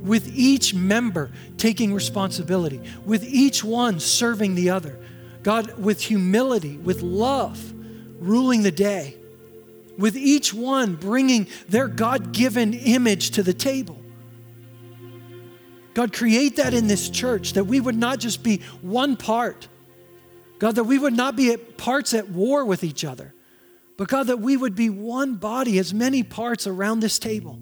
with 0.03 0.31
each 0.35 0.75
member 0.75 1.31
taking 1.57 1.93
responsibility, 1.93 2.81
with 3.05 3.25
each 3.25 3.63
one 3.63 4.01
serving 4.01 4.55
the 4.55 4.71
other. 4.71 4.99
God, 5.43 5.79
with 5.79 6.01
humility, 6.01 6.77
with 6.79 7.03
love, 7.03 7.73
ruling 8.19 8.63
the 8.63 8.71
day, 8.71 9.17
with 9.97 10.17
each 10.17 10.53
one 10.53 10.95
bringing 10.95 11.47
their 11.69 11.89
God 11.89 12.33
given 12.33 12.75
image 12.75 13.31
to 13.33 13.43
the 13.43 13.55
table. 13.55 13.99
God, 15.95 16.13
create 16.13 16.57
that 16.57 16.75
in 16.75 16.87
this 16.87 17.11
church 17.11 17.55
that 17.55 17.65
we 17.65 17.81
would 17.81 17.97
not 17.97 18.19
just 18.19 18.43
be 18.43 18.59
one 18.83 19.17
part. 19.17 19.69
God, 20.59 20.77
that 20.77 20.85
we 20.85 20.99
would 20.99 21.15
not 21.15 21.37
be 21.37 21.53
at 21.53 21.77
parts 21.77 22.15
at 22.15 22.29
war 22.29 22.65
with 22.65 22.85
each 22.85 23.05
other, 23.05 23.35
but 23.99 24.07
God, 24.07 24.29
that 24.29 24.39
we 24.39 24.57
would 24.57 24.77
be 24.77 24.89
one 24.89 25.35
body, 25.35 25.79
as 25.81 25.93
many 25.93 26.23
parts 26.23 26.69
around 26.69 27.01
this 27.01 27.19
table. 27.19 27.59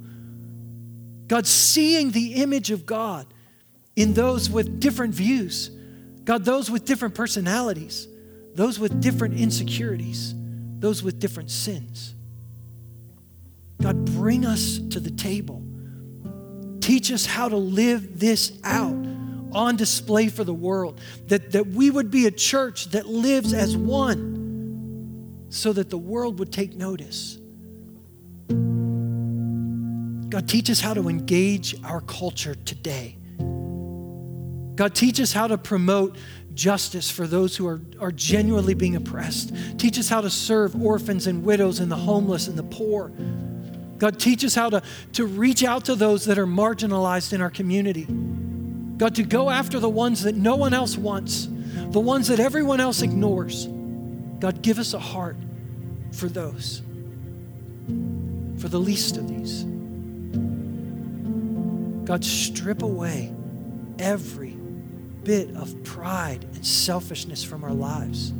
God, 1.28 1.46
seeing 1.46 2.10
the 2.10 2.34
image 2.34 2.70
of 2.70 2.84
God 2.84 3.26
in 3.96 4.12
those 4.12 4.50
with 4.50 4.78
different 4.78 5.14
views, 5.14 5.70
God, 6.24 6.44
those 6.44 6.70
with 6.70 6.84
different 6.84 7.14
personalities, 7.14 8.06
those 8.54 8.78
with 8.78 9.00
different 9.00 9.40
insecurities, 9.40 10.34
those 10.78 11.02
with 11.02 11.18
different 11.18 11.50
sins. 11.50 12.14
God, 13.80 14.04
bring 14.04 14.44
us 14.44 14.78
to 14.90 15.00
the 15.00 15.10
table. 15.10 15.62
Teach 16.80 17.10
us 17.10 17.24
how 17.24 17.48
to 17.48 17.56
live 17.56 18.20
this 18.20 18.52
out 18.62 19.06
on 19.52 19.76
display 19.76 20.28
for 20.28 20.44
the 20.44 20.52
world, 20.52 21.00
that, 21.28 21.52
that 21.52 21.68
we 21.68 21.90
would 21.90 22.10
be 22.10 22.26
a 22.26 22.30
church 22.30 22.90
that 22.90 23.06
lives 23.06 23.54
as 23.54 23.74
one 23.74 24.35
so 25.48 25.72
that 25.72 25.90
the 25.90 25.98
world 25.98 26.38
would 26.38 26.52
take 26.52 26.74
notice. 26.74 27.38
God, 30.28 30.48
teach 30.48 30.70
us 30.70 30.80
how 30.80 30.94
to 30.94 31.08
engage 31.08 31.82
our 31.84 32.00
culture 32.00 32.54
today. 32.54 33.16
God, 34.74 34.94
teach 34.94 35.20
us 35.20 35.32
how 35.32 35.46
to 35.46 35.56
promote 35.56 36.16
justice 36.52 37.10
for 37.10 37.26
those 37.26 37.56
who 37.56 37.66
are, 37.66 37.80
are 38.00 38.12
genuinely 38.12 38.74
being 38.74 38.96
oppressed. 38.96 39.54
Teach 39.78 39.98
us 39.98 40.08
how 40.08 40.20
to 40.20 40.30
serve 40.30 40.80
orphans 40.82 41.26
and 41.26 41.44
widows 41.44 41.80
and 41.80 41.90
the 41.90 41.96
homeless 41.96 42.48
and 42.48 42.58
the 42.58 42.62
poor. 42.64 43.12
God, 43.98 44.18
teach 44.18 44.44
us 44.44 44.54
how 44.54 44.70
to, 44.70 44.82
to 45.14 45.26
reach 45.26 45.64
out 45.64 45.86
to 45.86 45.94
those 45.94 46.24
that 46.26 46.38
are 46.38 46.46
marginalized 46.46 47.32
in 47.32 47.40
our 47.40 47.50
community. 47.50 48.06
God, 48.98 49.14
to 49.14 49.22
go 49.22 49.50
after 49.50 49.78
the 49.78 49.88
ones 49.88 50.22
that 50.24 50.34
no 50.34 50.56
one 50.56 50.74
else 50.74 50.96
wants, 50.96 51.48
the 51.90 52.00
ones 52.00 52.28
that 52.28 52.40
everyone 52.40 52.80
else 52.80 53.02
ignores. 53.02 53.68
God, 54.38 54.62
give 54.62 54.78
us 54.78 54.94
a 54.94 54.98
heart 54.98 55.36
for 56.12 56.28
those, 56.28 56.82
for 58.58 58.68
the 58.68 58.78
least 58.78 59.16
of 59.16 59.28
these. 59.28 59.64
God, 62.04 62.24
strip 62.24 62.82
away 62.82 63.32
every 63.98 64.56
bit 65.24 65.54
of 65.56 65.82
pride 65.84 66.44
and 66.54 66.64
selfishness 66.64 67.42
from 67.42 67.64
our 67.64 67.72
lives. 67.72 68.32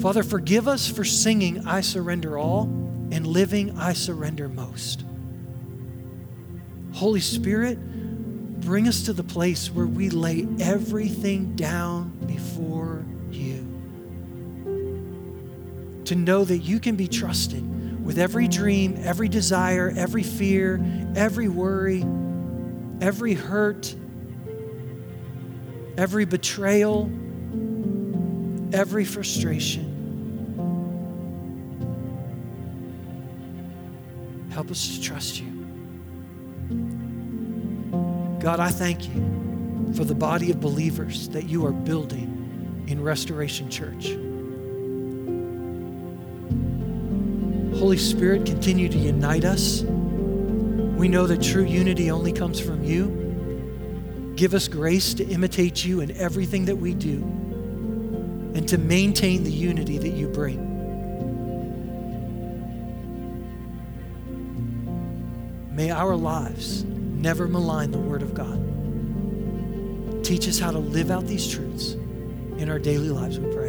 Father, 0.00 0.22
forgive 0.22 0.68
us 0.68 0.88
for 0.88 1.04
singing, 1.04 1.66
I 1.66 1.80
surrender 1.80 2.38
all, 2.38 2.62
and 3.10 3.26
living, 3.26 3.76
I 3.76 3.92
surrender 3.92 4.48
most. 4.48 5.04
Holy 6.92 7.20
Spirit, 7.20 7.78
bring 8.60 8.86
us 8.86 9.04
to 9.04 9.12
the 9.12 9.24
place 9.24 9.70
where 9.70 9.86
we 9.86 10.10
lay 10.10 10.46
everything 10.60 11.56
down 11.56 12.10
before 12.26 13.04
you 13.30 13.69
to 16.10 16.16
know 16.16 16.44
that 16.44 16.58
you 16.58 16.80
can 16.80 16.96
be 16.96 17.06
trusted 17.06 18.04
with 18.04 18.18
every 18.18 18.48
dream, 18.48 18.96
every 19.04 19.28
desire, 19.28 19.94
every 19.96 20.24
fear, 20.24 20.80
every 21.14 21.46
worry, 21.46 22.04
every 23.00 23.32
hurt, 23.32 23.94
every 25.96 26.24
betrayal, 26.24 27.08
every 28.72 29.04
frustration. 29.04 29.86
Help 34.50 34.68
us 34.72 34.96
to 34.96 35.00
trust 35.00 35.40
you. 35.40 35.46
God, 38.40 38.58
I 38.58 38.70
thank 38.70 39.06
you 39.06 39.92
for 39.94 40.04
the 40.04 40.16
body 40.16 40.50
of 40.50 40.58
believers 40.58 41.28
that 41.28 41.44
you 41.44 41.64
are 41.66 41.72
building 41.72 42.84
in 42.88 43.00
Restoration 43.00 43.70
Church. 43.70 44.16
Holy 47.80 47.96
Spirit, 47.96 48.44
continue 48.44 48.90
to 48.90 48.98
unite 48.98 49.46
us. 49.46 49.80
We 49.80 51.08
know 51.08 51.26
that 51.26 51.40
true 51.40 51.64
unity 51.64 52.10
only 52.10 52.30
comes 52.30 52.60
from 52.60 52.84
you. 52.84 54.34
Give 54.36 54.52
us 54.52 54.68
grace 54.68 55.14
to 55.14 55.26
imitate 55.26 55.82
you 55.82 56.02
in 56.02 56.14
everything 56.18 56.66
that 56.66 56.76
we 56.76 56.92
do 56.92 57.22
and 58.54 58.68
to 58.68 58.76
maintain 58.76 59.44
the 59.44 59.50
unity 59.50 59.96
that 59.96 60.10
you 60.10 60.28
bring. 60.28 60.66
May 65.74 65.90
our 65.90 66.14
lives 66.16 66.84
never 66.84 67.48
malign 67.48 67.92
the 67.92 67.98
Word 67.98 68.20
of 68.20 68.34
God. 68.34 68.58
Teach 70.22 70.46
us 70.48 70.58
how 70.58 70.70
to 70.70 70.78
live 70.78 71.10
out 71.10 71.26
these 71.26 71.50
truths 71.50 71.92
in 72.58 72.68
our 72.68 72.78
daily 72.78 73.08
lives, 73.08 73.38
we 73.40 73.50
pray. 73.54 73.59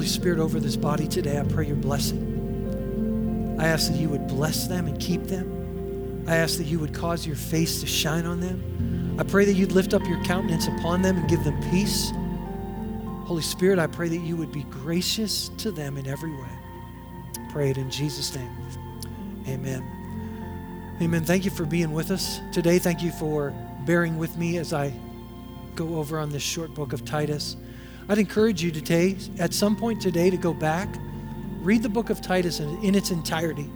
Holy 0.00 0.08
Spirit 0.08 0.38
over 0.38 0.58
this 0.58 0.76
body 0.76 1.06
today, 1.06 1.38
I 1.38 1.42
pray 1.42 1.66
your 1.66 1.76
blessing. 1.76 3.58
I 3.60 3.66
ask 3.66 3.92
that 3.92 3.98
you 3.98 4.08
would 4.08 4.26
bless 4.28 4.66
them 4.66 4.86
and 4.86 4.98
keep 4.98 5.24
them. 5.24 6.24
I 6.26 6.36
ask 6.36 6.56
that 6.56 6.64
you 6.64 6.78
would 6.78 6.94
cause 6.94 7.26
your 7.26 7.36
face 7.36 7.82
to 7.82 7.86
shine 7.86 8.24
on 8.24 8.40
them. 8.40 9.18
I 9.20 9.24
pray 9.24 9.44
that 9.44 9.52
you'd 9.52 9.72
lift 9.72 9.92
up 9.92 10.02
your 10.06 10.18
countenance 10.24 10.68
upon 10.68 11.02
them 11.02 11.18
and 11.18 11.28
give 11.28 11.44
them 11.44 11.60
peace. 11.70 12.12
Holy 13.26 13.42
Spirit, 13.42 13.78
I 13.78 13.88
pray 13.88 14.08
that 14.08 14.20
you 14.20 14.38
would 14.38 14.50
be 14.52 14.62
gracious 14.62 15.50
to 15.58 15.70
them 15.70 15.98
in 15.98 16.06
every 16.06 16.32
way. 16.32 16.48
Pray 17.50 17.68
it 17.68 17.76
in 17.76 17.90
Jesus' 17.90 18.34
name. 18.34 18.50
Amen. 19.48 20.96
Amen. 21.02 21.24
Thank 21.26 21.44
you 21.44 21.50
for 21.50 21.66
being 21.66 21.92
with 21.92 22.10
us 22.10 22.40
today. 22.52 22.78
Thank 22.78 23.02
you 23.02 23.12
for 23.12 23.52
bearing 23.84 24.16
with 24.16 24.34
me 24.38 24.56
as 24.56 24.72
I 24.72 24.94
go 25.74 25.96
over 25.96 26.18
on 26.18 26.30
this 26.30 26.42
short 26.42 26.72
book 26.72 26.94
of 26.94 27.04
Titus. 27.04 27.58
I'd 28.10 28.18
encourage 28.18 28.60
you 28.60 28.72
today, 28.72 29.16
at 29.38 29.54
some 29.54 29.76
point 29.76 30.02
today, 30.02 30.30
to 30.30 30.36
go 30.36 30.52
back, 30.52 30.88
read 31.60 31.84
the 31.84 31.88
book 31.88 32.10
of 32.10 32.20
Titus 32.20 32.58
in, 32.58 32.68
in 32.82 32.96
its 32.96 33.12
entirety. 33.12 33.70